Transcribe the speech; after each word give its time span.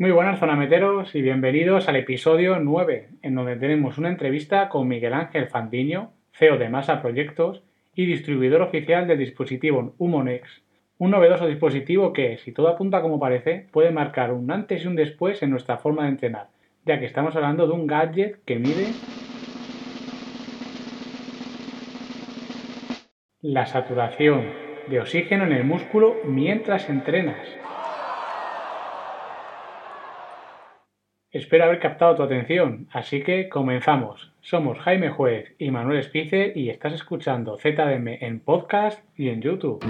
Muy 0.00 0.12
buenas 0.12 0.38
zonameteros 0.38 1.12
y 1.16 1.22
bienvenidos 1.22 1.88
al 1.88 1.96
episodio 1.96 2.60
9, 2.60 3.08
en 3.22 3.34
donde 3.34 3.56
tenemos 3.56 3.98
una 3.98 4.08
entrevista 4.08 4.68
con 4.68 4.86
Miguel 4.86 5.12
Ángel 5.12 5.48
Fandiño, 5.48 6.12
CEO 6.30 6.56
de 6.56 6.68
Masa 6.68 7.02
Proyectos 7.02 7.64
y 7.96 8.06
distribuidor 8.06 8.62
oficial 8.62 9.08
del 9.08 9.18
dispositivo 9.18 9.96
Humonex, 9.98 10.62
un 10.98 11.10
novedoso 11.10 11.48
dispositivo 11.48 12.12
que, 12.12 12.38
si 12.38 12.52
todo 12.52 12.68
apunta 12.68 13.02
como 13.02 13.18
parece, 13.18 13.66
puede 13.72 13.90
marcar 13.90 14.32
un 14.32 14.48
antes 14.52 14.84
y 14.84 14.86
un 14.86 14.94
después 14.94 15.42
en 15.42 15.50
nuestra 15.50 15.78
forma 15.78 16.04
de 16.04 16.10
entrenar, 16.10 16.46
ya 16.86 17.00
que 17.00 17.06
estamos 17.06 17.34
hablando 17.34 17.66
de 17.66 17.72
un 17.72 17.88
gadget 17.88 18.38
que 18.44 18.60
mide 18.60 18.86
la 23.42 23.66
saturación 23.66 24.44
de 24.88 25.00
oxígeno 25.00 25.42
en 25.42 25.54
el 25.54 25.64
músculo 25.64 26.14
mientras 26.24 26.88
entrenas. 26.88 27.48
Espero 31.38 31.66
haber 31.66 31.78
captado 31.78 32.16
tu 32.16 32.22
atención, 32.24 32.88
así 32.92 33.22
que 33.22 33.48
comenzamos. 33.48 34.32
Somos 34.40 34.76
Jaime 34.80 35.10
Juez 35.10 35.54
y 35.56 35.70
Manuel 35.70 36.00
Espice 36.00 36.52
y 36.56 36.68
estás 36.68 36.94
escuchando 36.94 37.56
ZDM 37.56 38.08
en 38.24 38.40
podcast 38.40 39.04
y 39.16 39.28
en 39.28 39.40
YouTube. 39.40 39.80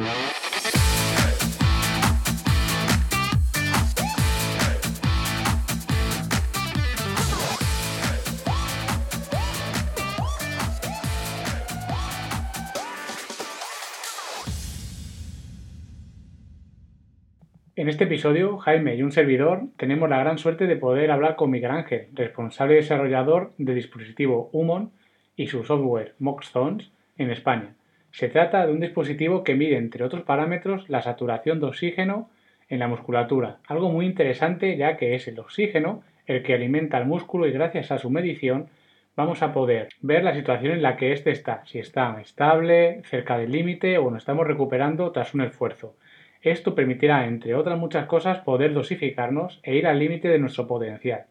Este 17.99 18.15
episodio, 18.15 18.59
Jaime 18.59 18.95
y 18.95 19.03
un 19.03 19.11
servidor 19.11 19.63
tenemos 19.77 20.09
la 20.09 20.21
gran 20.21 20.39
suerte 20.39 20.69
de 20.69 20.77
poder 20.77 21.11
hablar 21.11 21.35
con 21.35 21.51
Miguel 21.51 21.73
Ángel, 21.73 22.07
responsable 22.13 22.77
desarrollador 22.77 23.55
del 23.59 23.75
dispositivo 23.75 24.51
Humon 24.53 24.93
y 25.35 25.49
su 25.49 25.65
software 25.65 26.15
Moxzones 26.21 26.93
en 27.17 27.33
España. 27.33 27.75
Se 28.13 28.29
trata 28.29 28.65
de 28.65 28.73
un 28.73 28.79
dispositivo 28.79 29.43
que 29.43 29.57
mide, 29.57 29.79
entre 29.79 30.05
otros 30.05 30.23
parámetros, 30.23 30.89
la 30.89 31.03
saturación 31.03 31.59
de 31.59 31.67
oxígeno 31.67 32.31
en 32.69 32.79
la 32.79 32.87
musculatura, 32.87 33.59
algo 33.67 33.91
muy 33.91 34.07
interesante 34.07 34.77
ya 34.77 34.97
que 34.97 35.17
es 35.17 35.27
el 35.27 35.41
oxígeno 35.41 36.05
el 36.29 36.45
que 36.45 36.55
alimenta 36.55 36.99
al 36.99 37.07
músculo 37.07 37.49
y 37.49 37.51
gracias 37.51 37.91
a 37.91 37.99
su 37.99 38.11
medición 38.11 38.69
vamos 39.17 39.43
a 39.43 39.53
poder 39.53 39.89
ver 40.03 40.23
la 40.23 40.35
situación 40.35 40.71
en 40.73 40.83
la 40.83 40.97
que 40.97 41.11
éste 41.11 41.33
está, 41.33 41.65
si 41.67 41.81
está 41.81 42.21
estable, 42.21 43.03
cerca 43.07 43.37
del 43.37 43.51
límite 43.51 43.99
o 43.99 44.09
nos 44.09 44.23
estamos 44.23 44.47
recuperando 44.47 45.11
tras 45.11 45.35
un 45.35 45.41
esfuerzo. 45.41 45.97
Esto 46.41 46.75
permitirá, 46.75 47.27
entre 47.27 47.55
otras 47.55 47.79
muchas 47.79 48.07
cosas, 48.07 48.39
poder 48.39 48.73
dosificarnos 48.73 49.59
e 49.65 49.75
ir 49.75 49.89
al 49.89 49.99
límite 49.99 50.29
de 50.29 50.39
nuestro 50.39 50.69
potencial. 50.69 51.27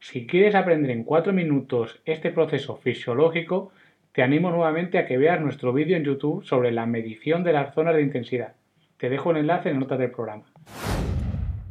Si 0.00 0.26
quieres 0.26 0.54
aprender 0.54 0.90
en 0.90 1.04
4 1.04 1.32
minutos 1.32 2.00
este 2.06 2.30
proceso 2.30 2.76
fisiológico, 2.76 3.72
te 4.12 4.22
animo 4.22 4.50
nuevamente 4.50 4.98
a 4.98 5.06
que 5.06 5.18
veas 5.18 5.40
nuestro 5.40 5.72
vídeo 5.72 5.96
en 5.96 6.04
YouTube 6.04 6.44
sobre 6.44 6.72
la 6.72 6.86
medición 6.86 7.44
de 7.44 7.52
las 7.52 7.74
zonas 7.74 7.94
de 7.94 8.02
intensidad. 8.02 8.54
Te 8.96 9.10
dejo 9.10 9.32
el 9.32 9.38
enlace 9.38 9.68
en 9.68 9.80
notas 9.80 9.98
del 9.98 10.12
programa. 10.12 10.44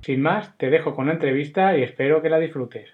Sin 0.01 0.21
más, 0.21 0.55
te 0.57 0.69
dejo 0.69 0.95
con 0.95 1.07
la 1.07 1.13
entrevista 1.13 1.75
y 1.75 1.83
espero 1.83 2.21
que 2.21 2.29
la 2.29 2.39
disfrutes. 2.39 2.93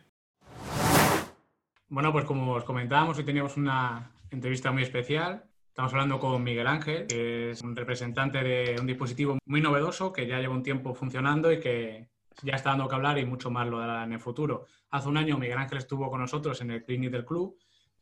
Bueno, 1.90 2.12
pues 2.12 2.26
como 2.26 2.54
os 2.54 2.64
comentábamos, 2.64 3.18
hoy 3.18 3.26
teníamos 3.26 3.58
una 3.58 4.12
entrevista 4.32 4.72
muy 4.72 4.84
especial 4.84 5.44
Estamos 5.74 5.92
hablando 5.94 6.20
con 6.20 6.44
Miguel 6.44 6.68
Ángel, 6.68 7.08
que 7.08 7.50
es 7.50 7.62
un 7.64 7.76
representante 7.76 8.44
de 8.44 8.76
un 8.80 8.86
dispositivo 8.86 9.40
muy 9.48 9.60
novedoso 9.60 10.14
que 10.14 10.28
ya 10.28 10.40
lleva 10.40 10.54
un 10.54 10.62
tiempo 10.62 10.94
funcionando 10.94 11.52
y 11.52 11.60
que 11.60 12.10
ya 12.44 12.54
está 12.54 12.70
dando 12.70 12.88
que 12.88 12.94
hablar 12.94 13.18
y 13.18 13.26
mucho 13.26 13.50
más 13.50 13.68
lo 13.68 13.80
dará 13.80 14.04
en 14.04 14.14
el 14.14 14.20
futuro. 14.20 14.68
Hace 14.92 15.10
un 15.10 15.18
año 15.18 15.40
Miguel 15.40 15.58
Ángel 15.58 15.80
estuvo 15.80 16.12
con 16.12 16.22
nosotros 16.22 16.62
en 16.62 16.70
el 16.70 16.84
clinic 16.84 17.10
del 17.10 17.26
club, 17.26 17.58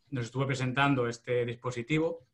nos 0.10 0.26
estuvo 0.26 0.46
presentando 0.46 1.08
este 1.08 1.46
dispositivo 1.46 2.28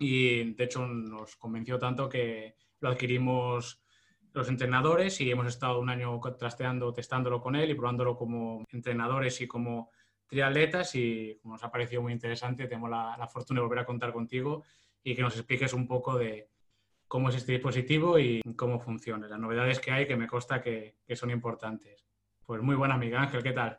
y 0.00 0.52
de 0.54 0.64
hecho 0.64 0.84
nos 0.84 1.36
convenció 1.36 1.78
tanto 1.78 2.08
que 2.08 2.56
lo 2.80 2.88
adquirimos 2.88 3.84
los 4.32 4.48
entrenadores 4.48 5.20
y 5.20 5.30
hemos 5.30 5.46
estado 5.46 5.78
un 5.78 5.90
año 5.90 6.18
trasteando, 6.36 6.92
testándolo 6.92 7.40
con 7.40 7.54
él 7.54 7.70
y 7.70 7.74
probándolo 7.74 8.16
como 8.16 8.64
entrenadores 8.72 9.40
y 9.42 9.46
como 9.46 9.92
triatletas 10.32 10.94
y 10.94 11.38
como 11.42 11.54
nos 11.54 11.62
ha 11.62 11.70
parecido 11.70 12.00
muy 12.00 12.10
interesante, 12.10 12.66
tenemos 12.66 12.88
la, 12.88 13.28
fortuna 13.30 13.60
de 13.60 13.64
volver 13.64 13.80
a 13.80 13.84
contar 13.84 14.14
contigo 14.14 14.64
y 15.04 15.14
que 15.14 15.20
nos 15.20 15.36
expliques 15.36 15.74
un 15.74 15.86
poco 15.86 16.16
de 16.16 16.48
cómo 17.06 17.28
es 17.28 17.34
este 17.34 17.52
dispositivo 17.52 18.18
y 18.18 18.40
cómo 18.56 18.80
funciona, 18.80 19.28
las 19.28 19.38
novedades 19.38 19.78
que 19.78 19.90
hay 19.90 20.06
que 20.06 20.16
me 20.16 20.26
consta 20.26 20.62
que, 20.62 20.96
son 21.14 21.28
importantes. 21.28 22.06
Pues 22.46 22.62
muy 22.62 22.74
buena 22.74 22.94
amiga 22.94 23.20
Ángel, 23.20 23.42
¿qué 23.42 23.52
tal? 23.52 23.78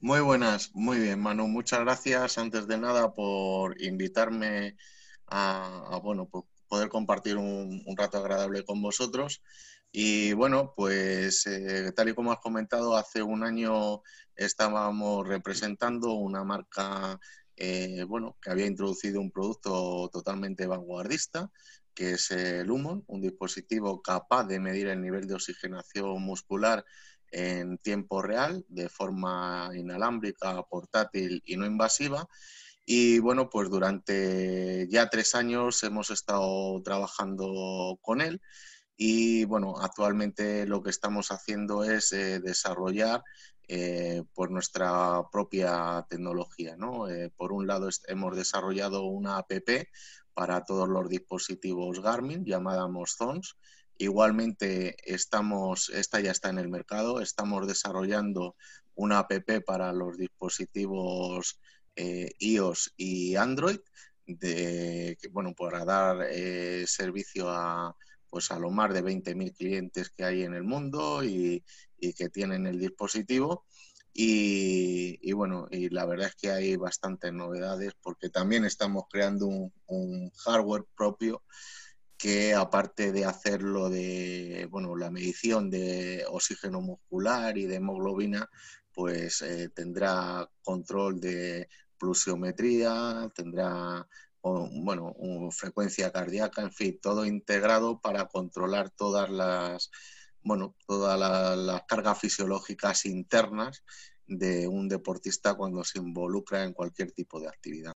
Muy 0.00 0.18
buenas, 0.18 0.74
muy 0.74 0.98
bien, 0.98 1.20
Manu. 1.20 1.46
Muchas 1.46 1.78
gracias 1.78 2.36
antes 2.36 2.66
de 2.66 2.78
nada 2.78 3.14
por 3.14 3.80
invitarme 3.80 4.74
a, 5.28 6.00
bueno, 6.02 6.28
poder 6.66 6.88
compartir 6.88 7.36
un, 7.36 7.84
rato 7.96 8.18
agradable 8.18 8.64
con 8.64 8.82
vosotros. 8.82 9.40
Y 9.94 10.32
bueno, 10.32 10.72
pues 10.74 11.46
eh, 11.46 11.92
tal 11.94 12.08
y 12.08 12.14
como 12.14 12.32
has 12.32 12.38
comentado, 12.38 12.96
hace 12.96 13.22
un 13.22 13.44
año 13.44 14.02
estábamos 14.34 15.28
representando 15.28 16.14
una 16.14 16.42
marca 16.44 17.20
eh, 17.56 18.04
bueno, 18.08 18.38
que 18.40 18.50
había 18.50 18.66
introducido 18.66 19.20
un 19.20 19.30
producto 19.30 20.08
totalmente 20.10 20.66
vanguardista, 20.66 21.50
que 21.94 22.12
es 22.12 22.30
el 22.30 22.70
Humon, 22.70 23.04
un 23.06 23.20
dispositivo 23.20 24.00
capaz 24.00 24.44
de 24.44 24.58
medir 24.58 24.86
el 24.86 25.02
nivel 25.02 25.26
de 25.26 25.34
oxigenación 25.34 26.22
muscular 26.22 26.84
en 27.30 27.76
tiempo 27.78 28.22
real, 28.22 28.64
de 28.68 28.88
forma 28.88 29.70
inalámbrica, 29.74 30.62
portátil 30.62 31.42
y 31.44 31.56
no 31.58 31.66
invasiva. 31.66 32.26
Y 32.86 33.18
bueno, 33.18 33.50
pues 33.50 33.68
durante 33.68 34.88
ya 34.88 35.10
tres 35.10 35.34
años 35.34 35.82
hemos 35.82 36.10
estado 36.10 36.82
trabajando 36.82 37.98
con 38.02 38.22
él 38.22 38.40
y 38.96 39.44
bueno, 39.44 39.74
actualmente 39.80 40.66
lo 40.66 40.82
que 40.82 40.90
estamos 40.90 41.32
haciendo 41.32 41.84
es 41.84 42.12
eh, 42.12 42.40
desarrollar 42.40 43.22
eh, 43.68 44.22
por 44.34 44.50
nuestra 44.50 45.22
propia 45.30 46.06
tecnología. 46.08 46.76
¿no? 46.76 47.08
Eh, 47.08 47.30
por 47.36 47.52
un 47.52 47.66
lado, 47.66 47.88
hemos 48.06 48.36
desarrollado 48.36 49.04
una 49.04 49.38
app 49.38 49.50
para 50.34 50.64
todos 50.64 50.88
los 50.88 51.08
dispositivos 51.08 52.00
Garmin 52.00 52.44
llamada 52.44 52.86
Mozons. 52.88 53.56
Igualmente, 53.98 54.96
estamos, 55.04 55.90
esta 55.90 56.20
ya 56.20 56.30
está 56.30 56.50
en 56.50 56.58
el 56.58 56.68
mercado, 56.68 57.20
estamos 57.20 57.66
desarrollando 57.66 58.56
una 58.94 59.20
app 59.20 59.32
para 59.64 59.92
los 59.92 60.16
dispositivos 60.16 61.60
iOS 61.94 62.94
y 62.96 63.36
Android, 63.36 63.78
de, 64.26 65.18
bueno, 65.30 65.54
para 65.54 65.84
dar 65.84 66.26
servicio 66.86 67.50
a, 67.50 67.94
pues 68.32 68.50
a 68.50 68.58
lo 68.58 68.70
más 68.70 68.94
de 68.94 69.04
20.000 69.04 69.54
clientes 69.54 70.08
que 70.08 70.24
hay 70.24 70.42
en 70.42 70.54
el 70.54 70.64
mundo 70.64 71.22
y, 71.22 71.62
que 72.16 72.30
tienen 72.30 72.66
el 72.66 72.80
dispositivo. 72.80 73.66
Y, 74.14 75.30
bueno, 75.32 75.66
y 75.70 75.90
la 75.90 76.06
verdad 76.06 76.28
es 76.28 76.34
que 76.36 76.50
hay 76.50 76.76
bastantes 76.76 77.30
novedades 77.30 77.92
porque 78.00 78.30
también 78.30 78.64
estamos 78.64 79.04
creando 79.10 79.46
un, 79.86 80.30
hardware 80.30 80.84
propio 80.96 81.42
que 82.16 82.54
aparte 82.54 83.12
de 83.12 83.26
hacerlo 83.26 83.90
de, 83.90 84.66
bueno, 84.70 84.96
la 84.96 85.10
medición 85.10 85.68
de 85.68 86.24
oxígeno 86.26 86.80
muscular 86.80 87.58
y 87.58 87.66
de 87.66 87.76
hemoglobina, 87.76 88.48
pues 88.94 89.42
eh, 89.42 89.68
tendrá 89.74 90.48
control 90.62 91.20
de 91.20 91.68
plusiometría, 91.98 93.30
tendrá 93.34 94.08
bueno, 94.42 95.14
frecuencia 95.50 96.10
cardíaca, 96.10 96.62
en 96.62 96.72
fin, 96.72 96.98
todo 97.00 97.24
integrado 97.24 98.00
para 98.00 98.26
controlar 98.26 98.90
todas 98.90 99.30
las, 99.30 99.90
bueno, 100.42 100.74
todas 100.86 101.18
las, 101.18 101.82
cargas 101.84 102.20
fisiológicas 102.20 103.06
internas 103.06 103.84
de 104.26 104.66
un 104.66 104.88
deportista 104.88 105.54
cuando 105.54 105.84
se 105.84 105.98
involucra 105.98 106.64
en 106.64 106.72
cualquier 106.72 107.12
tipo 107.12 107.40
de 107.40 107.48
actividad. 107.48 107.92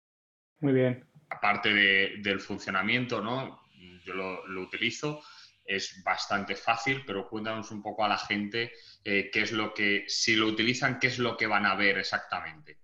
Muy 0.59 0.73
bien. 0.73 1.05
Aparte 1.29 1.69
del 1.73 2.39
funcionamiento, 2.39 3.21
¿no? 3.21 3.61
Yo 4.03 4.13
lo, 4.13 4.61
utilizo, 4.61 5.21
es 5.63 6.01
bastante 6.03 6.55
fácil, 6.55 7.03
pero 7.05 7.29
cuéntanos 7.29 7.71
un 7.71 7.81
poco 7.81 8.03
a 8.03 8.09
la 8.09 8.17
gente 8.17 8.73
eh, 9.03 9.29
qué 9.31 9.41
es 9.41 9.51
lo 9.53 9.73
que, 9.73 10.03
si 10.07 10.35
lo 10.35 10.47
utilizan, 10.47 10.99
qué 10.99 11.07
es 11.07 11.19
lo 11.19 11.37
que 11.37 11.47
van 11.47 11.65
a 11.65 11.75
ver 11.75 11.97
exactamente. 11.97 12.82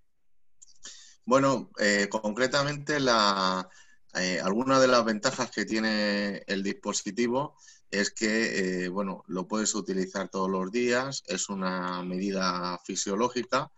Bueno, 1.30 1.70
eh, 1.78 2.08
concretamente 2.10 3.00
la, 3.00 3.70
eh, 4.16 4.40
alguna 4.44 4.80
de 4.80 4.88
las 4.88 5.06
ventajas 5.06 5.52
que 5.52 5.64
tiene 5.64 6.42
el 6.48 6.64
dispositivo 6.64 7.56
es 7.92 8.10
que 8.10 8.86
eh, 8.86 8.90
bueno, 8.90 9.24
lo 9.28 9.48
puedes 9.48 9.76
utilizar 9.76 10.30
todos 10.30 10.50
los 10.50 10.72
días, 10.72 11.22
es 11.28 11.48
una 11.50 12.02
medida 12.02 12.80
fisiológica 12.84 13.72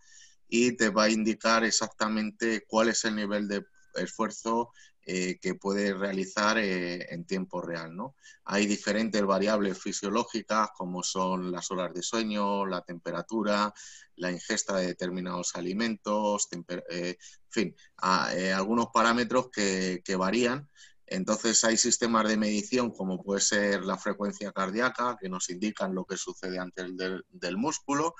y 0.48 0.72
te 0.78 0.88
va 0.88 1.04
a 1.04 1.10
indicar 1.10 1.62
exactamente 1.62 2.64
cuál 2.66 2.88
es 2.88 3.04
el 3.04 3.16
nivel 3.16 3.46
de 3.48 3.66
esfuerzo 3.96 4.72
eh, 5.04 5.38
que 5.40 5.54
puede 5.54 5.94
realizar 5.94 6.58
eh, 6.58 7.12
en 7.12 7.24
tiempo 7.24 7.60
real. 7.60 7.94
¿no? 7.94 8.16
Hay 8.44 8.66
diferentes 8.66 9.22
variables 9.24 9.78
fisiológicas 9.78 10.70
como 10.76 11.02
son 11.02 11.50
las 11.50 11.70
horas 11.70 11.92
de 11.92 12.02
sueño, 12.02 12.66
la 12.66 12.82
temperatura, 12.82 13.72
la 14.16 14.30
ingesta 14.30 14.76
de 14.76 14.88
determinados 14.88 15.54
alimentos, 15.54 16.48
en 16.52 17.16
fin, 17.48 17.74
algunos 17.96 18.88
parámetros 18.92 19.48
que, 19.50 20.02
que 20.04 20.16
varían 20.16 20.68
entonces 21.12 21.62
hay 21.64 21.76
sistemas 21.76 22.26
de 22.26 22.38
medición 22.38 22.90
como 22.90 23.22
puede 23.22 23.42
ser 23.42 23.84
la 23.84 23.98
frecuencia 23.98 24.50
cardíaca 24.50 25.18
que 25.20 25.28
nos 25.28 25.50
indican 25.50 25.94
lo 25.94 26.06
que 26.06 26.16
sucede 26.16 26.58
antes 26.58 26.86
del, 26.96 27.56
músculo. 27.58 28.14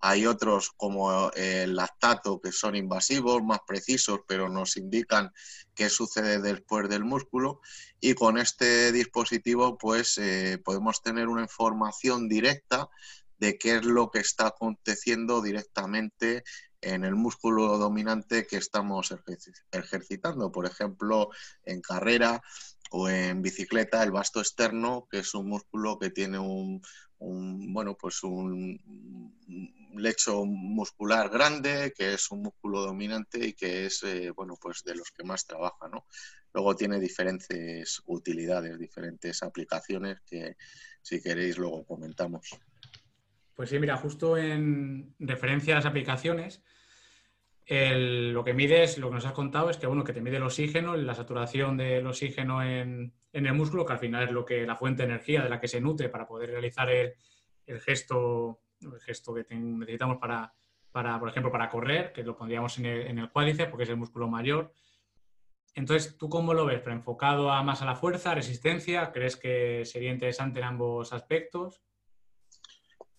Hay 0.00 0.26
otros 0.26 0.70
como 0.76 1.30
el 1.32 1.76
lactato 1.76 2.40
que 2.40 2.50
son 2.50 2.74
invasivos, 2.74 3.42
más 3.42 3.60
precisos, 3.66 4.20
pero 4.26 4.48
nos 4.48 4.78
indican 4.78 5.30
qué 5.74 5.90
sucede 5.90 6.40
después 6.40 6.88
del 6.88 7.04
músculo. 7.04 7.60
Y 8.00 8.14
con 8.14 8.38
este 8.38 8.92
dispositivo 8.92 9.76
pues 9.76 10.16
eh, 10.16 10.58
podemos 10.64 11.02
tener 11.02 11.28
una 11.28 11.42
información 11.42 12.28
directa 12.28 12.88
de 13.38 13.58
qué 13.58 13.76
es 13.76 13.84
lo 13.84 14.10
que 14.10 14.20
está 14.20 14.48
aconteciendo 14.48 15.42
directamente 15.42 16.44
en 16.80 17.04
el 17.04 17.14
músculo 17.14 17.78
dominante 17.78 18.46
que 18.46 18.56
estamos 18.56 19.14
ejercitando. 19.72 20.52
Por 20.52 20.66
ejemplo, 20.66 21.30
en 21.64 21.80
carrera 21.80 22.42
o 22.90 23.08
en 23.08 23.42
bicicleta, 23.42 24.02
el 24.02 24.12
vasto 24.12 24.40
externo, 24.40 25.06
que 25.10 25.18
es 25.18 25.34
un 25.34 25.48
músculo 25.48 25.98
que 25.98 26.10
tiene 26.10 26.38
un, 26.38 26.80
bueno, 27.18 27.96
pues 27.96 28.22
un 28.22 28.80
lecho 29.94 30.44
muscular 30.44 31.28
grande, 31.28 31.92
que 31.96 32.14
es 32.14 32.30
un 32.30 32.42
músculo 32.42 32.82
dominante 32.82 33.46
y 33.48 33.52
que 33.52 33.86
es, 33.86 34.02
eh, 34.04 34.30
bueno, 34.30 34.56
pues 34.60 34.84
de 34.84 34.94
los 34.94 35.10
que 35.10 35.24
más 35.24 35.46
trabaja, 35.46 35.88
¿no? 35.88 36.06
Luego 36.52 36.76
tiene 36.76 36.98
diferentes 36.98 38.02
utilidades, 38.06 38.78
diferentes 38.78 39.42
aplicaciones 39.42 40.20
que 40.24 40.56
si 41.02 41.20
queréis 41.20 41.58
luego 41.58 41.84
comentamos. 41.84 42.48
Pues 43.58 43.70
sí, 43.70 43.80
mira, 43.80 43.96
justo 43.96 44.36
en 44.36 45.16
referencia 45.18 45.74
a 45.74 45.78
las 45.78 45.84
aplicaciones, 45.84 46.62
lo 47.66 48.44
que 48.44 48.54
mides, 48.54 48.98
lo 48.98 49.08
que 49.08 49.16
nos 49.16 49.26
has 49.26 49.32
contado 49.32 49.68
es 49.68 49.76
que, 49.76 49.88
bueno, 49.88 50.04
que 50.04 50.12
te 50.12 50.20
mide 50.20 50.36
el 50.36 50.44
oxígeno, 50.44 50.96
la 50.96 51.12
saturación 51.12 51.76
del 51.76 52.06
oxígeno 52.06 52.62
en, 52.62 53.12
el 53.32 53.54
músculo, 53.54 53.84
que 53.84 53.94
al 53.94 53.98
final 53.98 54.22
es 54.22 54.30
lo 54.30 54.44
que 54.44 54.64
la 54.64 54.76
fuente 54.76 55.02
de 55.02 55.08
energía 55.08 55.42
de 55.42 55.48
la 55.48 55.58
que 55.58 55.66
se 55.66 55.80
nutre 55.80 56.08
para 56.08 56.28
poder 56.28 56.50
realizar 56.50 56.88
el, 56.88 57.16
gesto, 57.80 58.60
el 58.80 59.00
gesto 59.00 59.34
que 59.34 59.44
necesitamos 59.52 60.18
para, 60.18 60.54
por 61.18 61.28
ejemplo, 61.28 61.50
para 61.50 61.68
correr, 61.68 62.12
que 62.12 62.22
lo 62.22 62.36
pondríamos 62.36 62.78
en 62.78 62.86
el, 62.86 63.06
en 63.08 63.26
cuádriceps 63.26 63.70
porque 63.70 63.82
es 63.82 63.90
el 63.90 63.96
músculo 63.96 64.28
mayor. 64.28 64.72
Entonces, 65.74 66.16
¿tú 66.16 66.28
cómo 66.28 66.54
lo 66.54 66.64
ves? 66.64 66.78
¿Pero 66.78 66.94
enfocado 66.94 67.50
a 67.50 67.64
más 67.64 67.82
a 67.82 67.86
la 67.86 67.96
fuerza, 67.96 68.36
resistencia? 68.36 69.10
¿Crees 69.10 69.36
que 69.36 69.84
sería 69.84 70.12
interesante 70.12 70.60
en 70.60 70.66
ambos 70.66 71.12
aspectos? 71.12 71.82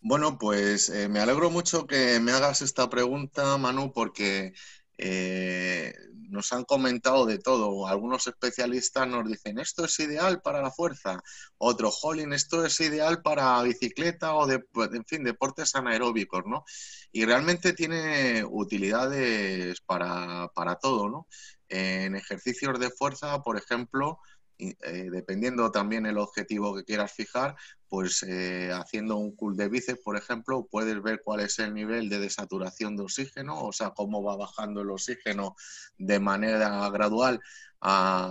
Bueno, 0.02 0.38
pues 0.38 0.90
eh, 0.90 1.10
me 1.10 1.20
alegro 1.20 1.50
mucho 1.50 1.86
que 1.86 2.20
me 2.22 2.32
hagas 2.32 2.62
esta 2.62 2.90
pregunta, 2.90 3.58
Manu, 3.58 3.92
porque 3.92 4.54
eh, 4.98 5.94
nos 6.30 6.54
han 6.54 6.64
comentado 6.64 7.26
de 7.26 7.38
todo. 7.38 7.86
Algunos 7.86 8.26
especialistas 8.28 9.08
nos 9.08 9.28
dicen, 9.28 9.60
esto 9.60 9.84
es 9.86 10.00
ideal 10.00 10.42
para 10.42 10.62
la 10.62 10.72
fuerza. 10.72 11.22
Otro, 11.58 11.92
jolín, 11.92 12.32
esto 12.34 12.66
es 12.66 12.80
ideal 12.80 13.22
para 13.22 13.62
bicicleta 13.64 14.36
o, 14.36 14.48
de, 14.48 14.60
pues, 14.60 14.90
en 14.94 15.04
fin, 15.06 15.24
deportes 15.24 15.76
anaeróbicos, 15.76 16.44
¿no? 16.46 16.64
Y 17.12 17.26
realmente 17.26 17.74
tiene 17.74 18.44
utilidades 18.46 19.82
para, 19.82 20.48
para 20.56 20.76
todo, 20.78 21.10
¿no? 21.10 21.28
En 21.68 22.16
ejercicios 22.16 22.80
de 22.80 22.90
fuerza, 22.90 23.42
por 23.42 23.58
ejemplo, 23.58 24.20
eh, 24.60 25.10
dependiendo 25.12 25.72
también 25.72 26.06
el 26.06 26.18
objetivo 26.18 26.76
que 26.76 26.84
quieras 26.84 27.14
fijar, 27.14 27.56
pues 27.88 28.24
eh, 28.24 28.72
haciendo 28.74 29.16
un 29.16 29.36
cool 29.36 29.56
de 29.56 29.70
bíceps, 29.70 30.02
por 30.04 30.18
ejemplo, 30.18 30.68
puedes 30.70 31.02
ver 31.02 31.22
cuál 31.24 31.40
es 31.40 31.58
el 31.60 31.74
nivel 31.74 32.10
de 32.10 32.20
desaturación 32.20 32.98
de 32.98 33.04
oxígeno, 33.04 33.64
o 33.64 33.72
sea, 33.72 33.92
cómo 33.92 34.22
va 34.22 34.36
bajando 34.36 34.82
el 34.82 34.92
oxígeno 34.92 35.56
de 35.98 36.20
manera 36.20 36.90
gradual 36.90 37.40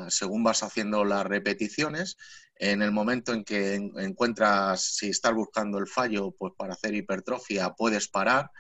según 0.09 0.43
vas 0.45 0.63
haciendo 0.63 1.05
las 1.05 1.25
repeticiones. 1.25 2.17
En 2.57 2.83
el 2.83 2.91
momento 2.91 3.33
en 3.33 3.45
que 3.45 3.75
encuentras, 3.75 4.83
si 4.83 5.11
estás 5.11 5.33
buscando 5.33 5.79
el 5.79 5.87
fallo, 5.87 6.33
pues 6.33 6.53
para 6.57 6.75
hacer 6.75 6.95
hipertrofia 6.95 7.71
puedes 7.71 8.09
parar 8.09 8.51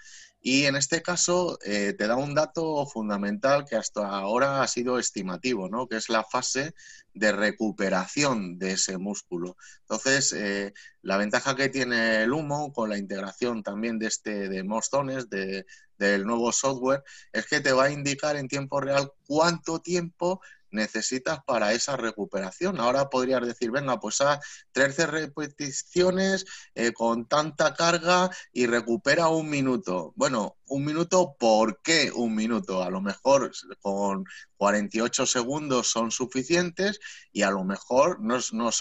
y 0.40 0.64
en 0.64 0.76
este 0.76 1.02
caso 1.02 1.58
eh, 1.64 1.94
te 1.99 2.06
da 2.06 2.17
un 2.17 2.35
dato 2.35 2.87
fundamental 2.87 3.64
que 3.64 3.76
hasta 3.76 4.08
ahora 4.08 4.62
ha 4.62 4.69
sido 4.69 4.99
estimativo, 4.99 5.69
¿no? 5.69 5.88
que 5.88 5.96
es 5.96 6.08
la 6.08 6.25
fase 6.25 6.75
de 7.12 7.32
recuperación 7.32 8.58
de 8.58 8.73
ese 8.73 8.99
músculo. 8.99 9.56
Entonces, 9.81 10.32
eh, 10.32 10.73
la 11.02 11.17
ventaja 11.17 11.56
que 11.56 11.69
tiene 11.69 12.23
el 12.23 12.32
humo 12.32 12.73
con 12.73 12.88
la 12.88 12.99
integración 12.99 13.62
también 13.62 13.99
de 13.99 14.06
este 14.06 14.49
de 14.49 14.62
Mostones, 14.62 15.29
de, 15.29 15.67
del 15.99 16.25
nuevo 16.25 16.52
software, 16.52 17.02
es 17.32 17.46
que 17.46 17.61
te 17.61 17.73
va 17.73 17.85
a 17.85 17.90
indicar 17.90 18.37
en 18.37 18.46
tiempo 18.46 18.81
real 18.81 19.11
cuánto 19.26 19.81
tiempo 19.81 20.40
necesitas 20.70 21.40
para 21.44 21.72
esa 21.72 21.96
recuperación. 21.96 22.80
Ahora 22.80 23.08
podrías 23.08 23.46
decir, 23.46 23.70
venga, 23.70 23.98
pues 24.00 24.20
a 24.20 24.40
13 24.72 25.06
repeticiones 25.06 26.44
eh, 26.74 26.92
con 26.92 27.26
tanta 27.26 27.74
carga 27.74 28.30
y 28.52 28.66
recupera 28.66 29.28
un 29.28 29.48
minuto. 29.48 30.12
Bueno, 30.16 30.58
un 30.68 30.84
minuto, 30.84 31.34
¿por 31.38 31.80
qué 31.82 32.10
un 32.14 32.34
minuto? 32.34 32.82
A 32.82 32.90
lo 32.90 33.00
mejor 33.00 33.50
con 33.80 34.24
48 34.56 35.26
segundos 35.26 35.90
son 35.90 36.10
suficientes 36.10 37.00
y 37.32 37.42
a 37.42 37.50
lo 37.50 37.64
mejor 37.64 38.20
no, 38.20 38.38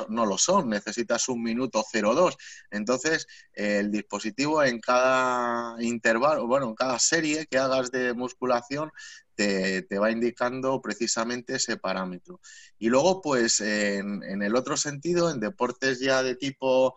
no, 0.09 0.25
lo 0.25 0.37
son, 0.37 0.69
necesitas 0.69 1.29
un 1.29 1.41
minuto 1.43 1.83
02. 1.93 2.37
Entonces, 2.71 3.27
el 3.53 3.91
dispositivo 3.91 4.63
en 4.63 4.79
cada 4.79 5.81
intervalo, 5.81 6.47
bueno, 6.47 6.69
en 6.69 6.75
cada 6.75 6.99
serie 6.99 7.47
que 7.47 7.57
hagas 7.57 7.91
de 7.91 8.13
musculación, 8.13 8.91
te, 9.37 9.99
va 9.99 10.11
indicando 10.11 10.81
precisamente 10.81 11.55
ese 11.55 11.77
parámetro. 11.77 12.41
Y 12.79 12.89
luego, 12.89 13.21
pues, 13.21 13.61
en, 13.61 14.41
el 14.41 14.55
otro 14.55 14.75
sentido, 14.75 15.31
en 15.31 15.39
deportes 15.39 15.99
ya 15.99 16.23
de 16.23 16.35
tipo 16.35 16.95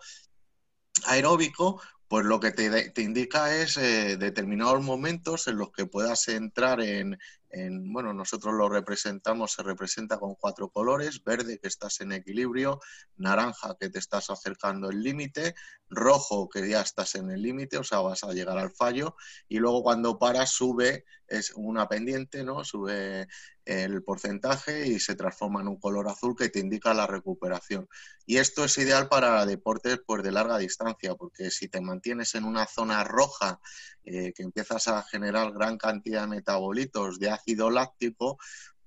aeróbico, 1.07 1.81
pues 2.09 2.25
lo 2.27 2.41
que 2.41 2.51
te, 2.51 2.91
te 2.91 3.03
indica 3.03 3.55
es 3.55 3.77
eh, 3.77 4.17
determinados 4.17 4.83
momentos 4.83 5.47
en 5.47 5.59
los 5.59 5.71
que 5.71 5.87
puedas 5.87 6.27
entrar 6.29 6.81
en, 6.81 7.17
en, 7.51 7.93
bueno, 7.93 8.13
nosotros 8.15 8.55
lo 8.55 8.69
representamos, 8.69 9.53
se 9.53 9.63
representa 9.63 10.19
con 10.19 10.35
cuatro 10.37 10.69
colores, 10.69 11.23
verde 11.25 11.59
que 11.59 11.69
estás 11.69 12.01
en 12.01 12.13
equilibrio, 12.13 12.81
naranja 13.17 13.77
que 13.79 13.91
te 13.91 13.99
estás 13.99 14.31
acercando 14.31 14.89
al 14.89 15.03
límite, 15.03 15.55
rojo 15.89 16.49
que 16.49 16.69
ya 16.69 16.81
estás 16.81 17.17
en 17.17 17.31
el 17.31 17.43
límite, 17.43 17.79
o 17.79 17.85
sea, 17.85 18.01
vas 18.01 18.25
a 18.25 18.33
llegar 18.33 18.59
al 18.59 18.71
fallo, 18.71 19.17
y 19.49 19.59
luego 19.59 19.83
cuando 19.83 20.19
paras 20.19 20.51
sube, 20.51 21.05
es 21.27 21.53
una 21.55 21.89
pendiente, 21.89 22.45
¿no? 22.45 22.65
Sube 22.65 23.29
el 23.65 24.03
porcentaje 24.03 24.89
y 24.89 24.99
se 24.99 25.15
transforma 25.15 25.61
en 25.61 25.69
un 25.69 25.79
color 25.79 26.09
azul 26.09 26.35
que 26.37 26.49
te 26.49 26.59
indica 26.59 26.93
la 26.93 27.07
recuperación. 27.07 27.89
Y 28.27 28.39
esto 28.39 28.65
es 28.65 28.77
ideal 28.79 29.09
para 29.09 29.47
deportes 29.47 30.01
pues, 30.05 30.25
de 30.25 30.33
larga 30.33 30.59
distancia, 30.59 31.15
porque 31.15 31.51
si 31.51 31.69
te 31.69 31.81
mantienes 31.81 32.35
en 32.35 32.45
una 32.45 32.67
zona 32.67 33.05
roja 33.05 33.61
eh, 34.05 34.33
que 34.35 34.43
empiezas 34.43 34.89
a 34.89 35.03
generar 35.05 35.53
gran 35.53 35.79
cantidad 35.79 36.23
de 36.23 36.29
metabolitos 36.29 37.19
de 37.21 37.31
ácido 37.41 37.71
láctico, 37.71 38.39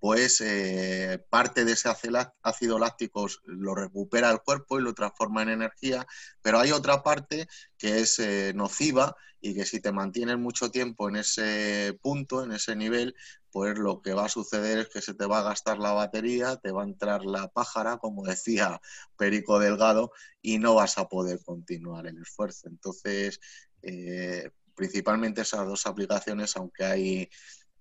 pues 0.03 0.41
eh, 0.41 1.25
parte 1.29 1.63
de 1.63 1.71
ese 1.71 1.87
ácido 1.87 2.77
láctico 2.77 3.25
lo 3.45 3.73
recupera 3.73 4.31
el 4.31 4.41
cuerpo 4.41 4.77
y 4.77 4.83
lo 4.83 4.93
transforma 4.93 5.43
en 5.43 5.49
energía, 5.49 6.05
pero 6.41 6.59
hay 6.59 6.71
otra 6.71 7.03
parte 7.03 7.47
que 7.77 8.01
es 8.01 8.19
eh, 8.19 8.51
nociva 8.53 9.15
y 9.39 9.55
que 9.55 9.65
si 9.65 9.79
te 9.79 9.93
mantienes 9.93 10.37
mucho 10.37 10.69
tiempo 10.71 11.07
en 11.07 11.15
ese 11.15 11.97
punto, 12.01 12.43
en 12.43 12.51
ese 12.51 12.75
nivel, 12.75 13.15
pues 13.49 13.77
lo 13.77 14.01
que 14.01 14.13
va 14.13 14.25
a 14.25 14.29
suceder 14.29 14.79
es 14.79 14.89
que 14.89 15.01
se 15.01 15.13
te 15.13 15.25
va 15.25 15.39
a 15.39 15.43
gastar 15.43 15.77
la 15.77 15.93
batería, 15.93 16.57
te 16.57 16.71
va 16.71 16.81
a 16.81 16.85
entrar 16.85 17.23
la 17.23 17.47
pájara, 17.47 17.97
como 17.97 18.25
decía 18.25 18.81
Perico 19.15 19.57
Delgado, 19.57 20.11
y 20.41 20.59
no 20.59 20.75
vas 20.75 20.97
a 20.97 21.07
poder 21.07 21.39
continuar 21.45 22.07
el 22.07 22.21
esfuerzo. 22.21 22.67
Entonces, 22.67 23.39
eh, 23.83 24.49
principalmente 24.75 25.41
esas 25.41 25.65
dos 25.65 25.85
aplicaciones, 25.85 26.57
aunque 26.57 26.83
hay 26.83 27.29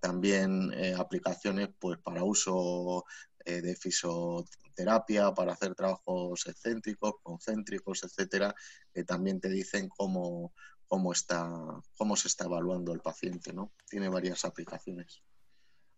también 0.03 0.69
eh, 0.73 0.93
aplicaciones 0.97 1.69
pues, 1.79 1.97
para 1.97 2.25
uso 2.25 3.05
eh, 3.45 3.61
de 3.61 3.73
fisioterapia, 3.73 5.33
para 5.33 5.53
hacer 5.53 5.75
trabajos 5.75 6.45
excéntricos, 6.45 7.13
concéntricos, 7.23 8.03
etcétera, 8.03 8.53
que 8.93 9.05
también 9.05 9.39
te 9.39 9.47
dicen 9.47 9.87
cómo, 9.87 10.53
cómo, 10.87 11.13
está, 11.13 11.49
cómo 11.95 12.17
se 12.17 12.27
está 12.27 12.43
evaluando 12.43 12.91
el 12.91 12.99
paciente. 12.99 13.53
¿no? 13.53 13.71
Tiene 13.89 14.09
varias 14.09 14.43
aplicaciones. 14.43 15.23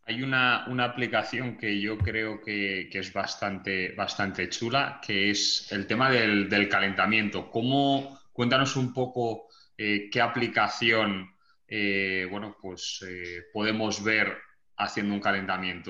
Hay 0.03 0.21
una, 0.21 0.65
aplicación 0.85 1.57
que 1.57 1.81
yo 1.81 1.97
creo 1.97 2.39
que, 2.41 2.87
es 2.93 3.11
bastante, 3.11 3.95
bastante 3.95 4.49
chula, 4.49 5.01
que 5.03 5.31
es 5.31 5.71
el 5.71 5.87
tema 5.87 6.11
del, 6.11 6.69
calentamiento. 6.69 7.49
¿Cómo, 7.49 8.19
cuéntanos 8.31 8.75
un 8.75 8.93
poco 8.93 9.47
eh, 9.75 10.11
qué 10.11 10.21
aplicación 10.21 11.34
eh, 11.67 12.27
bueno, 12.29 12.57
pues, 12.61 12.99
eh, 13.07 13.43
podemos 13.53 14.03
ver 14.03 14.37
haciendo 14.77 15.13
un 15.13 15.21
calentamiento 15.21 15.83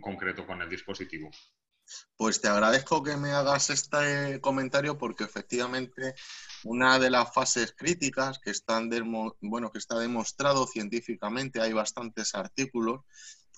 concreto 0.00 0.46
con 0.46 0.62
el 0.62 0.68
dispositivo. 0.68 1.30
Pues 2.16 2.40
te 2.40 2.48
agradezco 2.48 3.02
que 3.02 3.16
me 3.16 3.32
hagas 3.32 3.70
este 3.70 4.40
comentario 4.40 4.96
porque 4.96 5.24
efectivamente 5.24 6.14
una 6.64 6.98
de 6.98 7.10
las 7.10 7.32
fases 7.34 7.74
críticas 7.76 8.38
que, 8.38 8.50
están 8.50 8.90
bueno, 9.40 9.72
que 9.72 9.78
está 9.78 9.98
demostrado 9.98 10.66
científicamente, 10.66 11.60
hay 11.60 11.72
bastantes 11.72 12.34
artículos 12.34 13.00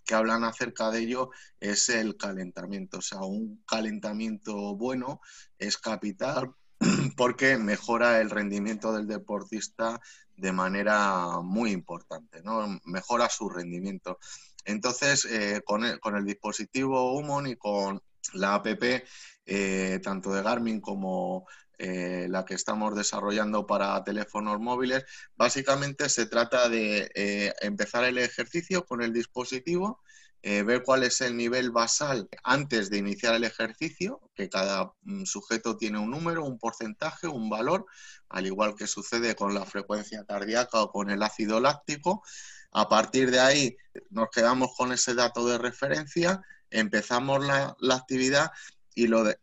que 0.05 0.15
hablan 0.15 0.45
acerca 0.45 0.91
de 0.91 1.01
ello, 1.01 1.31
es 1.61 1.89
el 1.89 2.17
calentamiento. 2.17 2.99
O 2.99 3.03
sea, 3.03 3.21
un 3.21 3.63
calentamiento 3.67 4.77
bueno 4.77 5.21
es 5.59 5.79
capital 5.79 6.55
porque 7.17 7.57
mejora 7.59 8.21
el 8.21 8.31
rendimiento 8.31 8.93
del 8.93 9.07
deportista 9.07 10.01
de 10.37 10.53
manera 10.53 11.41
muy 11.43 11.71
importante, 11.71 12.43
¿no? 12.43 12.81
Mejora 12.85 13.29
su 13.29 13.49
rendimiento. 13.49 14.19
Entonces, 14.65 15.25
eh, 15.25 15.63
con, 15.65 15.85
el, 15.85 16.25
dispositivo 16.25 17.13
Humon 17.15 17.47
y 17.49 17.57
con 17.57 18.03
la 18.35 18.55
app, 18.55 18.67
eh, 19.47 20.01
tanto 20.03 20.33
de 20.33 20.43
Garmin 20.43 20.81
como 20.81 21.47
eh, 21.79 22.27
la 22.29 22.45
que 22.45 22.55
estamos 22.55 22.95
desarrollando 22.95 23.67
para 23.67 24.03
teléfonos 24.05 24.61
móviles, 24.61 25.05
básicamente 25.37 26.09
se 26.09 26.27
trata 26.27 26.69
de 26.69 27.55
empezar 27.61 28.05
el 28.05 28.19
ejercicio 28.19 28.85
con 28.85 29.03
el 29.03 29.13
dispositivo 29.13 30.01
eh, 30.45 30.65
ver 30.65 30.83
cuál 30.83 31.05
es 31.05 31.21
el 31.21 31.37
nivel 31.37 31.71
basal 31.71 32.29
antes 32.43 32.91
de 32.91 32.99
iniciar 32.99 33.35
el 33.35 33.45
ejercicio, 33.45 34.21
que 34.35 34.49
cada 34.49 34.93
mm, 35.03 35.25
sujeto 35.25 35.77
tiene 35.77 35.99
un 35.99 36.11
número, 36.11 36.45
un 36.45 36.59
porcentaje, 36.59 37.29
un 37.29 37.49
valor, 37.49 37.87
al 38.29 38.47
igual 38.47 38.75
que 38.75 38.89
sucede 38.89 39.37
con 39.37 39.55
la 39.55 39.65
frecuencia 39.65 40.25
cardíaca 40.25 40.83
o 40.83 40.91
con 40.91 41.11
el 41.11 41.23
ácido 41.23 41.61
láctico. 41.61 42.25
A 42.73 42.89
partir 42.89 43.31
de 43.31 43.39
ahí 43.39 43.77
nos 44.11 44.31
quedamos 44.31 44.71
con 44.77 44.93
ese 44.93 45.15
dato 45.15 45.47
de 45.47 45.59
referencia, 45.59 46.43
empezamos 46.71 47.45
la, 47.47 47.77
actividad 47.95 48.51
y 48.95 49.07
lo 49.07 49.23
de, 49.23 49.39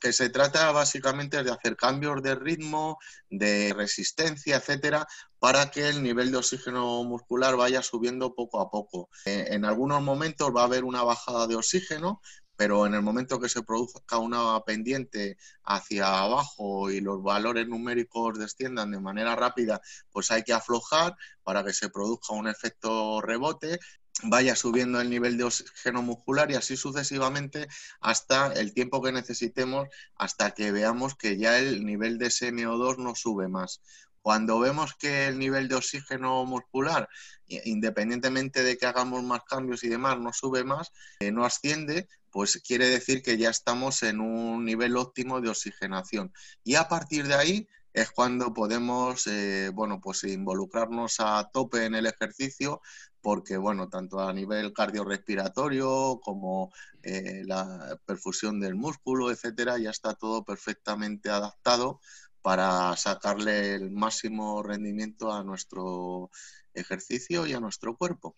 que 0.00 0.12
se 0.12 0.30
trata 0.30 0.70
básicamente 0.70 1.42
de 1.42 1.50
hacer 1.50 1.76
cambios 1.76 2.22
de 2.22 2.36
ritmo, 2.36 2.98
de 3.30 3.72
resistencia, 3.74 4.56
etcétera, 4.56 5.06
para 5.40 5.70
que 5.70 5.88
el 5.88 6.02
nivel 6.02 6.30
de 6.30 6.36
oxígeno 6.36 7.02
muscular 7.02 7.56
vaya 7.56 7.82
subiendo 7.82 8.34
poco 8.34 8.60
a 8.60 8.70
poco. 8.70 9.08
Eh, 9.24 9.46
en 9.50 9.64
algunos 9.64 10.02
momentos 10.02 10.54
va 10.54 10.62
a 10.62 10.66
haber 10.66 10.84
una 10.84 11.02
bajada 11.02 11.46
de 11.46 11.56
oxígeno, 11.56 12.20
pero 12.56 12.84
en 12.86 12.94
el 12.94 13.00
momento 13.00 13.40
que 13.40 13.48
se 13.48 13.62
produzca 13.62 14.18
una 14.18 14.60
pendiente 14.60 15.38
hacia 15.64 16.20
abajo 16.20 16.90
y 16.90 17.00
los 17.00 17.22
valores 17.22 17.66
numéricos 17.66 18.38
desciendan 18.38 18.90
de 18.90 19.00
manera 19.00 19.34
rápida, 19.34 19.80
pues 20.12 20.30
hay 20.30 20.42
que 20.44 20.52
aflojar 20.52 21.16
para 21.42 21.64
que 21.64 21.72
se 21.72 21.88
produzca 21.88 22.34
un 22.34 22.46
efecto 22.46 23.22
rebote 23.22 23.80
vaya 24.24 24.54
subiendo 24.56 25.00
el 25.00 25.10
nivel 25.10 25.38
de 25.38 25.44
oxígeno 25.44 26.02
muscular 26.02 26.50
y 26.50 26.54
así 26.54 26.76
sucesivamente 26.76 27.68
hasta 28.00 28.52
el 28.52 28.74
tiempo 28.74 29.02
que 29.02 29.12
necesitemos 29.12 29.88
hasta 30.16 30.50
que 30.52 30.72
veamos 30.72 31.14
que 31.14 31.38
ya 31.38 31.58
el 31.58 31.84
nivel 31.84 32.18
de 32.18 32.26
SMO2 32.26 32.98
no 32.98 33.14
sube 33.14 33.48
más. 33.48 33.80
Cuando 34.22 34.58
vemos 34.60 34.94
que 34.94 35.28
el 35.28 35.38
nivel 35.38 35.68
de 35.68 35.76
oxígeno 35.76 36.44
muscular, 36.44 37.08
independientemente 37.46 38.62
de 38.62 38.76
que 38.76 38.86
hagamos 38.86 39.22
más 39.22 39.42
cambios 39.44 39.82
y 39.82 39.88
demás, 39.88 40.18
no 40.18 40.32
sube 40.32 40.62
más, 40.62 40.92
eh, 41.20 41.32
no 41.32 41.44
asciende, 41.44 42.06
pues 42.30 42.62
quiere 42.66 42.88
decir 42.88 43.22
que 43.22 43.38
ya 43.38 43.50
estamos 43.50 44.02
en 44.02 44.20
un 44.20 44.64
nivel 44.64 44.96
óptimo 44.96 45.40
de 45.40 45.48
oxigenación. 45.48 46.32
Y 46.62 46.74
a 46.74 46.88
partir 46.88 47.26
de 47.26 47.34
ahí 47.34 47.68
es 47.92 48.10
cuando 48.10 48.52
podemos, 48.52 49.26
eh, 49.26 49.70
bueno, 49.74 50.00
pues 50.00 50.22
involucrarnos 50.24 51.16
a 51.18 51.50
tope 51.52 51.84
en 51.86 51.94
el 51.94 52.06
ejercicio, 52.06 52.80
porque, 53.20 53.56
bueno, 53.56 53.88
tanto 53.88 54.20
a 54.20 54.32
nivel 54.32 54.72
cardiorrespiratorio 54.72 56.20
como 56.22 56.72
eh, 57.02 57.42
la 57.46 57.98
perfusión 58.06 58.60
del 58.60 58.76
músculo, 58.76 59.30
etcétera, 59.30 59.78
ya 59.78 59.90
está 59.90 60.14
todo 60.14 60.44
perfectamente 60.44 61.30
adaptado 61.30 62.00
para 62.42 62.96
sacarle 62.96 63.74
el 63.74 63.90
máximo 63.90 64.62
rendimiento 64.62 65.32
a 65.32 65.44
nuestro 65.44 66.30
ejercicio 66.74 67.46
y 67.46 67.52
a 67.52 67.60
nuestro 67.60 67.96
cuerpo. 67.96 68.36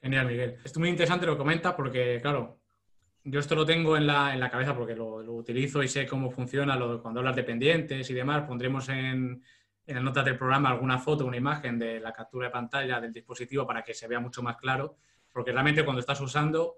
Genial, 0.00 0.26
Miguel. 0.26 0.58
Es 0.64 0.76
muy 0.78 0.88
interesante 0.88 1.26
lo 1.26 1.32
que 1.32 1.38
comenta 1.38 1.76
porque, 1.76 2.18
claro, 2.20 2.60
yo 3.24 3.38
esto 3.38 3.54
lo 3.54 3.64
tengo 3.64 3.96
en 3.96 4.06
la, 4.06 4.34
en 4.34 4.40
la 4.40 4.50
cabeza 4.50 4.74
porque 4.74 4.96
lo, 4.96 5.16
utilizo 5.32 5.82
y 5.82 5.88
sé 5.88 6.06
cómo 6.06 6.30
funciona 6.30 6.78
cuando 7.00 7.20
hablas 7.20 7.36
de 7.36 7.44
pendientes 7.44 8.10
y 8.10 8.14
demás. 8.14 8.42
Pondremos 8.42 8.88
en, 8.88 9.42
en 9.86 9.94
las 9.94 10.02
notas 10.02 10.24
del 10.24 10.36
programa 10.36 10.70
alguna 10.70 10.98
foto, 10.98 11.24
una 11.24 11.36
imagen 11.36 11.78
de 11.78 12.00
la 12.00 12.12
captura 12.12 12.46
de 12.46 12.52
pantalla 12.52 13.00
del 13.00 13.12
dispositivo 13.12 13.66
para 13.66 13.82
que 13.82 13.94
se 13.94 14.08
vea 14.08 14.18
mucho 14.18 14.42
más 14.42 14.56
claro, 14.56 14.96
porque 15.32 15.52
realmente 15.52 15.84
cuando 15.84 16.00
estás 16.00 16.20
usando, 16.20 16.76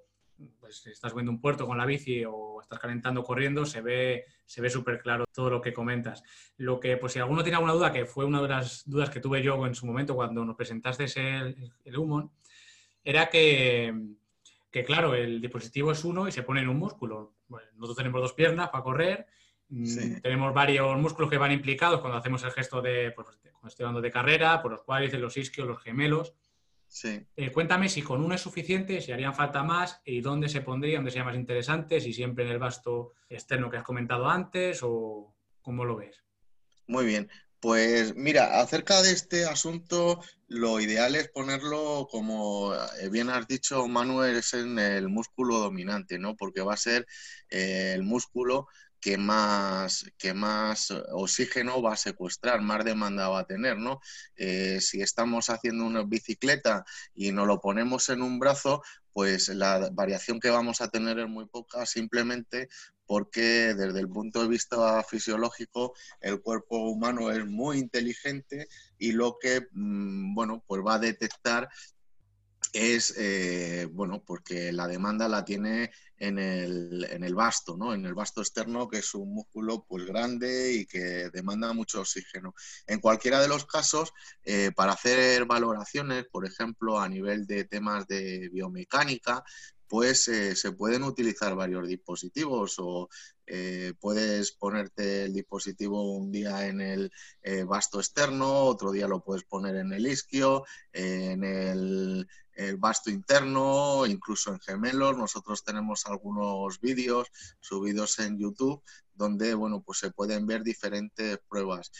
pues 0.59 0.87
estás 0.87 1.15
viendo 1.15 1.31
un 1.31 1.41
puerto 1.41 1.67
con 1.67 1.79
la 1.79 1.87
bici 1.87 2.25
o 2.27 2.61
estás 2.61 2.79
calentando 2.79 3.23
corriendo, 3.23 3.65
se 3.65 3.81
ve 3.81 4.25
se 4.47 4.61
ve 4.61 4.71
súper 4.71 5.01
claro 5.01 5.25
todo 5.33 5.51
lo 5.51 5.61
que 5.61 5.73
comentas. 5.73 6.23
Lo 6.57 6.79
que, 6.81 6.97
pues 6.97 7.13
si 7.13 7.19
alguno 7.19 7.43
tiene 7.43 7.57
alguna 7.57 7.73
duda, 7.73 7.93
que 7.93 8.07
fue 8.07 8.25
una 8.25 8.43
de 8.43 8.49
las 8.49 8.89
dudas 8.89 9.11
que 9.11 9.21
tuve 9.21 9.43
yo 9.43 9.67
en 9.67 9.75
su 9.75 9.87
momento 9.87 10.15
cuando 10.15 10.45
nos 10.45 10.57
presentaste 10.57 11.05
el, 11.05 11.73
el 11.85 11.99
Humon, 11.99 12.31
era 13.03 13.29
que, 13.29 13.95
que, 14.71 14.85
claro, 14.85 15.15
el 15.15 15.41
dispositivo 15.41 15.93
es 15.93 16.05
uno 16.05 16.29
y 16.29 16.33
se 16.33 16.43
pone 16.43 16.61
en 16.61 16.69
un 16.69 16.79
músculo. 16.79 17.35
nosotros 17.75 17.97
tenemos 17.97 18.21
dos 18.21 18.33
piernas 18.33 18.69
para 18.71 18.85
correr, 18.85 19.27
mm, 19.69 20.21
tenemos 20.23 20.55
varios 20.55 20.97
músculos 20.99 21.31
que 21.31 21.39
van 21.39 21.53
implicados 21.53 22.01
cuando 22.01 22.19
hacemos 22.19 22.43
el 22.45 22.53
gesto 22.53 22.81
de, 22.83 23.13
pues, 23.13 23.29
cuando 23.53 23.69
estoy 23.69 23.85
hablando 23.85 24.01
de 24.01 24.11
carrera, 24.11 24.63
por 24.63 24.73
los 24.73 24.83
cuádriceps, 24.83 25.23
los 25.23 25.37
isquios, 25.37 25.67
los 25.67 25.83
gemelos. 25.83 26.35
Eh, 27.03 27.51
cuéntame 27.53 27.89
si 27.89 28.03
con 28.03 28.23
uno 28.23 28.35
es 28.35 28.41
suficiente, 28.41 29.01
si 29.01 29.11
harían 29.13 29.35
falta 29.35 29.63
más 29.63 30.01
y 30.05 30.21
dónde 30.21 30.49
se 30.49 30.61
pondría, 30.61 30.97
dónde 30.97 31.11
sería 31.11 31.25
más 31.25 31.35
interesante, 31.35 32.01
si 32.01 32.13
siempre 32.13 32.45
en 32.45 32.51
el 32.51 32.59
vasto 32.59 33.15
externo 33.29 33.71
que 33.71 33.79
has 33.79 33.85
comentado 33.85 34.29
antes 34.29 34.81
o 34.83 35.35
cómo 35.61 35.85
lo 35.85 35.97
ves. 35.97 36.23
Muy 36.87 37.05
bien. 37.05 37.29
Pues 37.59 38.15
mira, 38.15 38.61
acerca 38.61 39.01
de 39.01 39.13
este 39.13 39.47
asunto, 39.47 40.21
lo 40.49 40.81
ideal 40.81 41.17
es 41.17 41.31
ponerlo, 41.31 42.07
como 42.11 42.75
eh, 42.75 43.09
bien 43.11 43.31
has 43.31 43.49
dicho, 43.49 43.89
Manuel, 43.89 44.37
es 44.37 44.53
en 44.53 44.79
el 44.79 45.09
músculo 45.09 45.59
dominante, 45.59 46.19
¿no? 46.19 46.37
Porque 46.37 46.61
va 46.61 46.75
a 46.75 46.77
ser 46.77 47.07
eh, 47.49 47.93
el 47.95 48.03
músculo 48.03 48.69
que 49.05 49.19
más, 49.19 50.07
que 50.17 50.33
más 50.33 50.91
oxígeno 51.13 51.83
va 51.83 51.93
a 51.93 51.97
secuestrar, 51.99 52.63
más 52.63 52.87
demanda 52.87 53.29
va 53.29 53.41
a 53.41 53.47
tener, 53.47 53.77
¿no? 53.77 54.01
Eh, 54.35 54.81
si 54.81 55.03
estamos 55.03 55.51
haciendo 55.51 55.85
una 55.85 56.05
bicicleta 56.05 56.87
y 57.15 57.31
nos 57.31 57.47
lo 57.47 57.61
ponemos 57.61 58.09
en 58.09 58.23
un 58.23 58.39
brazo, 58.39 58.83
pues 59.13 59.49
la 59.51 59.91
variación 59.93 60.41
que 60.41 60.49
vamos 60.49 60.81
a 60.81 60.89
tener 60.89 61.19
es 61.19 61.29
muy 61.29 61.45
poca, 61.45 61.85
simplemente 61.85 62.71
porque 63.05 63.75
desde 63.75 64.01
el 64.01 64.09
punto 64.09 64.41
de 64.41 64.49
vista 64.49 65.03
fisiológico 65.03 65.93
el 66.23 66.41
cuerpo 66.41 66.79
humano 66.79 67.31
es 67.31 67.45
muy 67.45 67.81
inteligente 67.81 68.69
y 68.97 69.13
lo 69.13 69.37
que, 69.39 69.69
mm, 69.73 70.35
bueno, 70.35 70.65
pues 70.67 70.81
va 70.83 70.95
a 70.95 70.99
detectar 70.99 71.69
es, 72.75 73.15
eh, 73.17 73.89
bueno, 73.91 74.23
porque 74.27 74.73
la 74.73 74.89
demanda 74.89 75.29
la 75.29 75.45
tiene 75.45 75.93
en 76.19 76.39
el, 76.39 77.07
en 77.09 77.23
el 77.23 77.35
vasto, 77.35 77.77
¿no? 77.77 77.95
En 77.95 78.05
el 78.05 78.15
vasto 78.15 78.41
externo, 78.41 78.89
que 78.89 78.99
es 78.99 79.15
un 79.15 79.33
músculo 79.33 79.85
pues 79.89 80.05
grande 80.05 80.73
y 80.73 80.87
que 80.87 81.31
demanda 81.31 81.73
mucho 81.73 82.01
oxígeno. 82.01 82.55
En 82.87 82.99
cualquiera 82.99 83.41
de 83.41 83.49
los 83.49 83.65
casos, 83.65 84.13
eh, 84.43 84.73
para 84.75 84.93
hacer 84.93 85.45
valoraciones, 85.45 86.25
por 86.25 86.47
ejemplo, 86.47 86.99
a 86.99 87.09
nivel 87.09 87.47
de 87.47 87.65
temas 87.65 88.09
de 88.09 88.49
biomecánica, 88.53 89.45
pues 89.89 90.29
eh, 90.29 90.57
se 90.57 90.73
pueden 90.73 91.03
utilizar 91.03 91.55
varios 91.55 91.87
dispositivos 91.87 92.77
o 92.79 93.09
puedes 94.01 94.53
ponerte 94.53 95.25
el 95.25 95.35
dispositivo 95.35 96.17
un 96.17 96.33
día 96.33 96.67
en 96.67 96.81
el 96.81 97.13
vasto 97.67 97.99
externo, 98.01 98.51
otro 98.51 98.91
día 98.91 99.07
lo 99.07 99.23
puedes 99.23 99.45
poner 99.45 99.77
en 99.77 99.93
el 99.93 100.07
isquio, 100.07 100.65
en 100.95 101.45
el 101.45 102.27
el 102.57 102.77
vasto 102.77 103.11
interno, 103.11 104.07
incluso 104.07 104.53
en 104.53 104.61
gemelos. 104.61 105.17
Nosotros 105.17 105.65
tenemos 105.65 106.07
algunos 106.07 106.81
vídeos 106.81 107.29
subidos 107.61 108.19
en 108.19 108.39
YouTube 108.39 108.83
donde 109.15 109.55
bueno, 109.55 109.83
pues 109.83 109.99
se 109.99 110.11
pueden 110.11 110.47
ver 110.47 110.63
diferentes 110.63 111.39
pruebas. 111.49 111.91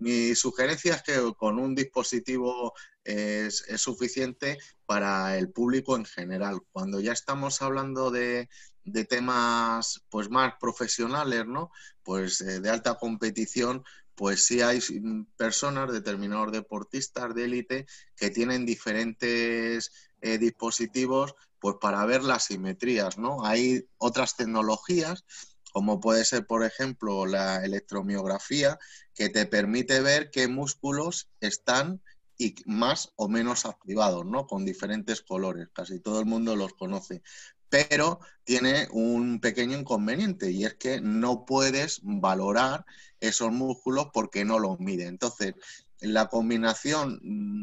Mi 0.00 0.34
sugerencia 0.34 0.94
es 0.94 1.02
que 1.02 1.34
con 1.36 1.58
un 1.58 1.74
dispositivo 1.74 2.72
es, 3.04 3.64
suficiente 3.76 4.58
para 4.86 5.36
el 5.38 5.50
público 5.50 5.94
en 5.94 6.06
general. 6.06 6.60
Cuando 6.72 7.00
ya 7.00 7.12
estamos 7.12 7.60
hablando 7.62 8.10
de, 8.10 8.48
temas 9.08 10.02
pues 10.08 10.30
más 10.30 10.54
profesionales, 10.58 11.46
¿no? 11.46 11.70
Pues 12.02 12.40
eh, 12.40 12.60
de 12.60 12.70
alta 12.70 12.96
competición, 12.96 13.84
pues 14.14 14.46
sí 14.46 14.62
hay 14.62 14.80
personas, 15.36 15.92
determinados 15.92 16.50
deportistas 16.50 17.34
de 17.34 17.44
élite, 17.44 17.86
que 18.16 18.30
tienen 18.30 18.66
diferentes 18.66 19.92
eh, 20.22 20.38
dispositivos 20.38 21.34
pues 21.60 21.76
para 21.80 22.04
ver 22.06 22.24
las 22.24 22.44
simetrías, 22.44 23.18
¿no? 23.18 23.44
Hay 23.44 23.86
otras 23.98 24.34
tecnologías, 24.36 25.24
como 25.72 26.00
puede 26.00 26.24
ser, 26.24 26.46
por 26.46 26.64
ejemplo, 26.64 27.26
la 27.26 27.64
electromiografía, 27.64 28.78
que 29.14 29.28
te 29.28 29.46
permite 29.46 30.00
ver 30.00 30.30
qué 30.30 30.48
músculos 30.48 31.28
están 31.40 32.00
y 32.36 32.54
más 32.64 33.12
o 33.16 33.28
menos 33.28 33.66
activados, 33.66 34.24
¿no? 34.24 34.46
Con 34.46 34.64
diferentes 34.64 35.20
colores. 35.20 35.68
Casi 35.72 36.00
todo 36.00 36.20
el 36.20 36.26
mundo 36.26 36.56
los 36.56 36.72
conoce. 36.72 37.22
Pero 37.68 38.20
tiene 38.44 38.88
un 38.92 39.40
pequeño 39.40 39.78
inconveniente 39.78 40.50
y 40.50 40.64
es 40.64 40.74
que 40.74 41.00
no 41.00 41.44
puedes 41.44 42.00
valorar 42.02 42.84
esos 43.20 43.52
músculos 43.52 44.08
porque 44.12 44.44
no 44.44 44.58
los 44.58 44.80
mide. 44.80 45.06
Entonces, 45.06 45.54
la 46.00 46.28
combinación 46.28 47.20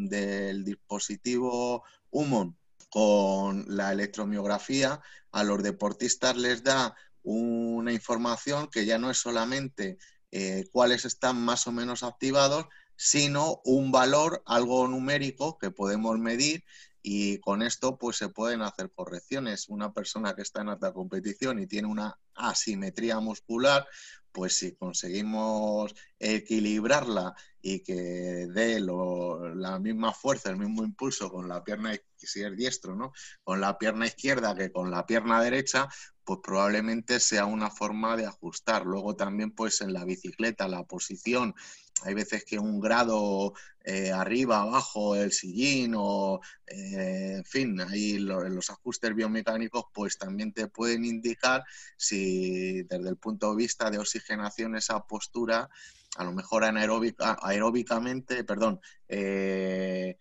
del 0.07 0.63
dispositivo 0.63 1.83
Humon 2.11 2.55
con 2.89 3.65
la 3.67 3.91
electromiografía 3.91 5.01
a 5.31 5.43
los 5.43 5.61
deportistas 5.61 6.37
les 6.37 6.63
da 6.63 6.95
una 7.29 7.91
información 7.91 8.69
que 8.71 8.85
ya 8.85 8.97
no 8.97 9.11
es 9.11 9.17
solamente 9.17 9.97
eh, 10.31 10.65
cuáles 10.71 11.03
están 11.03 11.43
más 11.43 11.67
o 11.67 11.73
menos 11.73 12.03
activados, 12.03 12.67
sino 12.95 13.59
un 13.65 13.91
valor, 13.91 14.41
algo 14.45 14.87
numérico 14.87 15.57
que 15.57 15.69
podemos 15.69 16.17
medir 16.19 16.63
y 17.01 17.39
con 17.39 17.61
esto 17.61 17.97
pues 17.97 18.15
se 18.15 18.29
pueden 18.29 18.61
hacer 18.61 18.91
correcciones. 18.91 19.67
Una 19.67 19.93
persona 19.93 20.35
que 20.35 20.41
está 20.41 20.61
en 20.61 20.69
alta 20.69 20.93
competición 20.93 21.59
y 21.59 21.67
tiene 21.67 21.89
una 21.89 22.17
asimetría 22.33 23.19
muscular, 23.19 23.85
pues 24.31 24.57
si 24.57 24.75
conseguimos 24.75 25.95
equilibrarla 26.19 27.35
y 27.61 27.81
que 27.81 27.93
dé 27.93 28.79
la 28.79 29.79
misma 29.79 30.13
fuerza, 30.13 30.49
el 30.49 30.57
mismo 30.57 30.83
impulso 30.83 31.29
con 31.29 31.49
la 31.49 31.63
pierna, 31.63 31.93
si 32.15 32.41
es 32.41 32.55
diestro, 32.55 32.95
¿no? 32.95 33.11
Con 33.43 33.59
la 33.59 33.77
pierna 33.77 34.07
izquierda 34.07 34.55
que 34.55 34.71
con 34.71 34.91
la 34.91 35.05
pierna 35.05 35.41
derecha, 35.41 35.89
pues 36.27 36.41
probablemente 36.43 37.21
sea 37.21 37.45
una 37.45 37.71
forma 37.71 38.17
de 38.17 38.25
ajustar. 38.25 38.85
Luego 38.85 39.15
también 39.15 39.51
pues 39.51 39.79
en 39.79 39.93
la 39.93 40.03
bicicleta, 40.03 40.67
la 40.67 40.83
posición, 40.83 41.55
hay 42.03 42.13
veces 42.13 42.43
que 42.43 42.59
un 42.59 42.81
grado 42.81 43.53
eh, 43.85 44.11
arriba, 44.11 44.61
abajo, 44.61 45.15
el 45.15 45.31
sillín 45.31 45.93
o, 45.95 46.41
eh, 46.67 47.35
en 47.37 47.45
fin, 47.45 47.79
ahí 47.79 48.19
los 48.19 48.69
ajustes 48.69 49.15
biomecánicos 49.15 49.85
pues 49.93 50.17
también 50.17 50.51
te 50.51 50.67
pueden 50.67 51.05
indicar 51.05 51.63
si 51.95 52.83
desde 52.83 53.07
el 53.07 53.15
punto 53.15 53.51
de 53.51 53.55
vista 53.55 53.89
de 53.89 53.99
oxigenación 53.99 54.75
esa 54.75 54.99
postura, 55.07 55.69
a 56.17 56.23
lo 56.25 56.33
mejor 56.33 56.65
anaeróbica, 56.65 57.37
aeróbicamente, 57.41 58.43
perdón, 58.43 58.81
eh, 59.07 60.17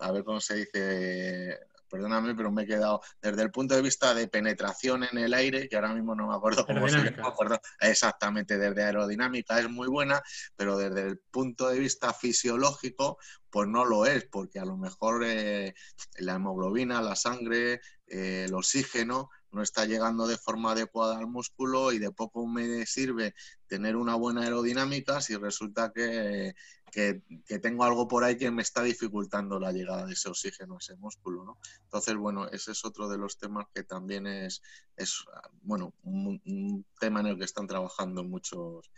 a 0.00 0.12
ver 0.12 0.24
cómo 0.24 0.40
se 0.40 0.54
dice 0.54 1.58
perdóname, 1.88 2.34
pero 2.34 2.50
me 2.50 2.62
he 2.62 2.66
quedado 2.66 3.00
desde 3.20 3.42
el 3.42 3.50
punto 3.50 3.74
de 3.74 3.82
vista 3.82 4.14
de 4.14 4.28
penetración 4.28 5.04
en 5.04 5.18
el 5.18 5.34
aire, 5.34 5.68
que 5.68 5.76
ahora 5.76 5.94
mismo 5.94 6.14
no 6.14 6.28
me 6.28 6.34
acuerdo 6.34 6.66
cómo 6.66 6.88
se 6.88 6.98
llama, 6.98 7.34
exactamente, 7.80 8.58
desde 8.58 8.82
aerodinámica 8.82 9.58
es 9.58 9.70
muy 9.70 9.88
buena, 9.88 10.22
pero 10.56 10.76
desde 10.76 11.08
el 11.08 11.18
punto 11.30 11.68
de 11.68 11.78
vista 11.78 12.12
fisiológico, 12.12 13.18
pues 13.50 13.68
no 13.68 13.84
lo 13.84 14.06
es, 14.06 14.24
porque 14.24 14.58
a 14.58 14.64
lo 14.64 14.76
mejor 14.76 15.22
eh, 15.24 15.74
la 16.18 16.34
hemoglobina, 16.34 17.00
la 17.00 17.16
sangre, 17.16 17.80
eh, 18.06 18.44
el 18.46 18.54
oxígeno 18.54 19.30
no 19.50 19.62
está 19.62 19.86
llegando 19.86 20.26
de 20.26 20.36
forma 20.36 20.72
adecuada 20.72 21.18
al 21.18 21.26
músculo 21.26 21.92
y 21.92 21.98
de 21.98 22.10
poco 22.10 22.46
me 22.46 22.84
sirve 22.84 23.34
tener 23.66 23.96
una 23.96 24.14
buena 24.14 24.42
aerodinámica 24.42 25.20
si 25.20 25.36
resulta 25.36 25.92
que, 25.94 26.54
tengo 26.90 27.84
algo 27.84 28.08
por 28.08 28.24
ahí 28.24 28.36
que 28.36 28.50
me 28.50 28.62
está 28.62 28.82
dificultando 28.82 29.60
la 29.60 29.72
llegada 29.72 30.06
de 30.06 30.12
ese 30.12 30.28
oxígeno 30.28 30.74
a 30.74 30.78
ese 30.78 30.96
músculo. 30.96 31.44
¿no? 31.44 31.58
Entonces, 31.84 32.16
bueno, 32.16 32.48
ese 32.48 32.72
es 32.72 32.84
otro 32.84 33.08
de 33.08 33.18
los 33.18 33.38
temas 33.38 33.66
que 33.74 33.82
también 33.82 34.26
es, 34.26 34.62
es 34.96 35.24
bueno, 35.62 35.94
un, 36.04 36.84
tema 36.98 37.20
en 37.20 37.26
el 37.26 37.38
que 37.38 37.44
están 37.44 37.66
trabajando 37.66 38.24
muchos, 38.24 38.90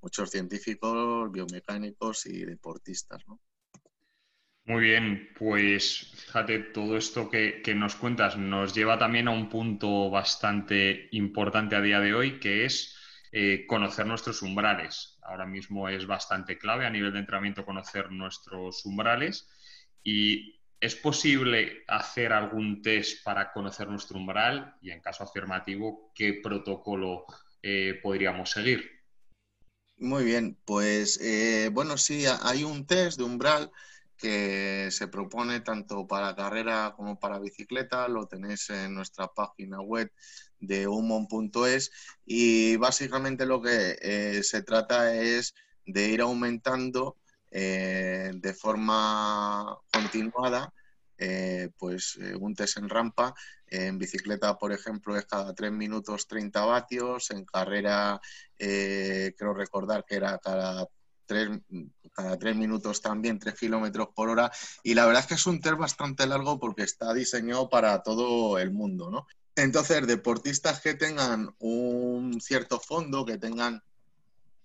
muchos 0.00 0.30
científicos, 0.30 1.30
biomecánicos 1.32 2.26
y 2.26 2.44
deportistas. 2.44 3.26
¿no? 3.26 3.40
Muy 4.66 4.82
bien, 4.82 5.28
pues 5.38 6.12
fíjate, 6.26 6.58
todo 6.58 6.96
esto 6.96 7.30
que, 7.30 7.62
nos 7.76 7.94
cuentas 7.94 8.36
nos 8.36 8.74
lleva 8.74 8.98
también 8.98 9.28
a 9.28 9.30
un 9.30 9.48
punto 9.48 10.10
bastante 10.10 11.08
importante 11.12 11.76
a 11.76 11.80
día 11.80 12.00
de 12.00 12.14
hoy, 12.14 12.40
que 12.40 12.64
es 12.64 12.95
eh, 13.38 13.66
conocer 13.66 14.06
nuestros 14.06 14.40
umbrales. 14.40 15.18
Ahora 15.20 15.44
mismo 15.44 15.90
es 15.90 16.06
bastante 16.06 16.56
clave 16.56 16.86
a 16.86 16.90
nivel 16.90 17.12
de 17.12 17.18
entrenamiento 17.18 17.66
conocer 17.66 18.10
nuestros 18.10 18.82
umbrales 18.86 19.46
y 20.02 20.58
¿es 20.80 20.94
posible 20.94 21.84
hacer 21.86 22.32
algún 22.32 22.80
test 22.80 23.22
para 23.22 23.52
conocer 23.52 23.88
nuestro 23.88 24.16
umbral? 24.16 24.74
Y 24.80 24.90
en 24.90 25.02
caso 25.02 25.24
afirmativo, 25.24 26.12
¿qué 26.14 26.40
protocolo 26.42 27.26
eh, 27.60 28.00
podríamos 28.02 28.52
seguir? 28.52 28.90
Muy 29.98 30.24
bien, 30.24 30.56
pues 30.64 31.20
eh, 31.20 31.68
bueno, 31.70 31.98
sí, 31.98 32.24
hay 32.42 32.64
un 32.64 32.86
test 32.86 33.18
de 33.18 33.24
umbral 33.24 33.70
que 34.16 34.88
se 34.90 35.08
propone 35.08 35.60
tanto 35.60 36.06
para 36.06 36.34
carrera 36.34 36.94
como 36.96 37.18
para 37.18 37.38
bicicleta. 37.38 38.08
Lo 38.08 38.26
tenéis 38.26 38.70
en 38.70 38.94
nuestra 38.94 39.28
página 39.28 39.82
web 39.82 40.10
de 40.60 40.86
humon.es 40.86 41.90
y 42.24 42.76
básicamente 42.76 43.46
lo 43.46 43.60
que 43.60 43.96
eh, 44.00 44.42
se 44.42 44.62
trata 44.62 45.14
es 45.14 45.54
de 45.84 46.08
ir 46.08 46.20
aumentando 46.20 47.16
eh, 47.50 48.32
de 48.34 48.54
forma 48.54 49.78
continuada 49.92 50.72
eh, 51.18 51.70
pues 51.78 52.18
un 52.40 52.54
test 52.54 52.76
en 52.78 52.88
rampa. 52.88 53.34
En 53.68 53.98
bicicleta, 53.98 54.58
por 54.58 54.72
ejemplo, 54.72 55.16
es 55.16 55.26
cada 55.26 55.54
3 55.54 55.72
minutos 55.72 56.28
30 56.28 56.64
vatios. 56.66 57.30
En 57.30 57.44
carrera, 57.44 58.20
creo 58.56 59.54
recordar 59.54 60.04
que 60.04 60.16
era 60.16 60.38
cada 60.38 60.86
cada 62.12 62.38
tres 62.38 62.56
minutos 62.56 63.02
también, 63.02 63.38
tres 63.38 63.54
kilómetros 63.54 64.08
por 64.14 64.28
hora. 64.28 64.50
Y 64.82 64.94
la 64.94 65.06
verdad 65.06 65.22
es 65.22 65.26
que 65.28 65.34
es 65.34 65.46
un 65.46 65.60
test 65.60 65.76
bastante 65.76 66.26
largo 66.26 66.58
porque 66.58 66.82
está 66.82 67.12
diseñado 67.12 67.68
para 67.68 68.02
todo 68.02 68.58
el 68.58 68.72
mundo, 68.72 69.10
¿no? 69.10 69.26
Entonces, 69.56 70.06
deportistas 70.06 70.80
que 70.80 70.94
tengan 70.94 71.54
un 71.58 72.40
cierto 72.42 72.78
fondo, 72.78 73.24
que 73.24 73.38
tengan 73.38 73.82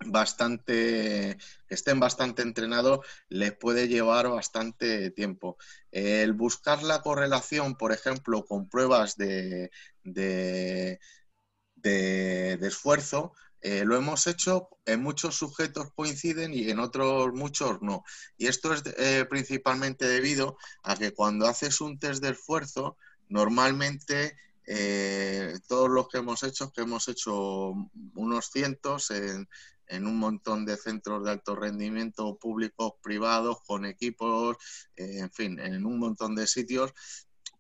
bastante, 0.06 1.38
que 1.68 1.76
estén 1.76 2.00
bastante 2.00 2.42
entrenados, 2.42 3.06
les 3.30 3.54
puede 3.54 3.88
llevar 3.88 4.28
bastante 4.30 5.12
tiempo. 5.12 5.58
El 5.92 6.34
buscar 6.34 6.84
la 6.84 7.02
correlación, 7.02 7.76
por 7.76 7.94
ejemplo, 7.94 8.46
con 8.46 8.68
pruebas 8.68 9.16
de, 9.16 9.72
de, 10.04 11.00
esfuerzo, 12.62 13.34
eh, 13.62 13.86
lo 13.86 13.96
hemos 13.96 14.28
hecho, 14.28 14.70
en 14.86 15.02
muchos 15.02 15.36
sujetos 15.36 15.92
coinciden 15.94 16.54
y 16.54 16.70
en 16.70 16.80
otros 16.80 17.32
muchos 17.34 17.82
no. 17.82 18.04
Y 18.38 18.48
esto 18.48 18.74
es 18.74 18.84
eh, 18.98 19.26
principalmente 19.30 20.06
debido 20.08 20.58
a 20.84 20.98
que 20.98 21.14
cuando 21.14 21.48
haces 21.48 21.80
un 21.80 22.00
test 22.00 22.22
de 22.22 22.32
esfuerzo, 22.32 22.98
normalmente 23.30 24.36
eh, 24.66 25.54
todos 25.68 25.90
los 25.90 26.08
que 26.08 26.20
hemos 26.20 26.44
hecho, 26.44 26.72
que 26.72 26.82
hemos 26.82 27.08
hecho 27.08 27.74
unos 28.16 28.50
cientos 28.52 29.12
en, 29.12 29.48
en 29.88 30.08
un 30.08 30.18
montón 30.18 30.66
de 30.66 30.78
centros 30.78 31.24
de 31.24 31.32
alto 31.32 31.56
rendimiento 31.56 32.38
públicos, 32.38 32.94
privados, 33.02 33.58
con 33.66 33.86
equipos, 33.86 34.58
en 34.96 35.32
fin, 35.32 35.60
en 35.60 35.86
un 35.86 36.00
montón 36.00 36.36
de 36.36 36.48
sitios, 36.48 36.94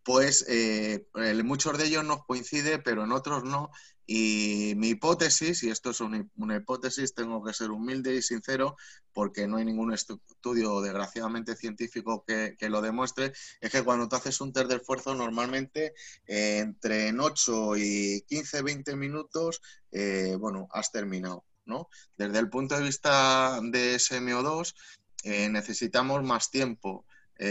pues 0.03 0.45
en 0.47 1.45
muchos 1.45 1.77
de 1.77 1.85
ellos 1.85 2.03
nos 2.03 2.25
coincide, 2.25 2.79
pero 2.79 3.03
en 3.03 3.11
otros 3.11 3.43
no, 3.43 3.71
y 4.13 4.73
mi 4.75 4.89
hipótesis, 4.89 5.63
y 5.63 5.69
esto 5.69 5.91
es 5.91 6.01
una, 6.01 6.27
hipótesis, 6.57 7.15
tengo 7.15 7.41
que 7.41 7.53
ser 7.53 7.71
humilde 7.71 8.13
y 8.13 8.21
sincero, 8.21 8.75
porque 9.13 9.47
no 9.47 9.55
hay 9.55 9.63
ningún 9.63 9.93
estudio 9.93 10.81
desgraciadamente 10.81 11.55
científico 11.55 12.25
que, 12.27 12.57
lo 12.67 12.81
demuestre, 12.81 13.31
es 13.61 13.71
que 13.71 13.83
cuando 13.83 14.09
tú 14.09 14.17
haces 14.17 14.41
un 14.41 14.51
test 14.51 14.67
de 14.67 14.75
esfuerzo, 14.75 15.15
normalmente 15.15 15.93
eh, 16.27 16.57
entre 16.57 17.17
8 17.17 17.77
y 17.77 18.25
15, 18.27 18.61
20 18.63 18.95
minutos, 18.97 19.61
eh, 19.93 20.35
bueno, 20.37 20.67
has 20.71 20.91
terminado. 20.91 21.45
¿no? 21.63 21.87
Desde 22.17 22.39
el 22.39 22.49
punto 22.49 22.75
de 22.75 22.83
vista 22.83 23.61
de 23.63 23.95
SMO2, 23.95 24.75
eh, 25.23 25.47
necesitamos 25.47 26.21
más 26.21 26.51
tiempo. 26.51 27.05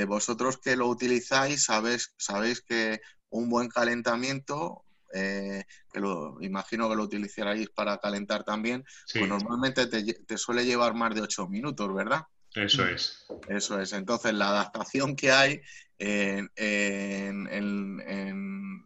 Vosotros 0.07 0.59
que 0.59 0.77
lo 0.77 0.87
utilizáis 0.87 1.65
sabéis, 1.65 2.15
sabéis 2.17 2.61
que 2.61 3.01
un 3.31 3.49
buen 3.49 3.69
calentamiento 3.69 4.85
eh, 5.13 5.65
que 5.93 5.99
lo 5.99 6.41
imagino 6.41 6.89
que 6.89 6.95
lo 6.95 7.03
utilizaréis 7.03 7.69
para 7.71 7.99
calentar 7.99 8.45
también, 8.45 8.85
pues 9.13 9.29
normalmente 9.29 9.87
te, 9.89 10.39
suele 10.39 10.65
llevar 10.65 10.95
más 10.95 11.15
de 11.15 11.23
8 11.23 11.49
minutos, 11.49 11.93
¿verdad? 11.93 12.23
Eso 12.55 12.87
es. 12.87 13.27
Eso 13.49 13.81
es. 13.81 13.93
Entonces, 13.93 14.33
la 14.35 14.51
adaptación 14.51 15.17
que 15.17 15.33
hay 15.33 15.61
en, 15.99 16.49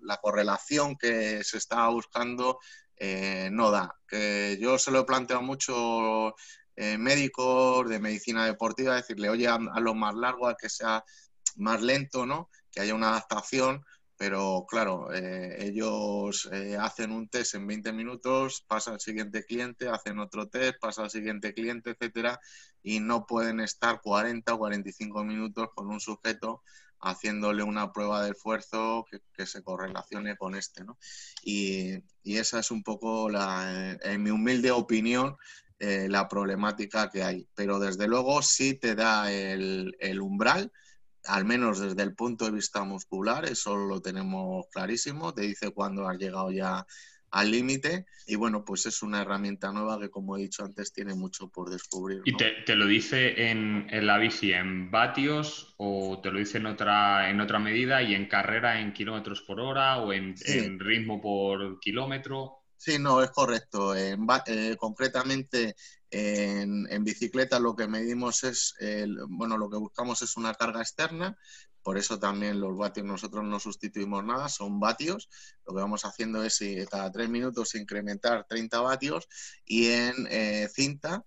la 0.02 0.16
correlación 0.18 0.96
que 0.96 1.44
se 1.44 1.58
está 1.58 1.88
buscando 1.88 2.58
eh, 2.96 3.48
no 3.52 3.70
da. 3.70 3.94
Que 4.06 4.58
yo 4.60 4.78
se 4.78 4.90
lo 4.90 5.00
he 5.00 5.04
planteado 5.04 5.42
mucho 5.42 6.34
eh, 6.76 6.98
médicos 6.98 7.88
de 7.88 8.00
medicina 8.00 8.46
deportiva, 8.46 8.96
decirle, 8.96 9.28
oye, 9.28 9.48
a, 9.48 9.58
lo 9.58 9.94
más 9.94 10.14
largo, 10.14 10.48
a 10.48 10.56
que 10.56 10.68
sea 10.68 11.04
más 11.56 11.82
lento, 11.82 12.26
¿no? 12.26 12.48
Que 12.70 12.80
haya 12.80 12.94
una 12.94 13.10
adaptación 13.10 13.84
pero 14.16 14.64
claro, 14.68 15.12
eh, 15.12 15.56
ellos 15.66 16.48
eh, 16.52 16.76
hacen 16.80 17.10
un 17.10 17.28
test 17.28 17.56
en 17.56 17.66
20 17.66 17.92
minutos, 17.92 18.64
pasa 18.66 18.92
al 18.92 19.00
siguiente 19.00 19.44
cliente, 19.44 19.88
hacen 19.88 20.18
otro 20.20 20.48
test, 20.48 20.78
pasa 20.80 21.02
al 21.02 21.10
siguiente 21.10 21.52
cliente, 21.52 21.90
etcétera, 21.90 22.40
y 22.82 23.00
no 23.00 23.26
pueden 23.26 23.60
estar 23.60 24.00
40 24.00 24.54
o 24.54 24.58
45 24.58 25.24
minutos 25.24 25.68
con 25.74 25.88
un 25.88 26.00
sujeto 26.00 26.62
haciéndole 27.00 27.62
una 27.62 27.92
prueba 27.92 28.22
de 28.24 28.30
esfuerzo 28.30 29.04
que, 29.10 29.46
se 29.46 29.62
correlacione 29.62 30.36
con 30.36 30.54
este. 30.54 30.84
¿no? 30.84 30.96
Y, 31.42 32.02
esa 32.24 32.60
es 32.60 32.70
un 32.70 32.82
poco, 32.82 33.28
la, 33.28 33.98
en 34.00 34.22
mi 34.22 34.30
humilde 34.30 34.70
opinión, 34.70 35.36
eh, 35.84 36.08
la 36.08 36.28
problemática 36.28 37.10
que 37.10 37.22
hay. 37.22 37.46
Pero 37.54 37.78
desde 37.78 38.08
luego 38.08 38.42
sí 38.42 38.74
te 38.74 38.94
da 38.94 39.30
el, 39.32 39.96
el 40.00 40.20
umbral 40.20 40.72
al 41.26 41.44
menos 41.44 41.80
desde 41.80 42.02
el 42.02 42.14
punto 42.14 42.44
de 42.44 42.50
vista 42.50 42.84
muscular, 42.84 43.46
eso 43.46 43.76
lo 43.76 44.00
tenemos 44.00 44.66
clarísimo, 44.70 45.32
te 45.32 45.42
dice 45.42 45.70
cuándo 45.70 46.06
has 46.06 46.18
llegado 46.18 46.50
ya 46.50 46.84
al 47.30 47.50
límite 47.50 48.06
y 48.26 48.36
bueno, 48.36 48.64
pues 48.64 48.86
es 48.86 49.02
una 49.02 49.22
herramienta 49.22 49.72
nueva 49.72 49.98
que 49.98 50.08
como 50.08 50.36
he 50.36 50.42
dicho 50.42 50.64
antes 50.64 50.92
tiene 50.92 51.14
mucho 51.14 51.48
por 51.48 51.68
descubrir. 51.68 52.22
¿Y 52.24 52.36
te, 52.36 52.76
lo 52.76 52.86
dice 52.86 53.50
en, 53.50 53.88
la 54.06 54.18
bici 54.18 54.52
en 54.52 54.90
vatios 54.90 55.74
o 55.78 56.20
te 56.22 56.30
lo 56.30 56.38
dice 56.38 56.58
en 56.58 56.66
otra, 56.66 57.30
en 57.30 57.40
otra 57.40 57.58
medida 57.58 58.02
y 58.02 58.14
en 58.14 58.26
carrera 58.26 58.80
en 58.80 58.92
kilómetros 58.92 59.42
por 59.42 59.60
hora 59.60 59.98
o 59.98 60.12
en, 60.12 60.36
ritmo 60.78 61.20
por 61.20 61.80
kilómetro? 61.80 62.63
Sí, 62.84 62.98
no, 62.98 63.22
es 63.22 63.30
correcto. 63.30 63.96
Eh, 63.96 64.14
concretamente 64.78 65.74
en, 66.10 67.02
bicicleta 67.02 67.58
lo 67.58 67.74
que 67.74 67.88
medimos 67.88 68.44
es, 68.44 68.74
bueno, 69.26 69.56
lo 69.56 69.70
que 69.70 69.78
buscamos 69.78 70.20
es 70.20 70.36
una 70.36 70.52
carga 70.52 70.82
externa, 70.82 71.34
por 71.82 71.96
eso 71.96 72.18
también 72.18 72.60
los 72.60 72.76
vatios 72.76 73.06
nosotros 73.06 73.42
no 73.42 73.58
sustituimos 73.58 74.22
nada, 74.22 74.50
son 74.50 74.80
vatios. 74.80 75.30
Lo 75.66 75.74
que 75.74 75.80
vamos 75.80 76.04
haciendo 76.04 76.44
es 76.44 76.60
eh, 76.60 76.86
cada 76.90 77.10
tres 77.10 77.30
minutos 77.30 77.74
incrementar 77.74 78.44
30 78.46 78.82
vatios 78.82 79.28
y 79.64 79.86
en 79.86 80.26
eh, 80.28 80.68
cinta 80.70 81.24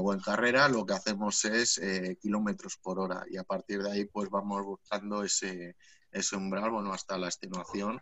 o 0.00 0.12
en 0.14 0.20
carrera 0.20 0.70
lo 0.70 0.86
que 0.86 0.94
hacemos 0.94 1.44
es 1.44 1.78
kilómetros 2.22 2.78
por 2.78 2.98
hora 2.98 3.26
y 3.28 3.36
a 3.36 3.44
partir 3.44 3.82
de 3.82 3.92
ahí 3.92 4.04
pues 4.06 4.30
vamos 4.30 4.64
buscando 4.64 5.22
ese, 5.22 5.76
ese 6.10 6.36
umbral, 6.36 6.70
bueno, 6.70 6.94
hasta 6.94 7.18
la 7.18 7.26
extenuación 7.26 8.00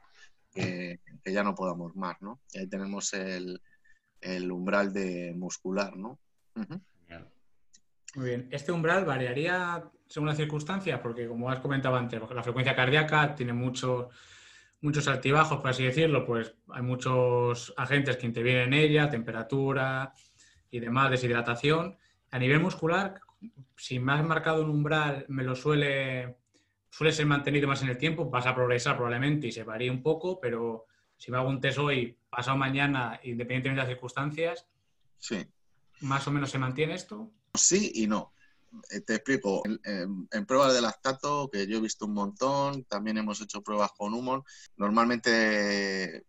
que, 0.55 1.01
ya 1.27 1.43
no 1.43 1.55
podamos 1.55 1.97
más, 1.97 2.21
¿no? 2.21 2.41
Y 2.53 2.59
ahí 2.59 2.69
tenemos 2.69 3.13
el, 3.15 3.61
el 4.21 4.51
umbral 4.51 4.93
de 4.93 5.35
muscular, 5.35 5.97
¿no? 5.97 6.19
Muy 8.15 8.27
bien. 8.27 8.49
¿Este 8.53 8.71
umbral 8.71 9.05
variaría 9.05 9.91
según 10.07 10.29
la 10.29 10.37
circunstancia? 10.37 11.03
Porque 11.03 11.27
como 11.27 11.51
has 11.51 11.59
comentado 11.59 11.97
antes, 11.97 12.21
la 12.33 12.43
frecuencia 12.45 12.77
cardíaca 12.77 13.35
tiene 13.35 13.53
muchos 13.53 14.07
muchos 14.85 15.09
altibajos, 15.09 15.59
por 15.61 15.71
así 15.71 15.83
decirlo, 15.83 16.27
pues 16.27 16.55
hay 16.69 16.83
muchos 16.83 17.73
agentes 17.77 18.19
que 18.19 18.27
intervienen 18.27 18.65
en 18.65 18.75
ella, 18.75 19.09
temperatura 19.09 20.13
y 20.71 20.79
demás, 20.79 21.11
deshidratación. 21.11 21.97
A 22.31 22.39
nivel 22.39 22.61
muscular, 22.61 23.19
si 23.77 23.99
me 23.99 24.13
has 24.13 24.25
marcado 24.25 24.63
un 24.63 24.69
umbral, 24.69 25.25
me 25.29 25.43
lo 25.43 25.57
suele, 25.57 26.37
suele 26.97 27.13
ser 27.13 27.27
mantenido 27.27 27.67
más 27.67 27.83
en 27.83 27.89
el 27.89 27.99
tiempo, 27.99 28.31
vas 28.31 28.47
a 28.47 28.55
progresar 28.55 28.95
probablemente 28.95 29.49
y 29.49 29.53
se 29.53 29.65
varía 29.65 29.91
un 29.91 30.01
poco, 30.01 30.39
pero 30.39 30.87
si 31.17 31.33
me 31.33 31.39
hago 31.39 31.49
un 31.49 31.61
test 31.61 31.79
hoy, 31.79 32.17
pasado 32.31 32.57
mañana, 32.57 33.19
independientemente 33.25 33.81
de 33.81 33.87
las 33.89 33.89
circunstancias, 33.89 34.69
sí. 35.19 35.45
¿más 36.03 36.25
o 36.29 36.31
menos 36.31 36.53
se 36.53 36.61
mantiene 36.61 36.95
esto? 36.95 37.33
Sí 37.53 37.91
y 37.97 38.07
no. 38.07 38.33
Eh, 38.93 39.01
te 39.01 39.17
explico, 39.17 39.65
en, 39.83 40.47
pruebas 40.47 40.73
de 40.73 40.83
lactato, 40.83 41.51
que 41.51 41.67
yo 41.67 41.79
he 41.79 41.81
visto 41.81 42.07
un 42.07 42.15
montón, 42.15 42.85
también 42.85 43.19
hemos 43.19 43.41
hecho 43.41 43.61
pruebas 43.61 43.91
con 43.91 44.15
humor. 44.15 44.45
Normalmente, 44.77 46.25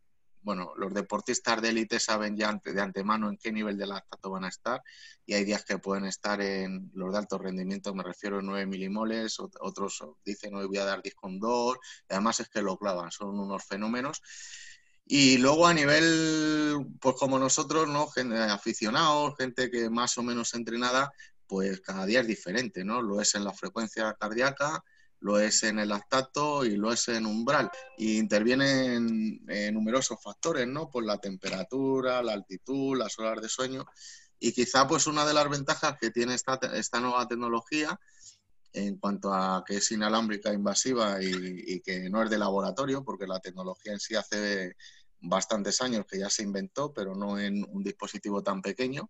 bueno, 0.46 0.74
los 0.78 0.94
deportistas 0.94 1.60
de 1.60 1.70
élite 1.70 2.00
saben 2.00 2.38
ya 2.38 2.62
de 2.64 2.82
antemano 2.82 3.30
en 3.30 3.38
qué 3.38 3.52
nivel 3.52 3.78
de 3.80 3.88
lactato 3.88 4.30
van 4.30 4.44
a 4.46 4.50
estar 4.50 4.80
y 5.26 5.34
hay 5.34 5.44
días 5.44 5.66
que 5.66 5.80
pueden 5.80 6.06
estar 6.06 6.40
en 6.40 6.92
los 6.94 7.12
de 7.12 7.18
alto 7.18 7.40
rendimiento, 7.40 7.96
me 7.96 8.04
refiero 8.04 8.38
a 8.38 8.42
9 8.44 8.68
milimoles, 8.68 9.38
otros 9.40 10.04
dicen 10.24 10.54
hoy 10.54 10.68
voy 10.68 10.78
a 10.78 10.86
dar 10.86 11.02
10,2, 11.02 11.78
además 12.10 12.40
es 12.42 12.50
que 12.50 12.62
lo 12.62 12.78
clavan, 12.78 13.12
son 13.12 13.40
unos 13.40 13.66
fenómenos. 13.66 14.22
Y 15.08 15.40
luego 15.40 15.66
a 15.66 15.74
nivel, 15.74 16.94
pues 17.02 17.16
como 17.16 17.40
nosotros, 17.40 17.88
¿no? 17.88 18.08
Gente, 18.08 18.38
aficionados, 18.38 19.36
gente 19.38 19.72
que 19.72 19.90
más 19.90 20.16
o 20.20 20.24
menos 20.24 20.54
entrenada, 20.54 21.12
pues 21.48 21.82
cada 21.82 22.06
día 22.06 22.22
es 22.22 22.28
diferente, 22.28 22.84
¿no? 22.84 23.02
Lo 23.02 23.20
es 23.20 23.34
en 23.34 23.44
la 23.44 23.54
frecuencia 23.54 24.16
cardíaca, 24.20 24.84
lo 25.20 25.40
es 25.40 25.64
en 25.64 25.80
el 25.80 25.90
lactato 25.90 26.66
y 26.66 26.76
lo 26.76 26.92
es 26.92 27.08
en 27.08 27.26
umbral. 27.26 27.70
Y 27.98 28.18
intervienen 28.18 29.42
numerosos 29.74 30.22
factores, 30.22 30.68
¿no? 30.68 30.90
Pues 30.90 31.06
la 31.06 31.18
temperatura, 31.18 32.22
la 32.22 32.34
altitud, 32.34 32.98
las 32.98 33.18
horas 33.20 33.42
de 33.42 33.50
sueño. 33.50 33.86
Y 34.40 34.52
quizá 34.52 34.88
pues 34.88 35.08
una 35.08 35.26
de 35.26 35.34
las 35.34 35.50
ventajas 35.50 35.96
que 36.00 36.12
tiene 36.12 36.36
esta, 36.36 36.60
esta 36.74 37.00
nueva 37.00 37.28
tecnología 37.28 38.00
en 38.76 38.98
cuanto 38.98 39.34
a 39.34 39.64
que 39.66 39.78
es 39.78 39.92
inalámbrica, 39.92 40.54
invasiva 40.54 41.18
y, 41.22 41.80
que 41.82 42.10
no 42.10 42.22
es 42.22 42.30
de 42.30 42.38
laboratorio, 42.38 43.04
porque 43.04 43.26
la 43.26 43.40
tecnología 43.40 43.94
en 43.94 44.00
sí 44.00 44.16
hace 44.16 44.76
bastantes 45.22 45.82
años 45.82 46.06
que 46.06 46.20
ya 46.20 46.30
se 46.30 46.44
inventó, 46.44 46.94
pero 46.94 47.16
no 47.16 47.40
en 47.40 47.66
un 47.70 47.84
dispositivo 47.84 48.44
tan 48.44 48.62
pequeño 48.62 49.10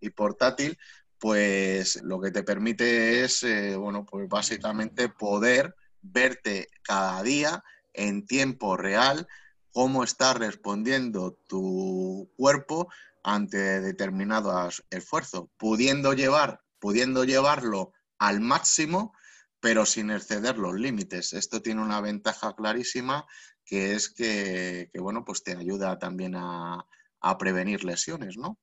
y 0.00 0.10
portátil, 0.10 0.78
pues 1.22 2.02
lo 2.02 2.20
que 2.20 2.32
te 2.32 2.42
permite 2.42 3.22
es, 3.22 3.44
eh, 3.44 3.76
bueno, 3.76 4.04
pues 4.04 4.28
básicamente 4.28 5.08
poder 5.08 5.76
verte 6.00 6.66
cada 6.82 7.22
día 7.22 7.62
en 7.92 8.26
tiempo 8.26 8.76
real 8.76 9.28
cómo 9.70 10.02
está 10.02 10.34
respondiendo 10.34 11.38
tu 11.46 12.28
cuerpo 12.36 12.88
ante 13.22 13.80
determinado 13.80 14.68
esfuerzo, 14.90 15.48
pudiendo 15.58 16.12
llevar, 16.12 16.60
pudiendo 16.80 17.22
llevarlo 17.22 17.92
al 18.18 18.40
máximo, 18.40 19.14
pero 19.60 19.86
sin 19.86 20.10
exceder 20.10 20.58
los 20.58 20.74
límites. 20.74 21.34
Esto 21.34 21.62
tiene 21.62 21.82
una 21.82 22.00
ventaja 22.00 22.56
clarísima 22.56 23.26
que 23.64 23.94
es 23.94 24.12
que, 24.12 24.90
bueno, 24.98 25.24
pues 25.24 25.44
te 25.44 25.56
ayuda 25.56 26.00
también 26.00 26.34
a, 26.34 26.84
a 27.20 27.38
prevenir 27.38 27.84
lesiones, 27.84 28.36
¿no? 28.36 28.58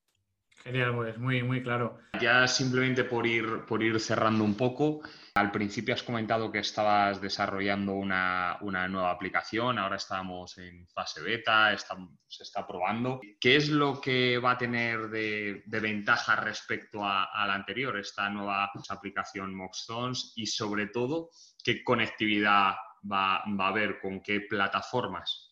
Genial, 0.64 0.94
pues 0.94 1.18
muy, 1.18 1.42
muy 1.42 1.64
claro. 1.64 2.00
Ya 2.20 2.46
simplemente 2.48 3.06
por 3.06 3.26
ir, 3.26 3.66
por 3.66 3.82
ir 3.82 4.00
cerrando 4.00 4.44
un 4.44 4.56
poco, 4.56 5.02
al 5.36 5.52
principio 5.52 5.94
has 5.94 6.04
comentado 6.04 6.52
que 6.52 6.60
estabas 6.60 7.22
desarrollando 7.22 7.94
una, 7.94 8.58
nueva 8.62 9.12
aplicación, 9.12 9.80
ahora 9.80 9.96
estamos 9.96 10.58
en 10.58 10.86
fase 10.88 11.22
beta, 11.22 11.76
se 12.28 12.44
está 12.44 12.68
probando. 12.68 13.22
¿Qué 13.40 13.56
es 13.56 13.70
lo 13.70 14.02
que 14.02 14.38
va 14.38 14.52
a 14.52 14.58
tener 14.58 15.10
de, 15.10 15.64
ventaja 15.66 16.36
respecto 16.36 17.06
a, 17.06 17.30
la 17.48 17.54
anterior, 17.54 17.98
esta 17.98 18.30
nueva 18.30 18.70
aplicación 18.90 19.56
Moxzones? 19.56 20.34
Y 20.36 20.46
sobre 20.46 20.88
todo, 20.88 21.30
¿qué 21.64 21.84
conectividad 21.84 22.76
va, 23.10 23.44
va 23.60 23.66
a 23.66 23.70
haber 23.70 24.02
con 24.02 24.22
qué 24.22 24.42
plataformas? 24.42 25.49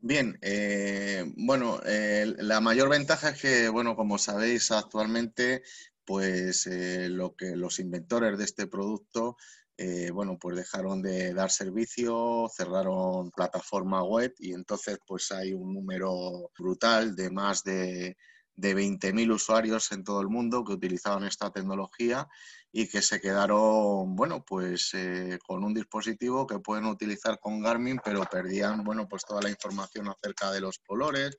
Bien, 0.00 0.38
eh, 0.42 1.24
bueno, 1.36 1.80
la 1.84 2.60
mayor 2.60 2.88
ventaja 2.90 3.30
es 3.30 3.40
que, 3.40 3.68
bueno, 3.68 3.96
como 3.96 4.18
sabéis, 4.18 4.70
actualmente, 4.70 5.62
pues 6.04 6.66
eh, 6.66 7.08
lo 7.08 7.34
que 7.34 7.56
los 7.56 7.78
inventores 7.80 8.38
de 8.38 8.44
este 8.44 8.66
producto, 8.66 9.36
eh, 9.78 10.10
bueno, 10.12 10.38
pues 10.38 10.56
dejaron 10.56 11.02
de 11.02 11.32
dar 11.34 11.50
servicio, 11.50 12.46
cerraron 12.54 13.30
plataforma 13.32 14.02
web 14.04 14.32
y 14.38 14.52
entonces, 14.52 14.98
pues 15.06 15.32
hay 15.32 15.52
un 15.54 15.72
número 15.74 16.50
brutal 16.58 17.16
de 17.16 17.30
más 17.30 17.64
de 17.64 18.16
de 18.56 18.74
20.000 18.74 19.32
usuarios 19.32 19.92
en 19.92 20.02
todo 20.02 20.20
el 20.20 20.28
mundo 20.28 20.64
que 20.64 20.72
utilizaban 20.72 21.24
esta 21.24 21.50
tecnología 21.50 22.26
y 22.72 22.88
que 22.88 23.02
se 23.02 23.20
quedaron, 23.20 24.16
bueno, 24.16 24.44
pues 24.44 24.90
eh, 24.94 25.38
con 25.46 25.64
un 25.64 25.74
dispositivo 25.74 26.46
que 26.46 26.58
pueden 26.58 26.86
utilizar 26.86 27.38
con 27.38 27.60
Garmin, 27.60 28.00
pero 28.04 28.24
perdían, 28.24 28.82
bueno, 28.82 29.08
pues 29.08 29.24
toda 29.24 29.42
la 29.42 29.50
información 29.50 30.08
acerca 30.08 30.50
de 30.50 30.60
los 30.60 30.78
colores, 30.78 31.36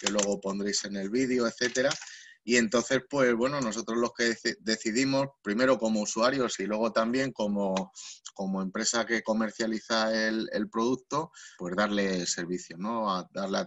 que 0.00 0.10
luego 0.10 0.40
pondréis 0.40 0.84
en 0.84 0.96
el 0.96 1.10
vídeo, 1.10 1.46
etcétera. 1.46 1.90
Y 2.48 2.56
entonces, 2.56 3.02
pues 3.10 3.34
bueno, 3.34 3.60
nosotros 3.60 3.98
los 3.98 4.14
que 4.14 4.34
decidimos, 4.60 5.26
primero 5.42 5.78
como 5.78 6.00
usuarios 6.00 6.58
y 6.60 6.64
luego 6.64 6.92
también 6.92 7.30
como, 7.30 7.92
como 8.32 8.62
empresa 8.62 9.04
que 9.04 9.22
comercializa 9.22 10.10
el, 10.14 10.70
producto, 10.72 11.30
pues 11.58 11.76
darle 11.76 12.24
servicio, 12.24 12.78
¿no? 12.78 13.28
darle 13.34 13.58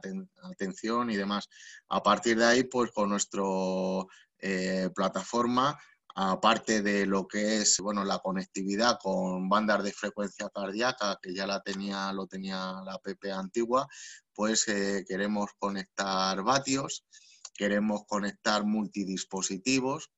atención 0.49 1.11
y 1.11 1.15
demás. 1.15 1.47
A 1.89 2.01
partir 2.01 2.39
de 2.39 2.45
ahí, 2.45 2.63
pues 2.63 2.89
con 2.89 3.09
nuestra 3.09 3.43
eh, 4.39 4.89
plataforma, 4.95 5.77
aparte 6.15 6.81
de 6.81 7.05
lo 7.05 7.27
que 7.27 7.57
es 7.57 7.77
bueno 7.81 8.03
la 8.03 8.17
conectividad 8.17 8.97
con 8.99 9.47
bandas 9.47 9.83
de 9.83 9.93
frecuencia 9.93 10.49
cardíaca 10.49 11.19
que 11.21 11.35
ya 11.35 11.47
la 11.47 11.61
tenía 11.61 12.11
lo 12.11 12.27
tenía 12.27 12.81
la 12.83 12.99
PP 13.01 13.31
antigua 13.31 13.87
pues 14.33 14.67
eh, 14.67 15.05
queremos 15.07 15.51
conectar 15.57 16.43
vatios 16.43 17.05
queremos 17.61 18.07
conectar 18.07 18.65
multidispositivos, 18.65 20.09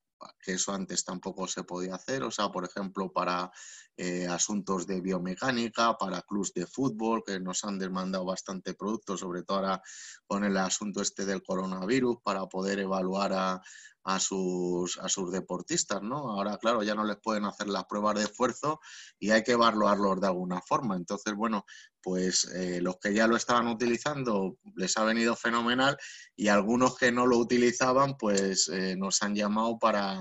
que 0.42 0.52
eso 0.52 0.72
antes 0.72 1.04
tampoco 1.04 1.46
se 1.46 1.62
podía 1.62 1.94
hacer, 1.94 2.22
o 2.22 2.30
sea, 2.30 2.48
por 2.48 2.64
ejemplo, 2.64 3.12
para 3.12 3.52
eh, 3.96 4.26
asuntos 4.26 4.86
de 4.86 5.00
biomecánica, 5.00 5.96
para 5.96 6.22
clubs 6.22 6.52
de 6.52 6.66
fútbol, 6.66 7.22
que 7.24 7.40
nos 7.40 7.64
han 7.64 7.78
demandado 7.78 8.24
bastante 8.24 8.74
producto, 8.74 9.16
sobre 9.16 9.42
todo 9.42 9.58
ahora 9.58 9.82
con 10.26 10.44
el 10.44 10.56
asunto 10.56 11.00
este 11.00 11.24
del 11.24 11.42
coronavirus, 11.42 12.18
para 12.22 12.46
poder 12.46 12.80
evaluar 12.80 13.32
a, 13.32 13.62
a 14.04 14.20
sus, 14.20 14.98
a 14.98 15.08
sus 15.08 15.32
deportistas, 15.32 16.02
¿no? 16.02 16.30
Ahora, 16.30 16.58
claro, 16.58 16.82
ya 16.82 16.94
no 16.94 17.04
les 17.04 17.16
pueden 17.16 17.46
hacer 17.46 17.68
las 17.68 17.86
pruebas 17.86 18.16
de 18.16 18.24
esfuerzo 18.24 18.80
y 19.18 19.30
hay 19.30 19.42
que 19.42 19.52
evaluarlos 19.52 20.20
de 20.20 20.26
alguna 20.26 20.60
forma. 20.60 20.94
Entonces, 20.94 21.34
bueno, 21.34 21.64
pues 22.02 22.44
eh, 22.54 22.80
los 22.82 22.98
que 22.98 23.14
ya 23.14 23.26
lo 23.26 23.36
estaban 23.36 23.66
utilizando 23.66 24.58
les 24.76 24.96
ha 24.98 25.04
venido 25.04 25.34
fenomenal 25.34 25.96
y 26.36 26.48
algunos 26.48 26.96
que 26.96 27.12
no 27.12 27.26
lo 27.26 27.38
utilizaban, 27.38 28.16
pues 28.18 28.68
eh, 28.68 28.94
nos 28.94 29.22
han 29.22 29.34
llamado 29.34 29.78
para, 29.78 30.20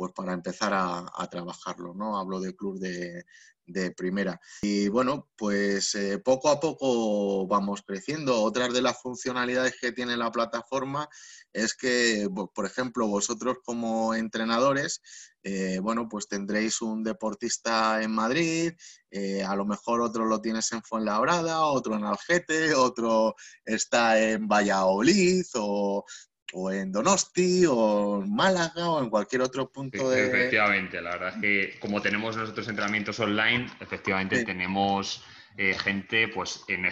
pues 0.00 0.14
para 0.14 0.32
empezar 0.32 0.72
a, 0.72 1.28
trabajarlo, 1.30 1.92
¿no? 1.92 2.18
Hablo 2.18 2.40
de 2.40 2.56
club 2.56 2.78
de, 2.78 3.22
de 3.66 3.90
primera. 3.90 4.40
Y 4.62 4.88
bueno, 4.88 5.28
pues 5.36 5.94
eh, 5.94 6.18
poco 6.18 6.48
a 6.48 6.58
poco 6.58 7.46
vamos 7.46 7.82
creciendo. 7.86 8.40
Otras 8.42 8.72
de 8.72 8.80
las 8.80 8.98
funcionalidades 8.98 9.74
que 9.78 9.92
tiene 9.92 10.16
la 10.16 10.32
plataforma 10.32 11.06
es 11.52 11.74
que, 11.74 12.26
por 12.54 12.64
ejemplo, 12.64 13.08
vosotros 13.08 13.58
como 13.62 14.14
entrenadores, 14.14 15.02
eh, 15.42 15.80
bueno, 15.82 16.08
pues 16.08 16.28
tendréis 16.28 16.80
un 16.80 17.02
deportista 17.02 18.02
en 18.02 18.12
Madrid, 18.12 18.72
eh, 19.10 19.42
a 19.42 19.54
lo 19.54 19.66
mejor 19.66 20.00
otro 20.00 20.24
lo 20.24 20.40
tienes 20.40 20.72
en 20.72 20.82
Fuenlabrada, 20.82 21.62
otro 21.64 21.94
en 21.94 22.04
Algete, 22.04 22.74
otro 22.74 23.34
está 23.66 24.18
en 24.18 24.48
Valladolid 24.48 25.44
o 25.56 26.06
o 26.52 26.70
en 26.70 26.90
Donosti, 26.90 27.64
o 27.66 28.22
en 28.22 28.34
Málaga, 28.34 28.90
o 28.90 29.02
en 29.02 29.10
cualquier 29.10 29.42
otro 29.42 29.70
punto 29.70 30.10
de... 30.10 30.26
Efectivamente, 30.26 31.00
la 31.00 31.10
verdad 31.10 31.34
es 31.34 31.40
que 31.40 31.78
como 31.80 32.02
tenemos 32.02 32.36
nosotros 32.36 32.68
entrenamientos 32.68 33.20
online, 33.20 33.70
efectivamente 33.80 34.44
tenemos 34.44 35.24
eh, 35.56 35.74
gente 35.74 36.28
pues 36.28 36.64
en 36.68 36.90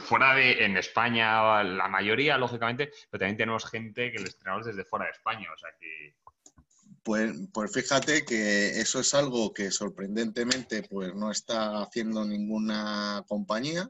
fuera 0.00 0.34
de 0.34 0.64
en 0.64 0.76
España, 0.76 1.62
la 1.62 1.88
mayoría, 1.88 2.38
lógicamente, 2.38 2.90
pero 3.10 3.20
también 3.20 3.36
tenemos 3.36 3.66
gente 3.66 4.12
que 4.12 4.18
les 4.18 4.34
entrenamos 4.34 4.66
desde 4.66 4.84
fuera 4.84 5.06
de 5.06 5.12
España, 5.12 5.48
o 5.54 5.58
sea 5.58 5.70
que... 5.78 6.14
Pues, 7.02 7.32
pues 7.52 7.72
fíjate 7.72 8.24
que 8.24 8.80
eso 8.80 8.98
es 8.98 9.14
algo 9.14 9.54
que 9.54 9.70
sorprendentemente 9.70 10.82
pues 10.82 11.14
no 11.14 11.30
está 11.30 11.82
haciendo 11.82 12.24
ninguna 12.24 13.22
compañía, 13.28 13.88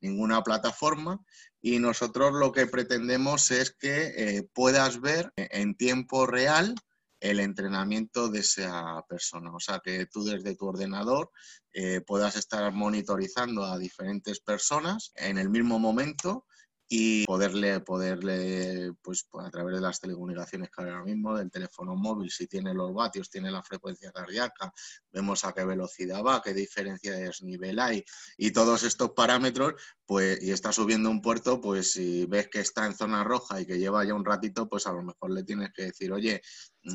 ninguna 0.00 0.44
plataforma 0.44 1.18
y 1.62 1.78
nosotros 1.78 2.32
lo 2.34 2.50
que 2.50 2.66
pretendemos 2.66 3.52
es 3.52 3.70
que 3.70 4.12
eh, 4.16 4.42
puedas 4.52 5.00
ver 5.00 5.32
en 5.36 5.76
tiempo 5.76 6.26
real 6.26 6.74
el 7.20 7.38
entrenamiento 7.38 8.28
de 8.28 8.40
esa 8.40 9.00
persona. 9.08 9.54
O 9.54 9.60
sea, 9.60 9.78
que 9.78 10.06
tú 10.06 10.24
desde 10.24 10.56
tu 10.56 10.66
ordenador 10.66 11.30
eh, 11.72 12.00
puedas 12.00 12.34
estar 12.34 12.72
monitorizando 12.72 13.64
a 13.64 13.78
diferentes 13.78 14.40
personas 14.40 15.12
en 15.14 15.38
el 15.38 15.48
mismo 15.48 15.78
momento 15.78 16.46
y 16.94 17.24
poderle, 17.24 17.80
poderle 17.80 18.92
pues, 19.00 19.26
a 19.40 19.50
través 19.50 19.76
de 19.76 19.80
las 19.80 19.98
telecomunicaciones 19.98 20.68
que 20.68 20.82
ahora 20.82 21.02
mismo, 21.02 21.34
del 21.34 21.50
teléfono 21.50 21.96
móvil, 21.96 22.30
si 22.30 22.46
tiene 22.46 22.74
los 22.74 22.92
vatios, 22.92 23.30
tiene 23.30 23.50
la 23.50 23.62
frecuencia 23.62 24.12
cardíaca, 24.12 24.74
vemos 25.10 25.42
a 25.46 25.54
qué 25.54 25.64
velocidad 25.64 26.22
va, 26.22 26.42
qué 26.42 26.52
diferencia 26.52 27.12
de 27.12 27.22
desnivel 27.22 27.78
hay 27.78 28.04
y 28.36 28.50
todos 28.50 28.82
estos 28.82 29.12
parámetros, 29.12 29.72
pues, 30.04 30.42
y 30.42 30.50
está 30.50 30.70
subiendo 30.70 31.08
un 31.08 31.22
puerto, 31.22 31.62
pues 31.62 31.92
si 31.92 32.26
ves 32.26 32.48
que 32.48 32.60
está 32.60 32.84
en 32.84 32.94
zona 32.94 33.24
roja 33.24 33.58
y 33.58 33.64
que 33.64 33.78
lleva 33.78 34.04
ya 34.04 34.12
un 34.12 34.26
ratito, 34.26 34.68
pues 34.68 34.86
a 34.86 34.92
lo 34.92 35.02
mejor 35.02 35.30
le 35.30 35.44
tienes 35.44 35.72
que 35.72 35.84
decir, 35.84 36.12
oye, 36.12 36.42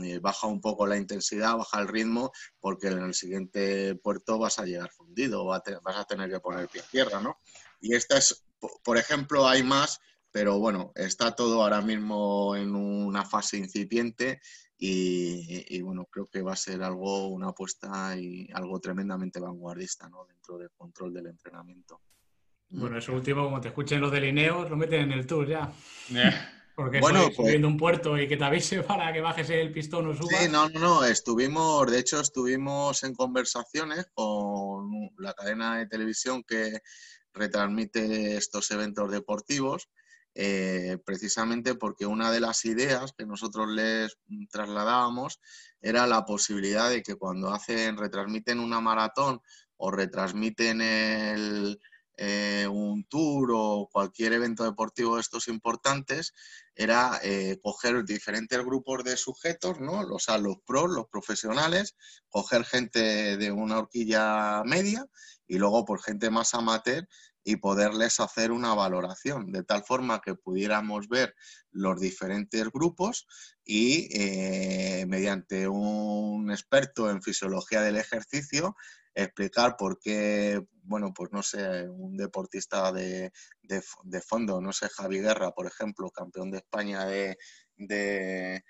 eh, 0.04 0.20
baja 0.20 0.46
un 0.46 0.62
poco 0.62 0.86
la 0.86 0.98
intensidad, 0.98 1.58
baja 1.58 1.80
el 1.80 1.88
ritmo, 1.88 2.32
porque 2.60 2.90
en 2.90 3.00
el 3.00 3.16
siguiente 3.16 3.96
puerto 3.96 4.38
vas 4.38 4.60
a 4.60 4.66
llegar 4.66 4.92
fundido, 4.92 5.44
vas 5.46 5.64
a 5.66 6.06
tener 6.06 6.30
que 6.30 6.40
poner 6.40 6.68
pie 6.68 6.82
a 6.82 6.88
tierra, 6.88 7.20
¿no? 7.20 7.40
Y 7.80 7.96
esta 7.96 8.18
es 8.18 8.47
por 8.84 8.98
ejemplo, 8.98 9.48
hay 9.48 9.64
más, 9.64 10.00
pero 10.32 10.60
bueno, 10.60 10.92
está 10.96 11.36
todo 11.36 11.64
ahora 11.64 11.82
mismo 11.82 12.56
en 12.56 12.76
una 12.76 13.26
fase 13.26 13.58
incipiente 13.58 14.40
y, 14.78 15.82
bueno, 15.82 16.08
creo 16.12 16.28
que 16.28 16.42
va 16.42 16.54
a 16.54 16.58
ser 16.58 16.84
algo, 16.84 17.28
una 17.30 17.50
apuesta 17.50 18.16
y 18.16 18.48
algo 18.54 18.80
tremendamente 18.80 19.40
vanguardista 19.40 20.08
¿no? 20.10 20.26
dentro 20.26 20.58
del 20.58 20.70
control 20.78 21.14
del 21.14 21.28
entrenamiento. 21.28 22.02
Bueno, 22.70 22.98
eso 22.98 23.14
último, 23.14 23.46
como 23.46 23.62
te 23.62 23.70
escuchen 23.70 24.02
los 24.02 24.12
delineos, 24.12 24.70
lo 24.70 24.76
meten 24.76 25.02
en 25.02 25.14
el 25.14 25.26
tour 25.26 25.48
ya. 25.48 25.74
Porque 26.76 27.00
bueno, 27.00 27.24
pues 27.24 27.38
subiendo 27.38 27.68
un 27.68 27.78
puerto 27.78 28.20
y 28.20 28.28
que 28.28 28.38
te 28.38 28.44
avise 28.44 28.84
para 28.84 29.12
que 29.12 29.22
bajes 29.22 29.50
el 29.50 29.72
pistón 29.72 30.08
o 30.08 30.14
subas. 30.14 30.40
Sí, 30.40 30.50
no, 30.52 30.70
no, 30.70 30.80
no, 30.80 31.04
estuvimos, 31.04 31.90
de 31.90 31.98
hecho, 31.98 32.22
estuvimos 32.22 33.04
en 33.04 33.16
conversaciones 33.16 34.06
con 34.14 35.10
la 35.18 35.34
cadena 35.34 35.80
de 35.80 35.88
televisión 35.88 36.44
que, 36.44 36.82
retransmite 37.38 38.36
estos 38.36 38.70
eventos 38.72 39.12
deportivos, 39.12 39.90
eh, 40.36 40.98
precisamente 41.04 41.76
porque 41.76 42.06
una 42.06 42.32
de 42.32 42.40
las 42.40 42.64
ideas 42.66 43.14
que 43.18 43.26
nosotros 43.26 43.70
les 43.70 44.18
trasladábamos 44.52 45.40
era 45.82 46.06
la 46.06 46.26
posibilidad 46.26 46.90
de 46.90 47.02
que 47.02 47.16
cuando 47.16 47.50
hacen, 47.50 47.98
retransmiten 47.98 48.60
una 48.60 48.80
maratón 48.80 49.42
o 49.78 49.90
retransmiten 49.90 50.80
eh, 52.20 52.68
un 52.68 53.04
tour 53.06 53.52
o 53.54 53.90
cualquier 53.92 54.34
evento 54.34 54.64
deportivo 54.64 55.16
de 55.16 55.22
estos 55.22 55.48
importantes, 55.48 56.34
era 56.76 57.20
eh, 57.24 57.60
coger 57.62 58.04
diferentes 58.06 58.60
grupos 58.64 59.04
de 59.04 59.18
sujetos, 59.18 59.80
¿no? 59.80 60.02
O 60.02 60.20
sea, 60.20 60.38
los 60.38 60.58
pros, 60.66 60.90
los 60.90 61.08
profesionales, 61.08 61.96
coger 62.30 62.64
gente 62.66 63.38
de 63.38 63.52
una 63.52 63.80
horquilla 63.80 64.64
media 64.66 65.06
y 65.48 65.58
luego 65.58 65.86
por 65.86 66.02
gente 66.02 66.30
más 66.30 66.54
amateur 66.54 67.08
y 67.44 67.56
poderles 67.56 68.20
hacer 68.20 68.52
una 68.52 68.74
valoración, 68.74 69.52
de 69.52 69.64
tal 69.64 69.84
forma 69.84 70.22
que 70.22 70.36
pudiéramos 70.36 71.08
ver 71.08 71.34
los 71.72 72.00
diferentes 72.00 72.70
grupos 72.72 73.26
y 73.64 74.10
eh, 74.12 75.06
mediante 75.08 75.68
un 75.68 76.52
experto 76.52 77.10
en 77.10 77.22
fisiología 77.22 77.82
del 77.82 77.96
ejercicio 77.96 78.76
explicar 79.18 79.76
por 79.78 80.00
qué, 80.00 80.64
bueno, 80.84 81.14
pues 81.14 81.32
no 81.32 81.42
sé, 81.42 81.90
un 81.90 82.16
deportista 82.16 82.92
de, 82.92 83.32
fondo, 84.22 84.62
no 84.62 84.72
sé, 84.72 84.88
Javi 84.90 85.20
Guerra, 85.20 85.52
por 85.52 85.66
ejemplo, 85.66 86.12
campeón 86.12 86.52
de 86.52 86.58
España 86.58 87.06
de, 87.06 87.38
de, 87.78 88.64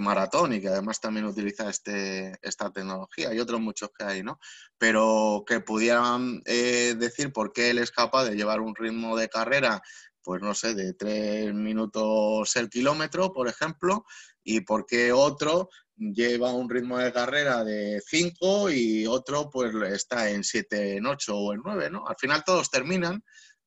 maratón 0.00 0.52
y 0.52 0.60
que 0.60 0.68
además 0.68 1.00
también 1.00 1.26
utiliza 1.26 1.68
este, 1.68 2.38
esta 2.42 2.70
tecnología. 2.70 3.30
Hay 3.30 3.38
otros 3.38 3.60
muchos 3.60 3.90
que 3.96 4.04
hay, 4.04 4.22
¿no? 4.22 4.38
Pero 4.78 5.44
que 5.46 5.60
pudieran 5.60 6.42
eh, 6.44 6.94
decir 6.98 7.32
por 7.32 7.52
qué 7.52 7.70
él 7.70 7.78
es 7.78 7.90
capaz 7.90 8.24
de 8.24 8.36
llevar 8.36 8.60
un 8.60 8.74
ritmo 8.74 9.16
de 9.16 9.28
carrera, 9.28 9.82
pues 10.22 10.42
no 10.42 10.54
sé, 10.54 10.74
de 10.74 10.94
tres 10.94 11.54
minutos 11.54 12.56
el 12.56 12.68
kilómetro, 12.68 13.32
por 13.32 13.48
ejemplo, 13.48 14.04
y 14.42 14.60
por 14.60 14.86
qué 14.86 15.12
otro 15.12 15.68
lleva 16.00 16.52
un 16.52 16.70
ritmo 16.70 16.98
de 16.98 17.12
carrera 17.12 17.62
de 17.62 18.02
5 18.06 18.70
y 18.70 19.06
otro 19.06 19.50
pues 19.50 19.72
está 19.92 20.30
en 20.30 20.42
7, 20.42 20.96
en 20.96 21.06
8 21.06 21.36
o 21.36 21.52
en 21.52 21.60
9, 21.62 21.90
¿no? 21.90 22.06
Al 22.06 22.16
final 22.18 22.42
todos 22.44 22.70
terminan 22.70 23.22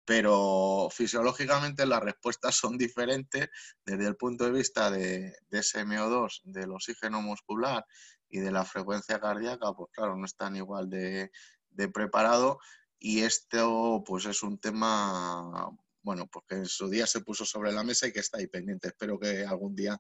pero 0.06 0.90
fisiológicamente 0.92 1.86
las 1.86 2.02
respuestas 2.02 2.56
son 2.56 2.78
diferentes 2.78 3.50
desde 3.86 4.08
el 4.08 4.16
punto 4.16 4.46
de 4.46 4.52
vista 4.52 4.92
de, 4.92 5.34
SMO2, 5.52 6.42
del 6.44 6.72
oxígeno 6.72 7.22
muscular 7.22 7.86
y 8.30 8.40
de 8.40 8.52
la 8.52 8.66
frecuencia 8.66 9.20
cardíaca, 9.20 9.74
pues 9.74 9.92
claro, 9.94 10.18
no 10.18 10.26
están 10.26 10.56
igual 10.56 10.90
de, 10.90 11.32
preparado 11.94 12.60
y 13.00 13.22
esto 13.22 14.04
pues 14.06 14.26
es 14.26 14.44
un 14.44 14.60
tema, 14.60 15.70
bueno, 16.02 16.28
porque 16.32 16.56
en 16.56 16.66
su 16.66 16.90
día 16.90 17.08
se 17.08 17.22
puso 17.22 17.46
sobre 17.46 17.72
la 17.72 17.84
mesa 17.84 18.08
y 18.08 18.12
que 18.12 18.20
está 18.20 18.40
ahí 18.40 18.48
pendiente. 18.48 18.90
Espero 18.90 19.20
que 19.20 19.46
algún 19.46 19.76
día 19.76 20.00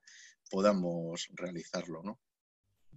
podamos 0.49 1.27
realizarlo, 1.33 2.01
¿no? 2.03 2.19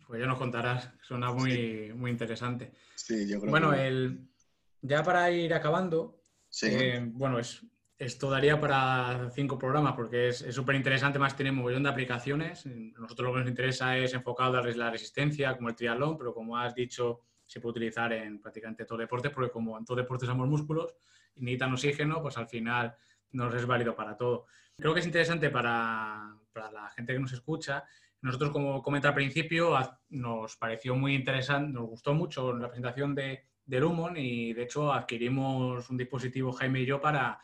Pues 0.07 0.21
ya 0.21 0.27
nos 0.27 0.39
contarás, 0.39 0.91
suena 1.03 1.33
muy, 1.33 1.93
muy 1.93 2.13
interesante. 2.13 2.73
Sí, 2.95 3.27
yo 3.27 3.41
creo 3.41 3.51
bueno, 3.51 3.73
el, 3.73 4.29
ya 4.83 5.03
para 5.03 5.31
ir 5.33 5.53
acabando, 5.53 6.16
eh, 6.63 7.01
bueno, 7.13 7.39
es, 7.39 7.65
esto 7.99 8.31
daría 8.31 8.61
para 8.61 9.31
cinco 9.31 9.59
programas 9.59 9.95
porque 9.95 10.29
es 10.29 10.39
súper 10.51 10.75
interesante, 10.75 11.19
más 11.19 11.37
tenemos 11.37 11.59
un 11.59 11.65
montón 11.65 11.83
de 11.85 11.89
aplicaciones. 11.89 12.67
Nosotros 12.67 13.27
lo 13.27 13.33
que 13.33 13.41
nos 13.41 13.49
interesa 13.49 13.97
es 13.97 14.13
enfocado 14.15 14.53
darles 14.53 14.77
la 14.77 14.91
resistencia, 14.91 15.57
como 15.57 15.69
el 15.69 15.77
triatlón, 15.77 16.19
pero 16.19 16.35
como 16.35 16.59
has 16.59 16.75
dicho, 16.75 17.23
se 17.47 17.61
puede 17.61 17.73
utilizar 17.73 18.13
en 18.13 18.41
prácticamente 18.41 18.85
todo 18.85 18.99
deporte, 18.99 19.31
porque 19.31 19.51
como 19.51 19.79
en 19.79 19.85
todo 19.85 19.97
deporte 19.97 20.27
somos 20.27 20.49
músculos 20.49 20.95
y 21.35 21.43
necesitan 21.43 21.73
oxígeno, 21.73 22.21
pues 22.21 22.37
al 22.37 22.49
final 22.49 22.95
nos 23.33 23.55
es 23.55 23.67
válido 23.67 23.95
para 23.95 24.17
todo. 24.17 24.47
Creo 24.77 24.93
que 24.93 25.01
es 25.01 25.07
interesante 25.07 25.49
para, 25.51 26.37
para 26.53 26.71
la 26.71 26.91
gente 26.91 27.13
que 27.13 27.19
nos 27.19 27.33
escucha. 27.33 27.85
Nosotros, 28.21 28.51
como 28.51 28.83
comenté 28.83 29.09
al 29.09 29.15
principio, 29.15 29.75
nos 30.11 30.57
pareció 30.57 30.97
muy 30.97 31.15
interesante, 31.15 31.73
nos 31.73 31.87
gustó 31.87 32.15
mucho 32.15 32.53
la 32.53 32.69
presentación 32.69 33.15
de, 33.15 33.47
de 33.67 33.81
Lumon 33.81 34.17
y 34.17 34.53
de 34.53 34.63
hecho 34.63 34.93
adquirimos 34.93 35.91
un 35.91 35.97
dispositivo 35.97 36.53
Jaime 36.53 36.81
y 36.81 36.87
yo 36.87 37.01
para, 37.01 37.41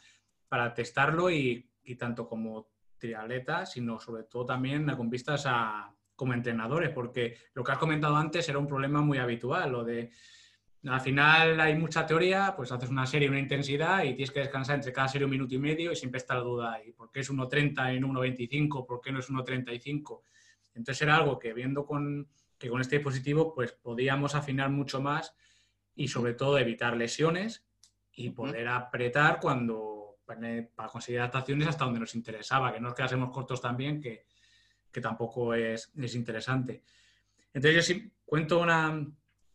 para 0.49 0.73
testarlo 0.73 1.31
y, 1.31 1.69
tanto 1.99 2.27
como 2.27 2.69
triatleta, 2.97 3.67
sino 3.67 3.99
sobre 3.99 4.23
todo 4.25 4.47
también 4.47 4.87
con 4.97 5.11
vistas 5.11 5.45
a 5.47 5.93
como 6.15 6.33
entrenadores, 6.35 6.91
porque 6.91 7.37
lo 7.55 7.65
que 7.65 7.73
has 7.73 7.79
comentado 7.79 8.17
antes 8.17 8.49
era 8.49 8.59
un 8.59 8.69
problema 8.69 9.01
muy 9.01 9.19
habitual, 9.19 9.73
lo 9.73 9.83
de 9.83 10.11
al 10.87 11.01
final 11.01 11.61
hay 11.61 11.77
mucha 11.77 12.07
teoría, 12.07 12.55
pues 12.57 12.73
haces 12.73 12.91
una 12.91 13.07
serie, 13.07 13.29
una 13.29 13.39
intensidad 13.39 14.03
y 14.03 14.15
tienes 14.15 14.31
que 14.31 14.41
descansar 14.41 14.77
entre 14.77 14.93
cada 14.93 15.09
serie 15.09 15.25
un 15.25 15.31
minuto 15.31 15.55
y 15.55 15.59
medio 15.59 15.93
y 15.93 15.97
siempre 15.97 16.19
está 16.19 16.35
la 16.35 16.41
duda 16.41 16.75
ahí, 16.75 16.93
¿por 16.93 17.11
qué 17.11 17.21
es 17.21 17.31
1.30 17.31 17.97
en 17.97 18.05
1.25? 18.05 18.87
¿Por 18.87 19.01
qué 19.01 19.13
no 19.13 19.21
es 19.21 19.31
1.35? 19.31 20.23
Entonces 20.75 21.03
era 21.03 21.17
algo 21.17 21.39
que 21.39 21.53
viendo 21.53 21.85
con, 21.87 22.29
que 22.59 22.69
con 22.69 22.81
este 22.81 22.97
dispositivo 22.97 23.55
pues 23.55 23.73
podíamos 23.73 24.35
afinar 24.35 24.71
mucho 24.71 25.01
más 25.01 25.35
y 25.95 26.09
sobre 26.09 26.35
todo 26.35 26.59
evitar 26.59 26.97
lesiones 26.97 27.65
y 28.13 28.31
poder 28.31 28.69
apretar 28.69 29.41
cuando 29.41 30.19
para 30.25 30.89
conseguir 30.89 31.21
adaptaciones 31.21 31.69
hasta 31.69 31.85
donde 31.85 32.01
nos 32.01 32.15
interesaba, 32.15 32.73
que 32.73 32.81
no 32.81 32.89
nos 32.89 32.97
quedásemos 32.97 33.31
cortos 33.31 33.61
también, 33.61 34.01
que, 34.01 34.25
que 34.91 35.01
tampoco 35.01 35.53
es, 35.55 35.93
es 35.95 36.15
interesante. 36.15 36.83
Entonces 37.53 37.75
yo 37.75 37.83
sí 37.83 38.13
cuento 38.25 38.61
una, 38.61 39.07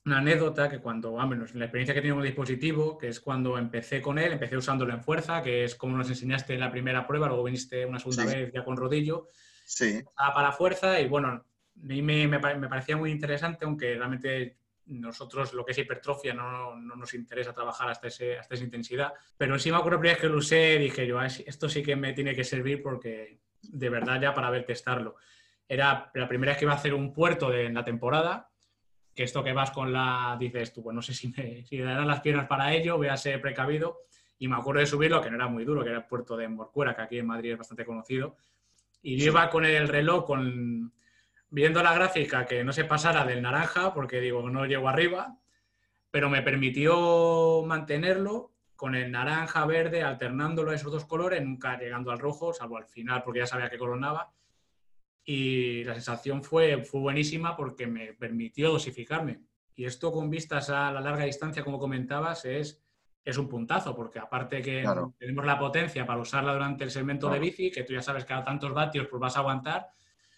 una 0.07 0.19
anécdota 0.19 0.69
que 0.69 0.79
cuando, 0.79 1.17
menos 1.27 1.53
la 1.55 1.65
experiencia 1.65 1.93
que 1.93 2.01
tengo 2.01 2.15
con 2.15 2.23
el 2.23 2.31
dispositivo, 2.31 2.97
que 2.97 3.09
es 3.09 3.19
cuando 3.19 3.57
empecé 3.57 4.01
con 4.01 4.17
él, 4.17 4.31
empecé 4.31 4.55
usándolo 4.55 4.93
en 4.93 5.03
fuerza, 5.03 5.41
que 5.41 5.63
es 5.63 5.75
como 5.75 5.97
nos 5.97 6.09
enseñaste 6.09 6.53
en 6.53 6.61
la 6.61 6.71
primera 6.71 7.05
prueba, 7.05 7.27
luego 7.27 7.43
viniste 7.43 7.85
una 7.85 7.99
segunda 7.99 8.25
vez 8.25 8.51
ya 8.53 8.63
con 8.63 8.77
rodillo. 8.77 9.27
Sí. 9.65 10.01
Para 10.15 10.53
fuerza 10.53 10.99
y 11.01 11.07
bueno, 11.07 11.27
a 11.27 11.43
mí 11.75 12.01
me, 12.01 12.27
me, 12.27 12.39
parecía 12.39 12.95
muy 12.95 13.11
interesante, 13.11 13.65
aunque 13.65 13.95
realmente 13.95 14.57
nosotros 14.87 15.53
lo 15.53 15.65
que 15.65 15.71
es 15.71 15.77
hipertrofia 15.77 16.33
no, 16.33 16.75
no, 16.75 16.95
nos 16.95 17.13
interesa 17.13 17.53
trabajar 17.53 17.89
hasta, 17.89 18.07
ese, 18.07 18.37
hasta 18.37 18.55
esa 18.55 18.63
intensidad. 18.63 19.13
Pero 19.37 19.57
sí 19.59 19.71
me 19.71 19.77
acuerdo 19.77 19.97
la 19.97 20.01
primera 20.01 20.15
vez 20.15 20.21
que 20.21 20.29
lo 20.29 20.37
usé, 20.37 20.77
dije 20.79 21.05
yo, 21.05 21.19
ah, 21.19 21.27
esto 21.27 21.69
sí 21.69 21.83
que 21.83 21.95
me 21.95 22.13
tiene 22.13 22.35
que 22.35 22.43
servir 22.43 22.81
porque 22.81 23.39
de 23.61 23.89
verdad 23.89 24.21
ya 24.21 24.33
para 24.33 24.49
ver 24.49 24.65
testarlo. 24.65 25.15
Era 25.67 26.11
la 26.13 26.27
primera 26.27 26.51
vez 26.51 26.59
que 26.59 26.65
iba 26.65 26.73
a 26.73 26.77
hacer 26.77 26.93
un 26.93 27.13
puerto 27.13 27.49
de, 27.49 27.65
en 27.65 27.73
la 27.73 27.83
temporada 27.83 28.49
que 29.17 29.23
esto 29.23 29.43
que 29.43 29.51
vas 29.51 29.71
con 29.71 29.91
la, 29.91 30.37
dices 30.39 30.71
tú, 30.71 30.83
pues 30.83 30.95
no 30.95 31.01
sé 31.01 31.13
si 31.13 31.29
me, 31.29 31.65
si 31.65 31.79
darán 31.79 32.07
las 32.07 32.21
piernas 32.21 32.45
para 32.47 32.71
ello, 32.71 32.97
voy 32.97 33.07
a 33.07 33.17
ser 33.17 33.41
precavido. 33.41 34.03
Y 34.39 34.47
me 34.47 34.55
acuerdo 34.55 34.81
de 34.81 34.85
subirlo, 34.85 35.19
que 35.19 35.31
no 35.31 35.35
era 35.35 35.47
muy 35.47 35.65
duro, 35.65 35.83
que 35.83 35.89
era 35.89 35.97
el 35.97 36.05
puerto 36.05 36.37
de 36.37 36.47
Morcuera, 36.47 36.95
que 36.95 37.01
aquí 37.01 37.17
en 37.17 37.25
Madrid 37.25 37.53
es 37.53 37.57
bastante 37.57 37.83
conocido. 37.83 38.37
Y 39.01 39.17
yo 39.17 39.31
iba 39.31 39.49
con 39.49 39.65
el 39.65 39.87
reloj, 39.87 40.25
con, 40.25 40.93
viendo 41.49 41.81
la 41.81 41.93
gráfica, 41.93 42.45
que 42.45 42.63
no 42.63 42.73
se 42.73 42.85
pasara 42.85 43.25
del 43.25 43.41
naranja, 43.41 43.93
porque 43.93 44.19
digo, 44.19 44.49
no 44.49 44.65
llego 44.65 44.89
arriba, 44.89 45.37
pero 46.11 46.29
me 46.29 46.41
permitió 46.41 47.63
mantenerlo 47.65 48.53
con 48.75 48.95
el 48.95 49.11
naranja, 49.11 49.65
verde, 49.65 50.03
alternándolo 50.03 50.71
a 50.71 50.75
esos 50.75 50.91
dos 50.91 51.05
colores, 51.05 51.43
nunca 51.43 51.77
llegando 51.77 52.11
al 52.11 52.19
rojo, 52.19 52.53
salvo 52.53 52.77
al 52.77 52.85
final, 52.85 53.23
porque 53.23 53.39
ya 53.39 53.47
sabía 53.47 53.69
que 53.69 53.77
coronaba. 53.77 54.31
Y 55.23 55.83
la 55.83 55.93
sensación 55.93 56.43
fue, 56.43 56.83
fue 56.83 57.01
buenísima 57.01 57.57
porque 57.57 57.87
me 57.87 58.13
permitió 58.13 58.69
dosificarme. 58.69 59.41
Y 59.75 59.85
esto 59.85 60.11
con 60.11 60.29
vistas 60.29 60.69
a 60.69 60.91
la 60.91 61.01
larga 61.01 61.25
distancia, 61.25 61.63
como 61.63 61.79
comentabas, 61.79 62.45
es, 62.45 62.81
es 63.25 63.37
un 63.37 63.49
puntazo, 63.49 63.95
porque 63.95 64.19
aparte 64.19 64.61
que 64.61 64.85
tenemos 65.17 65.45
la 65.45 65.59
potencia 65.59 66.05
para 66.05 66.21
usarla 66.21 66.53
durante 66.53 66.83
el 66.83 66.91
segmento 66.91 67.29
de 67.29 67.39
bici, 67.39 67.71
que 67.71 67.83
tú 67.83 67.93
ya 67.93 68.01
sabes 68.01 68.25
que 68.25 68.33
a 68.33 68.43
tantos 68.43 68.73
vatios 68.73 69.07
pues 69.09 69.19
vas 69.19 69.35
a 69.35 69.39
aguantar, 69.41 69.87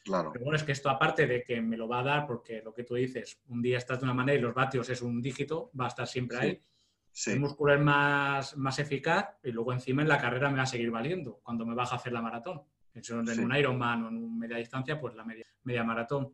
Claro. 0.03 0.31
Pero 0.31 0.45
bueno, 0.45 0.57
es 0.57 0.63
que 0.63 0.71
esto 0.71 0.89
aparte 0.89 1.27
de 1.27 1.43
que 1.43 1.61
me 1.61 1.77
lo 1.77 1.87
va 1.87 1.99
a 1.99 2.03
dar, 2.03 2.27
porque 2.27 2.61
lo 2.61 2.73
que 2.73 2.83
tú 2.83 2.95
dices, 2.95 3.41
un 3.47 3.61
día 3.61 3.77
estás 3.77 3.99
de 3.99 4.05
una 4.05 4.13
manera 4.13 4.37
y 4.37 4.41
los 4.41 4.53
vatios 4.53 4.89
es 4.89 5.01
un 5.01 5.21
dígito, 5.21 5.71
va 5.79 5.85
a 5.85 5.89
estar 5.89 6.07
siempre 6.07 6.37
ahí. 6.37 6.61
El 7.25 7.39
músculo 7.39 7.73
es 7.73 7.81
más, 7.81 8.55
más 8.55 8.79
eficaz 8.79 9.37
y 9.43 9.51
luego 9.51 9.73
encima 9.73 10.01
en 10.01 10.07
la 10.07 10.17
carrera 10.17 10.49
me 10.49 10.57
va 10.57 10.63
a 10.63 10.67
seguir 10.67 10.89
valiendo 10.89 11.39
cuando 11.43 11.65
me 11.65 11.75
baja 11.75 11.95
a 11.95 11.97
hacer 11.97 12.13
la 12.13 12.21
maratón 12.21 12.61
en 13.07 13.39
un 13.39 13.55
Ironman 13.55 14.03
o 14.03 14.07
en 14.09 14.17
una 14.17 14.37
media 14.37 14.57
distancia, 14.57 14.99
pues 14.99 15.15
la 15.15 15.23
media, 15.23 15.45
media 15.63 15.83
maratón. 15.83 16.33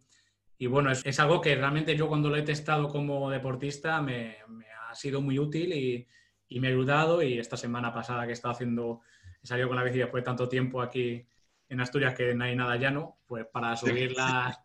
Y 0.57 0.67
bueno, 0.67 0.91
es, 0.91 1.05
es, 1.05 1.19
algo 1.19 1.41
que 1.41 1.55
realmente 1.55 1.95
yo 1.95 2.07
cuando 2.07 2.29
lo 2.29 2.37
he 2.37 2.41
testado 2.41 2.87
como 2.87 3.29
deportista 3.29 4.01
me, 4.01 4.37
me 4.47 4.65
ha 4.89 4.95
sido 4.95 5.21
muy 5.21 5.37
útil 5.37 5.73
y, 5.73 6.07
y, 6.47 6.59
me 6.59 6.67
ha 6.67 6.71
ayudado. 6.71 7.21
Y 7.21 7.39
esta 7.39 7.57
semana 7.57 7.93
pasada 7.93 8.23
que 8.23 8.29
he 8.29 8.33
estado 8.33 8.53
haciendo, 8.53 9.01
he 9.43 9.47
salido 9.47 9.67
con 9.67 9.77
la 9.77 9.83
bici 9.83 9.99
después 9.99 10.21
de 10.21 10.25
tanto 10.25 10.47
tiempo 10.47 10.81
aquí 10.81 11.27
en 11.69 11.81
Asturias 11.81 12.13
que 12.13 12.33
no 12.33 12.43
hay 12.43 12.55
nada 12.55 12.75
llano, 12.75 13.17
pues 13.27 13.45
para 13.45 13.75
subir 13.75 14.13
las, 14.13 14.59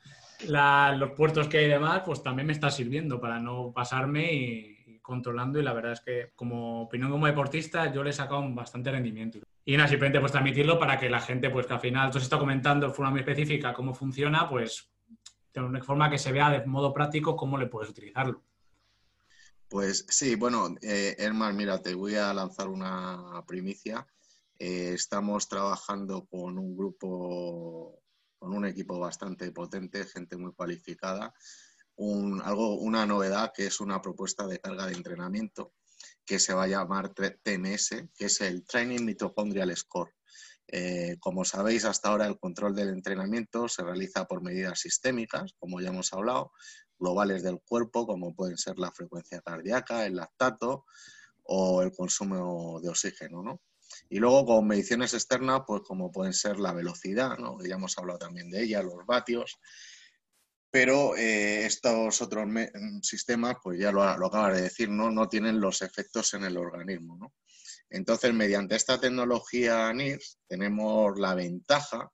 los 0.98 1.10
puertos 1.12 1.48
que 1.48 1.58
hay 1.58 1.64
y 1.66 1.68
demás, 1.68 2.02
pues 2.04 2.22
también 2.22 2.46
me 2.46 2.52
está 2.52 2.70
sirviendo 2.70 3.20
para 3.20 3.38
no 3.38 3.72
pasarme 3.72 4.32
y, 4.32 4.76
controlando 5.02 5.58
y 5.58 5.64
la 5.64 5.72
verdad 5.72 5.92
es 5.92 6.00
que 6.00 6.30
como 6.36 6.82
opinión 6.82 7.10
como 7.10 7.26
deportista 7.26 7.92
yo 7.92 8.04
le 8.04 8.10
he 8.10 8.12
sacado 8.12 8.40
un 8.40 8.54
bastante 8.54 8.92
rendimiento. 8.92 9.40
Y 9.64 9.76
nada, 9.76 9.88
simplemente 9.88 10.20
pues 10.20 10.30
transmitirlo 10.30 10.78
para 10.78 10.98
que 10.98 11.10
la 11.10 11.20
gente, 11.20 11.50
pues 11.50 11.66
que 11.66 11.72
al 11.72 11.80
final, 11.80 12.10
tú 12.10 12.18
se 12.18 12.24
está 12.24 12.38
comentando 12.38 12.86
de 12.86 12.94
forma 12.94 13.10
muy 13.10 13.20
específica 13.20 13.72
cómo 13.72 13.92
funciona, 13.92 14.48
pues 14.48 14.88
de 15.52 15.60
una 15.60 15.82
forma 15.82 16.08
que 16.10 16.18
se 16.18 16.30
vea 16.30 16.50
de 16.50 16.64
modo 16.64 16.92
práctico 16.92 17.34
cómo 17.34 17.58
le 17.58 17.66
puedes 17.66 17.90
utilizarlo. 17.90 18.42
Pues 19.68 20.04
sí, 20.08 20.34
bueno, 20.34 20.74
eh, 20.82 21.14
Herman, 21.18 21.56
mira, 21.56 21.80
te 21.80 21.94
voy 21.94 22.16
a 22.16 22.32
lanzar 22.34 22.68
una 22.68 23.42
primicia. 23.46 24.06
Eh, 24.62 24.92
estamos 24.92 25.48
trabajando 25.48 26.26
con 26.26 26.58
un 26.58 26.76
grupo, 26.76 28.02
con 28.38 28.52
un 28.52 28.66
equipo 28.66 28.98
bastante 28.98 29.50
potente, 29.52 30.04
gente 30.04 30.36
muy 30.36 30.52
cualificada, 30.52 31.32
algo, 32.44 32.74
una 32.74 33.06
novedad 33.06 33.52
que 33.54 33.64
es 33.64 33.80
una 33.80 34.02
propuesta 34.02 34.46
de 34.46 34.60
carga 34.60 34.84
de 34.84 34.92
entrenamiento 34.92 35.72
que 36.26 36.38
se 36.38 36.52
va 36.52 36.64
a 36.64 36.66
llamar 36.66 37.14
TMS, 37.14 38.10
que 38.14 38.26
es 38.26 38.40
el 38.42 38.66
Training 38.66 39.02
Mitochondrial 39.02 39.74
Score. 39.74 40.12
Eh, 40.68 41.16
como 41.20 41.46
sabéis, 41.46 41.86
hasta 41.86 42.10
ahora 42.10 42.26
el 42.26 42.38
control 42.38 42.74
del 42.74 42.90
entrenamiento 42.90 43.66
se 43.66 43.82
realiza 43.82 44.26
por 44.26 44.42
medidas 44.42 44.80
sistémicas, 44.80 45.54
como 45.58 45.80
ya 45.80 45.88
hemos 45.88 46.12
hablado, 46.12 46.52
globales 46.98 47.42
del 47.42 47.62
cuerpo, 47.62 48.06
como 48.06 48.34
pueden 48.34 48.58
ser 48.58 48.78
la 48.78 48.92
frecuencia 48.92 49.40
cardíaca, 49.40 50.04
el 50.04 50.16
lactato 50.16 50.84
o 51.44 51.80
el 51.80 51.92
consumo 51.92 52.78
de 52.82 52.90
oxígeno. 52.90 53.42
¿no? 53.42 53.62
Y 54.12 54.18
luego 54.18 54.44
con 54.44 54.66
mediciones 54.66 55.14
externas, 55.14 55.62
pues 55.64 55.82
como 55.82 56.10
pueden 56.10 56.34
ser 56.34 56.58
la 56.58 56.72
velocidad, 56.72 57.38
¿no? 57.38 57.56
ya 57.64 57.76
hemos 57.76 57.96
hablado 57.96 58.18
también 58.18 58.50
de 58.50 58.64
ella, 58.64 58.82
los 58.82 59.06
vatios, 59.06 59.60
pero 60.68 61.16
eh, 61.16 61.64
estos 61.64 62.20
otros 62.20 62.48
sistemas, 63.02 63.56
pues 63.62 63.78
ya 63.78 63.92
lo, 63.92 64.00
lo 64.18 64.26
acabas 64.26 64.56
de 64.56 64.62
decir, 64.62 64.88
¿no? 64.90 65.12
no 65.12 65.28
tienen 65.28 65.60
los 65.60 65.80
efectos 65.82 66.34
en 66.34 66.42
el 66.42 66.56
organismo. 66.56 67.16
¿no? 67.16 67.34
Entonces, 67.88 68.34
mediante 68.34 68.74
esta 68.74 69.00
tecnología 69.00 69.92
NIRS 69.92 70.38
tenemos 70.48 71.16
la 71.16 71.34
ventaja 71.34 72.10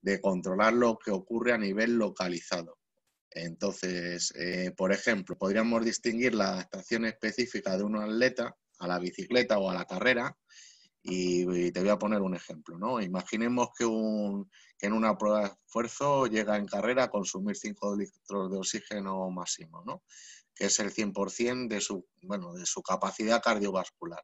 de 0.00 0.20
controlar 0.20 0.72
lo 0.72 0.98
que 0.98 1.10
ocurre 1.10 1.52
a 1.52 1.58
nivel 1.58 1.96
localizado. 1.96 2.78
Entonces, 3.32 4.32
eh, 4.36 4.72
por 4.76 4.92
ejemplo, 4.92 5.36
podríamos 5.36 5.84
distinguir 5.84 6.34
la 6.34 6.52
adaptación 6.52 7.06
específica 7.06 7.76
de 7.76 7.82
un 7.82 7.96
atleta 7.96 8.56
a 8.78 8.86
la 8.86 9.00
bicicleta 9.00 9.58
o 9.58 9.68
a 9.68 9.74
la 9.74 9.84
carrera 9.84 10.36
y, 11.02 11.70
te 11.72 11.80
voy 11.80 11.88
a 11.88 11.98
poner 11.98 12.20
un 12.20 12.34
ejemplo. 12.34 12.78
¿no? 12.78 13.00
Imaginemos 13.00 13.70
que 13.76 13.84
un, 13.84 14.50
que 14.78 14.86
en 14.86 14.92
una 14.92 15.16
prueba 15.16 15.40
de 15.40 15.46
esfuerzo 15.46 16.26
llega 16.26 16.56
en 16.56 16.66
carrera 16.66 17.04
a 17.04 17.10
consumir 17.10 17.56
5 17.56 17.96
litros 17.96 18.50
de 18.50 18.58
oxígeno 18.58 19.30
máximo, 19.30 19.82
¿no? 19.84 20.02
que 20.54 20.66
es 20.66 20.78
el 20.80 20.92
100% 20.92 21.68
de 21.68 21.80
su, 21.80 22.06
bueno, 22.22 22.52
de 22.52 22.66
su 22.66 22.82
capacidad 22.82 23.42
cardiovascular. 23.42 24.22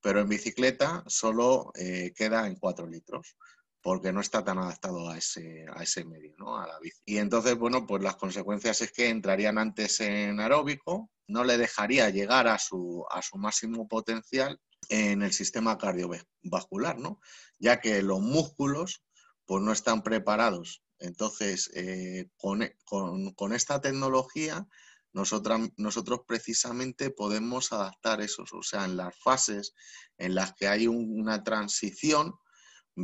Pero 0.00 0.20
en 0.20 0.28
bicicleta 0.28 1.02
solo 1.06 1.72
eh, 1.74 2.12
queda 2.16 2.46
en 2.46 2.56
4 2.56 2.86
litros 2.86 3.36
porque 3.80 4.12
no 4.12 4.20
está 4.20 4.44
tan 4.44 4.58
adaptado 4.58 5.08
a 5.08 5.16
ese, 5.16 5.64
a 5.74 5.82
ese 5.82 6.04
medio, 6.04 6.34
¿no? 6.36 6.58
a 6.58 6.66
la. 6.66 6.78
Y 7.04 7.18
entonces, 7.18 7.56
bueno, 7.56 7.86
pues 7.86 8.02
las 8.02 8.16
consecuencias 8.16 8.80
es 8.82 8.92
que 8.92 9.08
entrarían 9.08 9.56
antes 9.56 10.00
en 10.00 10.40
aeróbico, 10.40 11.10
no 11.28 11.44
le 11.44 11.56
dejaría 11.56 12.10
llegar 12.10 12.48
a 12.48 12.58
su, 12.58 13.04
a 13.10 13.22
su 13.22 13.38
máximo 13.38 13.86
potencial 13.86 14.60
en 14.88 15.22
el 15.22 15.32
sistema 15.32 15.78
cardiovascular, 15.78 16.98
¿no? 16.98 17.20
ya 17.58 17.80
que 17.80 18.02
los 18.02 18.20
músculos 18.20 19.04
pues 19.44 19.62
no 19.62 19.72
están 19.72 20.02
preparados. 20.02 20.82
Entonces, 20.98 21.70
eh, 21.74 22.28
con, 22.36 23.52
esta 23.52 23.80
tecnología, 23.80 24.66
nosotros, 25.12 25.70
nosotros 25.76 26.20
precisamente 26.26 27.10
podemos 27.10 27.72
adaptar 27.72 28.20
eso, 28.20 28.44
o 28.52 28.62
sea, 28.62 28.84
en 28.84 28.96
las 28.96 29.16
fases 29.18 29.74
en 30.18 30.34
las 30.34 30.54
que 30.54 30.68
hay 30.68 30.86
una 30.86 31.44
transición, 31.44 32.34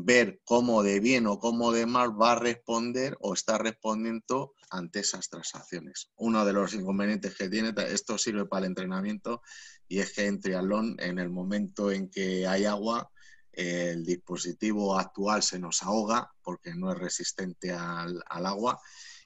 ver 0.03 0.41
cómo 0.45 0.83
de 0.83 0.99
bien 0.99 1.27
o 1.29 1.39
cómo 1.39 1.71
de 1.71 1.87
mal 1.87 2.21
va 2.21 2.33
a 2.33 2.39
responder 2.39 3.17
o 3.21 3.33
está 3.33 3.59
respondiendo 3.59 4.55
ante 4.71 5.01
esas 5.01 5.29
transacciones. 5.29 6.11
Uno 6.17 6.45
de 6.45 6.53
los 6.53 6.75
inconvenientes 6.75 7.37
que 7.37 7.49
tiene, 7.49 7.73
esto 7.89 8.19
sirve 8.19 8.45
para 8.47 8.67
el 8.67 8.73
entrenamiento, 8.73 9.41
y 9.87 10.01
es 10.01 10.13
que 10.13 10.27
en 10.27 10.41
triatlón, 10.41 10.97
en 10.99 11.21
el 11.21 11.31
momento 11.31 11.93
en 11.93 12.11
que 12.11 12.47
hay 12.47 12.65
agua, 12.65 13.09
el 13.53 14.05
dispositivo 14.05 14.99
actual 14.99 15.45
se 15.45 15.61
nos 15.61 15.83
ahoga 15.85 16.29
porque 16.43 16.75
no 16.75 16.91
es 16.91 16.99
resistente 16.99 17.71
al, 17.71 18.21
agua 18.29 18.81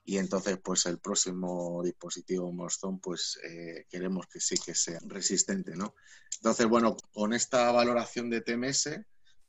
y 0.04 0.18
entonces 0.18 0.58
pues 0.62 0.84
el 0.84 0.98
próximo 0.98 1.82
dispositivo 1.82 2.52
Mostone 2.52 2.98
pues 3.02 3.38
eh, 3.42 3.86
queremos 3.88 4.26
que 4.26 4.40
sí 4.40 4.56
que 4.58 4.74
sea 4.74 4.98
resistente, 5.06 5.74
¿no? 5.76 5.94
Entonces, 6.36 6.66
bueno, 6.66 6.94
con 7.12 7.32
esta 7.32 7.72
valoración 7.72 8.28
de 8.28 8.42
TMS, 8.42 9.00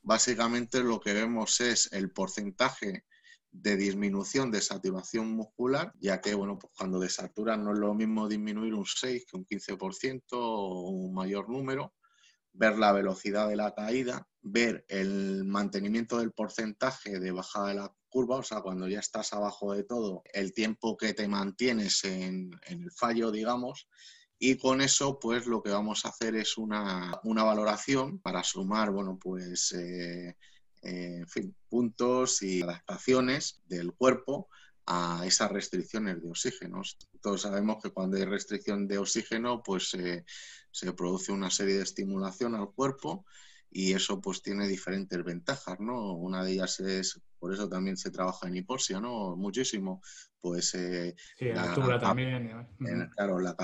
básicamente 0.02 0.82
lo 0.82 1.00
que 1.00 1.14
vemos 1.14 1.60
es 1.60 1.92
el 1.92 2.10
porcentaje 2.10 3.04
de 3.52 3.76
disminución 3.76 4.50
de 4.50 4.60
saturación 4.60 5.32
muscular, 5.32 5.92
ya 5.98 6.20
que 6.20 6.34
bueno, 6.34 6.58
pues 6.58 6.72
cuando 6.76 7.00
desaturan 7.00 7.64
no 7.64 7.72
es 7.72 7.78
lo 7.78 7.94
mismo 7.94 8.28
disminuir 8.28 8.74
un 8.74 8.86
6 8.86 9.26
que 9.26 9.36
un 9.36 9.44
15% 9.44 10.22
o 10.32 10.88
un 10.88 11.12
mayor 11.12 11.48
número, 11.48 11.94
ver 12.52 12.78
la 12.78 12.92
velocidad 12.92 13.48
de 13.48 13.56
la 13.56 13.74
caída, 13.74 14.26
ver 14.42 14.84
el 14.88 15.44
mantenimiento 15.44 16.18
del 16.18 16.32
porcentaje 16.32 17.18
de 17.20 17.32
bajada 17.32 17.68
de 17.68 17.74
la 17.74 17.94
curva, 18.08 18.36
o 18.36 18.42
sea, 18.42 18.60
cuando 18.60 18.88
ya 18.88 18.98
estás 18.98 19.32
abajo 19.32 19.72
de 19.72 19.84
todo, 19.84 20.22
el 20.32 20.52
tiempo 20.52 20.96
que 20.96 21.14
te 21.14 21.28
mantienes 21.28 22.04
en, 22.04 22.50
el 22.66 22.90
fallo, 22.92 23.30
digamos, 23.30 23.88
y 24.42 24.56
con 24.56 24.80
eso, 24.80 25.20
pues 25.20 25.46
lo 25.46 25.62
que 25.62 25.68
vamos 25.68 26.04
a 26.04 26.08
hacer 26.08 26.34
es 26.34 26.56
una, 26.56 27.20
valoración 27.22 28.18
para 28.20 28.42
sumar, 28.42 28.90
bueno, 28.90 29.18
pues, 29.22 29.72
eh, 29.72 30.34
eh, 30.82 31.16
en 31.18 31.28
fin, 31.28 31.54
puntos 31.68 32.40
y 32.40 32.62
adaptaciones 32.62 33.60
del 33.66 33.92
cuerpo 33.92 34.48
a 34.86 35.24
esas 35.26 35.52
restricciones 35.52 36.22
de 36.22 36.30
oxígeno. 36.30 36.80
Todos 37.20 37.42
sabemos 37.42 37.82
que 37.82 37.90
cuando 37.90 38.16
hay 38.16 38.24
restricción 38.24 38.88
de 38.88 38.96
oxígeno, 38.96 39.62
pues 39.62 39.92
eh, 39.92 40.24
se 40.70 40.92
produce 40.94 41.32
una 41.32 41.50
serie 41.50 41.76
de 41.76 41.82
estimulación 41.82 42.54
al 42.54 42.70
cuerpo 42.70 43.26
y 43.70 43.92
eso 43.92 44.20
pues 44.20 44.42
tiene 44.42 44.66
diferentes 44.66 45.22
ventajas, 45.22 45.78
¿no? 45.78 46.14
Una 46.14 46.42
de 46.42 46.52
ellas 46.52 46.80
es, 46.80 47.20
por 47.38 47.54
eso 47.54 47.68
también 47.68 47.96
se 47.96 48.10
trabaja 48.10 48.48
en 48.48 48.56
hipoxia, 48.56 49.00
¿no? 49.00 49.36
Muchísimo, 49.36 50.02
pues... 50.40 50.74
Eh, 50.74 51.14
la, 51.38 51.70
altura 51.70 52.00
también. 52.00 52.66
claro, 53.14 53.38
la 53.38 53.56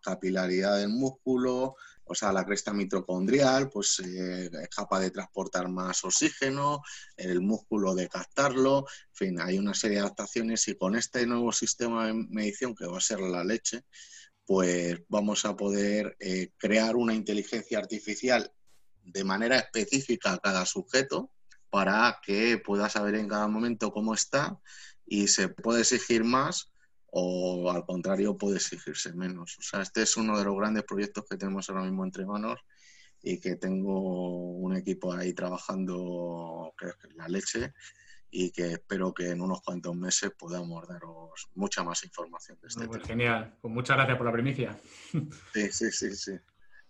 capilaridad 0.00 0.78
del 0.78 0.90
músculo, 0.90 1.74
o 2.04 2.14
sea, 2.14 2.32
la 2.32 2.44
cresta 2.44 2.72
mitocondrial, 2.72 3.70
pues 3.70 3.98
eh, 4.00 4.50
es 4.52 4.68
capaz 4.68 5.00
de 5.00 5.10
transportar 5.10 5.68
más 5.68 6.04
oxígeno, 6.04 6.82
el 7.16 7.40
músculo 7.40 7.94
de 7.94 8.08
captarlo, 8.08 8.86
en 9.08 9.14
fin, 9.14 9.40
hay 9.40 9.58
una 9.58 9.74
serie 9.74 9.96
de 9.96 10.02
adaptaciones 10.02 10.68
y 10.68 10.76
con 10.76 10.94
este 10.94 11.26
nuevo 11.26 11.50
sistema 11.50 12.06
de 12.06 12.14
medición 12.14 12.74
que 12.74 12.86
va 12.86 12.98
a 12.98 13.00
ser 13.00 13.18
la 13.18 13.42
leche, 13.42 13.82
pues 14.46 15.02
vamos 15.08 15.44
a 15.44 15.56
poder 15.56 16.16
eh, 16.20 16.50
crear 16.56 16.94
una 16.94 17.14
inteligencia 17.14 17.78
artificial 17.78 18.52
de 19.04 19.24
manera 19.24 19.56
específica 19.58 20.32
a 20.32 20.38
cada 20.38 20.66
sujeto 20.66 21.30
para 21.70 22.20
que 22.24 22.58
pueda 22.58 22.88
saber 22.88 23.16
en 23.16 23.28
cada 23.28 23.48
momento 23.48 23.92
cómo 23.92 24.14
está 24.14 24.58
y 25.06 25.28
se 25.28 25.48
puede 25.48 25.80
exigir 25.80 26.24
más 26.24 26.72
o 27.06 27.70
al 27.70 27.84
contrario 27.84 28.36
puede 28.36 28.56
exigirse 28.56 29.12
menos. 29.12 29.56
O 29.58 29.62
sea, 29.62 29.82
este 29.82 30.02
es 30.02 30.16
uno 30.16 30.38
de 30.38 30.44
los 30.44 30.56
grandes 30.56 30.84
proyectos 30.84 31.24
que 31.28 31.36
tenemos 31.36 31.68
ahora 31.68 31.82
mismo 31.82 32.04
entre 32.04 32.26
manos 32.26 32.60
y 33.22 33.40
que 33.40 33.56
tengo 33.56 34.50
un 34.52 34.76
equipo 34.76 35.12
ahí 35.12 35.32
trabajando 35.32 36.74
que 36.78 36.86
es 36.86 37.14
la 37.14 37.28
leche 37.28 37.72
y 38.30 38.50
que 38.50 38.72
espero 38.72 39.14
que 39.14 39.30
en 39.30 39.40
unos 39.40 39.62
cuantos 39.62 39.94
meses 39.94 40.32
podamos 40.36 40.88
daros 40.88 41.48
mucha 41.54 41.84
más 41.84 42.02
información 42.02 42.58
de 42.60 42.68
este 42.68 42.86
pues 42.86 43.02
Genial, 43.04 43.56
pues 43.60 43.72
muchas 43.72 43.96
gracias 43.96 44.16
por 44.16 44.26
la 44.26 44.32
primicia. 44.32 44.76
Sí, 45.52 45.70
sí, 45.70 45.92
sí, 45.92 46.16
sí. 46.16 46.32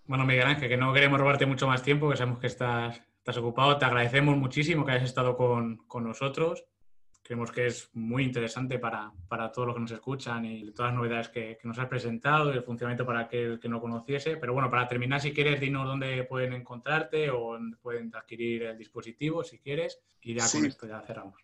Bueno, 0.07 0.26
Miguel 0.26 0.46
Ángel, 0.46 0.68
que 0.68 0.76
no 0.76 0.92
queremos 0.92 1.18
robarte 1.18 1.46
mucho 1.46 1.66
más 1.66 1.82
tiempo, 1.82 2.11
que 2.11 2.16
sabemos 2.16 2.38
que 2.38 2.46
estás, 2.46 3.00
estás 3.16 3.36
ocupado. 3.38 3.78
Te 3.78 3.86
agradecemos 3.86 4.36
muchísimo 4.36 4.84
que 4.84 4.92
hayas 4.92 5.05
estado 5.05 5.34
con, 5.34 5.78
con 5.86 6.05
nosotros. 6.05 6.66
Creemos 7.22 7.50
que 7.50 7.66
es 7.66 7.88
muy 7.94 8.22
interesante 8.22 8.78
para, 8.78 9.11
para, 9.28 9.50
todos 9.50 9.68
los 9.68 9.76
que 9.76 9.80
nos 9.80 9.92
escuchan 9.92 10.44
y 10.44 10.70
todas 10.72 10.92
las 10.92 10.98
novedades 10.98 11.30
que, 11.30 11.57
que, 11.59 11.66
nos 11.66 11.78
has 11.78 11.88
presentado 11.88 12.52
y 12.52 12.57
el 12.59 12.62
funcionamiento 12.62 13.07
para 13.07 13.20
aquel 13.20 13.59
que 13.59 13.68
no 13.70 13.80
conociese. 13.80 14.36
Pero 14.36 14.52
bueno, 14.52 14.68
para 14.68 14.86
terminar, 14.86 15.22
si 15.22 15.32
quieres, 15.32 15.59
dinos 15.59 15.86
dónde 15.86 16.24
pueden 16.24 16.52
encontrarte 16.52 17.30
o 17.30 17.52
dónde 17.52 17.78
pueden 17.78 18.14
adquirir 18.14 18.64
el 18.64 18.76
dispositivo, 18.76 19.42
si 19.42 19.59
quieres, 19.59 20.02
y 20.20 20.34
ya 20.34 20.44
con 20.52 20.66
esto 20.66 20.86
ya 20.86 21.00
cerramos. 21.00 21.42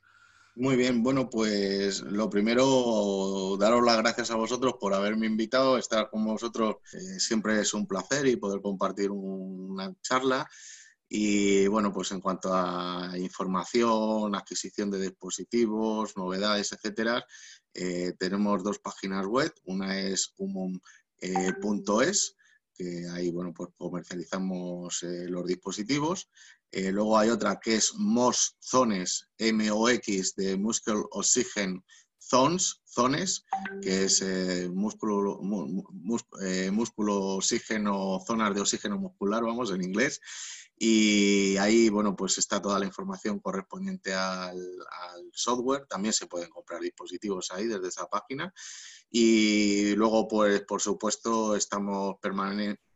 Muy 0.57 0.77
bien, 0.77 1.03
bueno, 1.03 1.31
pues 1.31 2.03
lo 2.03 2.29
primero, 2.29 3.57
daros 3.59 3.85
las 3.85 3.97
gracias 3.99 4.31
a 4.31 4.35
vosotros 4.35 4.75
por 4.81 4.93
haberme 4.93 5.27
invitado. 5.27 5.79
Estar 5.79 6.11
con 6.11 6.25
vosotros 6.25 6.77
eh, 6.93 7.21
siempre 7.21 7.61
es 7.61 7.73
un 7.73 7.87
placer 7.87 8.27
y 8.27 8.37
poder 8.37 8.61
compartir 8.61 9.11
una 9.11 9.95
charla. 10.03 10.49
Y 11.09 11.67
bueno, 11.69 11.93
pues 11.93 12.11
en 12.13 12.21
cuanto 12.21 12.53
a 12.53 13.13
información, 13.17 14.35
adquisición 14.35 14.91
de 14.91 15.01
dispositivos, 15.01 16.17
novedades, 16.17 16.73
etcétera, 16.73 17.25
eh, 17.73 18.13
tenemos 18.19 18.63
dos 18.63 18.81
páginas 18.81 19.27
web. 19.27 19.53
Una 19.65 20.01
es 20.01 20.35
humum.es, 20.37 22.37
que 22.75 23.09
ahí 23.09 23.31
bueno, 23.31 23.55
pues 23.55 23.71
comercializamos 23.79 25.03
eh, 25.05 25.27
los 25.29 25.47
dispositivos. 25.47 26.29
Eh, 26.73 26.93
luego 26.93 27.19
hay 27.19 27.31
otra 27.31 27.59
que 27.61 27.77
es 27.77 27.93
MOX 27.95 28.57
Zones, 28.61 29.29
M-O-X, 29.39 30.35
de 30.37 30.57
Muscle 30.57 31.03
Oxygen 31.11 31.85
Zones, 32.19 32.81
zones, 32.85 33.45
que 33.83 34.05
es 34.05 34.23
músculo, 34.71 35.41
músculo 35.43 37.17
oxígeno, 37.37 38.21
zonas 38.25 38.55
de 38.55 38.61
oxígeno 38.61 38.99
muscular, 38.99 39.43
vamos, 39.43 39.73
en 39.73 39.83
inglés. 39.83 40.21
Y 40.83 41.59
ahí, 41.59 41.91
bueno, 41.91 42.17
pues 42.17 42.39
está 42.39 42.63
toda 42.63 42.79
la 42.79 42.87
información 42.87 43.39
correspondiente 43.39 44.15
al, 44.15 44.59
software. 45.31 45.87
También 45.87 46.15
se 46.15 46.27
pueden 46.27 46.49
comprar 46.49 46.81
dispositivos 46.81 47.51
ahí 47.51 47.67
desde 47.67 47.89
esa 47.89 48.07
página. 48.07 48.51
Y 49.11 49.95
luego, 49.97 50.29
pues, 50.29 50.63
por 50.63 50.81
supuesto, 50.81 51.57
estamos 51.57 52.17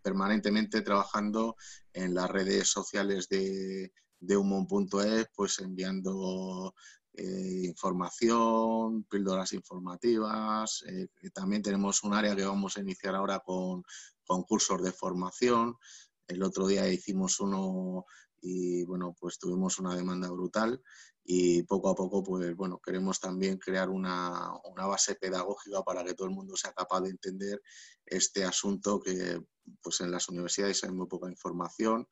permanentemente 0.03 0.83
trabajando 0.83 1.57
en 1.93 2.15
las 2.15 2.31
redes 2.31 2.69
sociales 2.69 3.29
de, 3.29 3.93
de 4.21 4.37
Humon.es, 4.37 5.27
pues 5.35 5.59
enviando 5.59 6.75
eh, 7.15 7.63
información, 7.65 9.05
píldoras 9.05 9.53
informativas. 9.53 10.85
Eh, 10.89 11.09
también 11.33 11.63
tenemos 11.63 12.03
un 12.03 12.15
área 12.15 12.35
que 12.35 12.45
vamos 12.45 12.77
a 12.77 12.81
iniciar 12.81 13.15
ahora 13.15 13.41
con 13.41 13.85
concursos 14.25 14.83
de 14.83 14.93
formación. 14.93 15.77
El 16.27 16.43
otro 16.43 16.67
día 16.67 16.89
hicimos 16.89 17.39
uno 17.41 18.07
y 18.47 18.85
bueno, 18.85 19.17
pues 19.19 19.39
tuvimos 19.39 19.79
una 19.79 19.97
demanda 19.97 20.31
brutal 20.31 20.83
y 21.25 21.63
poco 21.63 21.89
a 21.89 21.95
poco, 21.95 22.23
pues 22.23 22.55
bueno, 22.55 22.79
queremos 22.79 23.19
también 23.19 23.57
crear 23.57 23.89
una, 23.89 24.53
base 24.77 25.15
pedagógica 25.15 25.83
para 25.83 26.05
que 26.05 26.13
todo 26.13 26.29
el 26.29 26.35
mundo 26.35 26.55
sea 26.55 26.75
capaz 26.75 27.01
de 27.01 27.09
entender 27.09 27.63
este 28.05 28.45
asunto 28.45 29.01
que 29.01 29.41
pues 29.81 30.03
en 30.03 30.11
las 30.11 30.29
universidades 30.29 30.85
hay 30.85 30.91
muy 30.91 31.07
poca 31.07 31.31
información, 31.31 32.07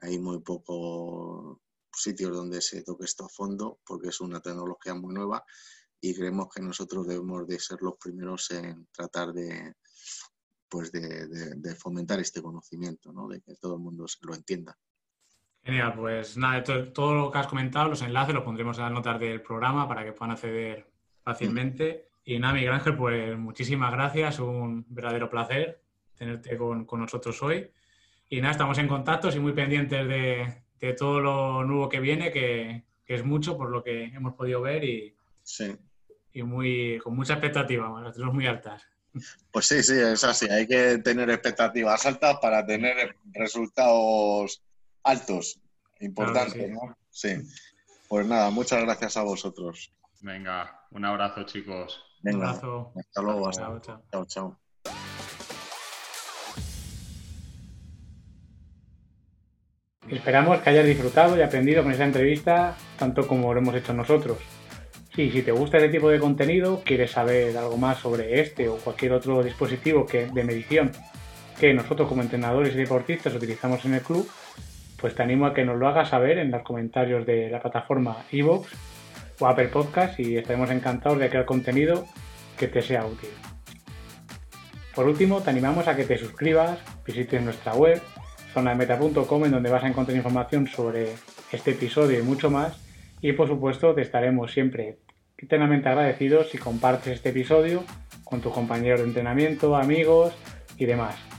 hay 0.00 0.20
muy 0.20 0.40
pocos 0.42 1.58
sitios 1.92 2.36
donde 2.36 2.62
se 2.62 2.84
toque 2.84 3.04
esto 3.04 3.24
a 3.24 3.28
fondo 3.28 3.80
porque 3.84 4.10
es 4.10 4.20
una 4.20 4.40
tecnología 4.40 4.94
muy 4.94 5.12
nueva 5.12 5.44
y 6.00 6.14
creemos 6.14 6.54
que 6.54 6.62
nosotros 6.62 7.08
debemos 7.08 7.48
de 7.48 7.58
ser 7.58 7.82
los 7.82 7.96
primeros 7.96 8.48
en 8.52 8.86
tratar 8.92 9.32
de, 9.32 9.74
pues 10.68 10.92
de, 10.92 11.74
fomentar 11.74 12.20
este 12.20 12.40
conocimiento, 12.40 13.12
¿no? 13.12 13.26
de 13.26 13.40
que 13.40 13.56
todo 13.56 13.74
el 13.74 13.80
mundo 13.80 14.06
lo 14.20 14.34
entienda. 14.36 14.78
Genial, 15.64 15.94
pues 15.94 16.36
nada, 16.36 16.62
todo, 16.62 17.14
lo 17.14 17.30
que 17.30 17.38
has 17.38 17.46
comentado, 17.46 17.88
los 17.88 18.02
enlaces 18.02 18.34
los 18.34 18.44
pondremos 18.44 18.76
en 18.76 18.84
las 18.84 18.92
notas 18.92 19.18
del 19.18 19.40
programa 19.40 19.88
para 19.88 20.04
que 20.04 20.12
puedan 20.12 20.32
acceder 20.32 20.86
fácilmente. 21.22 22.08
Y 22.22 22.38
nada, 22.38 22.52
Miguel 22.52 22.72
Ángel, 22.72 22.96
pues 22.96 23.36
muchísimas 23.38 23.90
gracias, 23.90 24.38
un 24.40 24.84
verdadero 24.88 25.30
placer 25.30 25.80
tenerte 26.16 26.56
con, 26.58 26.86
nosotros 26.92 27.42
hoy. 27.42 27.70
Y 28.28 28.40
nada, 28.40 28.52
estamos 28.52 28.76
en 28.76 28.88
contacto 28.88 29.30
y 29.34 29.40
muy 29.40 29.52
pendientes 29.52 30.06
de, 30.06 30.92
todo 30.98 31.18
lo 31.20 31.64
nuevo 31.64 31.88
que 31.88 32.00
viene, 32.00 32.30
que, 32.30 32.82
es 33.06 33.24
mucho 33.24 33.56
por 33.56 33.70
lo 33.70 33.82
que 33.82 34.04
hemos 34.04 34.34
podido 34.34 34.60
ver 34.60 34.84
y, 34.84 35.14
y 36.32 36.42
muy, 36.42 36.98
con 37.02 37.16
mucha 37.16 37.34
expectativa, 37.34 38.00
las 38.02 38.12
tenemos 38.12 38.34
muy 38.34 38.46
altas. 38.46 38.86
Pues 39.50 39.66
sí, 39.66 39.82
sí, 39.82 39.94
es 39.94 40.24
así. 40.24 40.46
Hay 40.50 40.66
que 40.66 40.98
tener 40.98 41.30
expectativas 41.30 42.04
altas 42.04 42.38
para 42.42 42.66
tener 42.66 43.16
resultados 43.32 44.62
altos. 45.04 45.60
Importante, 46.00 46.68
¿no? 46.68 46.96
Sí. 47.10 47.36
Pues 48.08 48.26
nada, 48.26 48.50
muchas 48.50 48.82
gracias 48.82 49.16
a 49.16 49.22
vosotros. 49.22 49.92
Venga, 50.20 50.86
un 50.90 51.04
abrazo, 51.04 51.44
chicos. 51.44 52.02
un 52.22 52.34
abrazo. 52.34 52.92
Hasta 52.96 53.22
luego. 53.22 53.50
Chao, 53.52 53.80
chao. 53.80 54.26
chao. 54.26 54.58
Esperamos 60.08 60.60
que 60.60 60.70
hayas 60.70 60.86
disfrutado 60.86 61.36
y 61.36 61.42
aprendido 61.42 61.82
con 61.82 61.92
esta 61.92 62.04
entrevista 62.04 62.76
tanto 62.98 63.26
como 63.26 63.54
lo 63.54 63.60
hemos 63.60 63.74
hecho 63.74 63.94
nosotros. 63.94 64.38
Y 65.16 65.30
si 65.30 65.42
te 65.42 65.52
gusta 65.52 65.78
este 65.78 65.90
tipo 65.90 66.10
de 66.10 66.18
contenido, 66.18 66.82
quieres 66.84 67.12
saber 67.12 67.56
algo 67.56 67.76
más 67.76 67.98
sobre 67.98 68.40
este 68.40 68.68
o 68.68 68.76
cualquier 68.76 69.12
otro 69.12 69.42
dispositivo 69.42 70.04
que, 70.04 70.26
de 70.26 70.44
medición 70.44 70.90
que 71.58 71.72
nosotros 71.72 72.08
como 72.08 72.22
entrenadores 72.22 72.74
y 72.74 72.78
deportistas 72.78 73.34
utilizamos 73.34 73.84
en 73.84 73.94
el 73.94 74.02
club, 74.02 74.28
pues 75.00 75.14
te 75.14 75.22
animo 75.22 75.46
a 75.46 75.54
que 75.54 75.64
nos 75.64 75.78
lo 75.78 75.88
hagas 75.88 76.10
saber 76.10 76.38
en 76.38 76.50
los 76.50 76.62
comentarios 76.62 77.26
de 77.26 77.50
la 77.50 77.60
plataforma 77.60 78.24
iVoox 78.30 78.68
o 79.40 79.46
Apple 79.46 79.68
Podcast 79.68 80.18
y 80.20 80.36
estaremos 80.36 80.70
encantados 80.70 81.18
de 81.18 81.28
crear 81.28 81.44
contenido 81.44 82.06
que 82.58 82.68
te 82.68 82.82
sea 82.82 83.04
útil. 83.04 83.30
Por 84.94 85.08
último, 85.08 85.40
te 85.40 85.50
animamos 85.50 85.88
a 85.88 85.96
que 85.96 86.04
te 86.04 86.16
suscribas, 86.16 86.78
visites 87.04 87.42
nuestra 87.42 87.74
web, 87.74 88.00
zonameta.com, 88.52 89.44
en 89.44 89.50
donde 89.50 89.70
vas 89.70 89.82
a 89.82 89.88
encontrar 89.88 90.16
información 90.16 90.68
sobre 90.68 91.08
este 91.50 91.72
episodio 91.72 92.20
y 92.20 92.22
mucho 92.22 92.50
más. 92.50 92.80
Y 93.20 93.32
por 93.32 93.48
supuesto, 93.48 93.94
te 93.94 94.02
estaremos 94.02 94.52
siempre 94.52 94.98
eternamente 95.36 95.88
agradecidos 95.88 96.50
si 96.50 96.58
compartes 96.58 97.14
este 97.14 97.30
episodio 97.30 97.82
con 98.22 98.40
tus 98.40 98.52
compañeros 98.52 99.00
de 99.00 99.06
entrenamiento, 99.06 99.74
amigos 99.76 100.32
y 100.78 100.86
demás. 100.86 101.33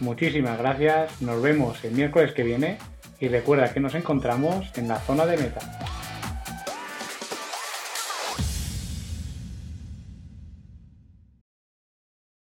Muchísimas 0.00 0.58
gracias, 0.58 1.20
nos 1.20 1.42
vemos 1.42 1.84
el 1.84 1.92
miércoles 1.92 2.32
que 2.32 2.42
viene 2.42 2.78
y 3.20 3.28
recuerda 3.28 3.72
que 3.72 3.80
nos 3.80 3.94
encontramos 3.94 4.66
en 4.76 4.88
la 4.88 4.98
zona 4.98 5.26
de 5.26 5.36
meta. 5.36 5.60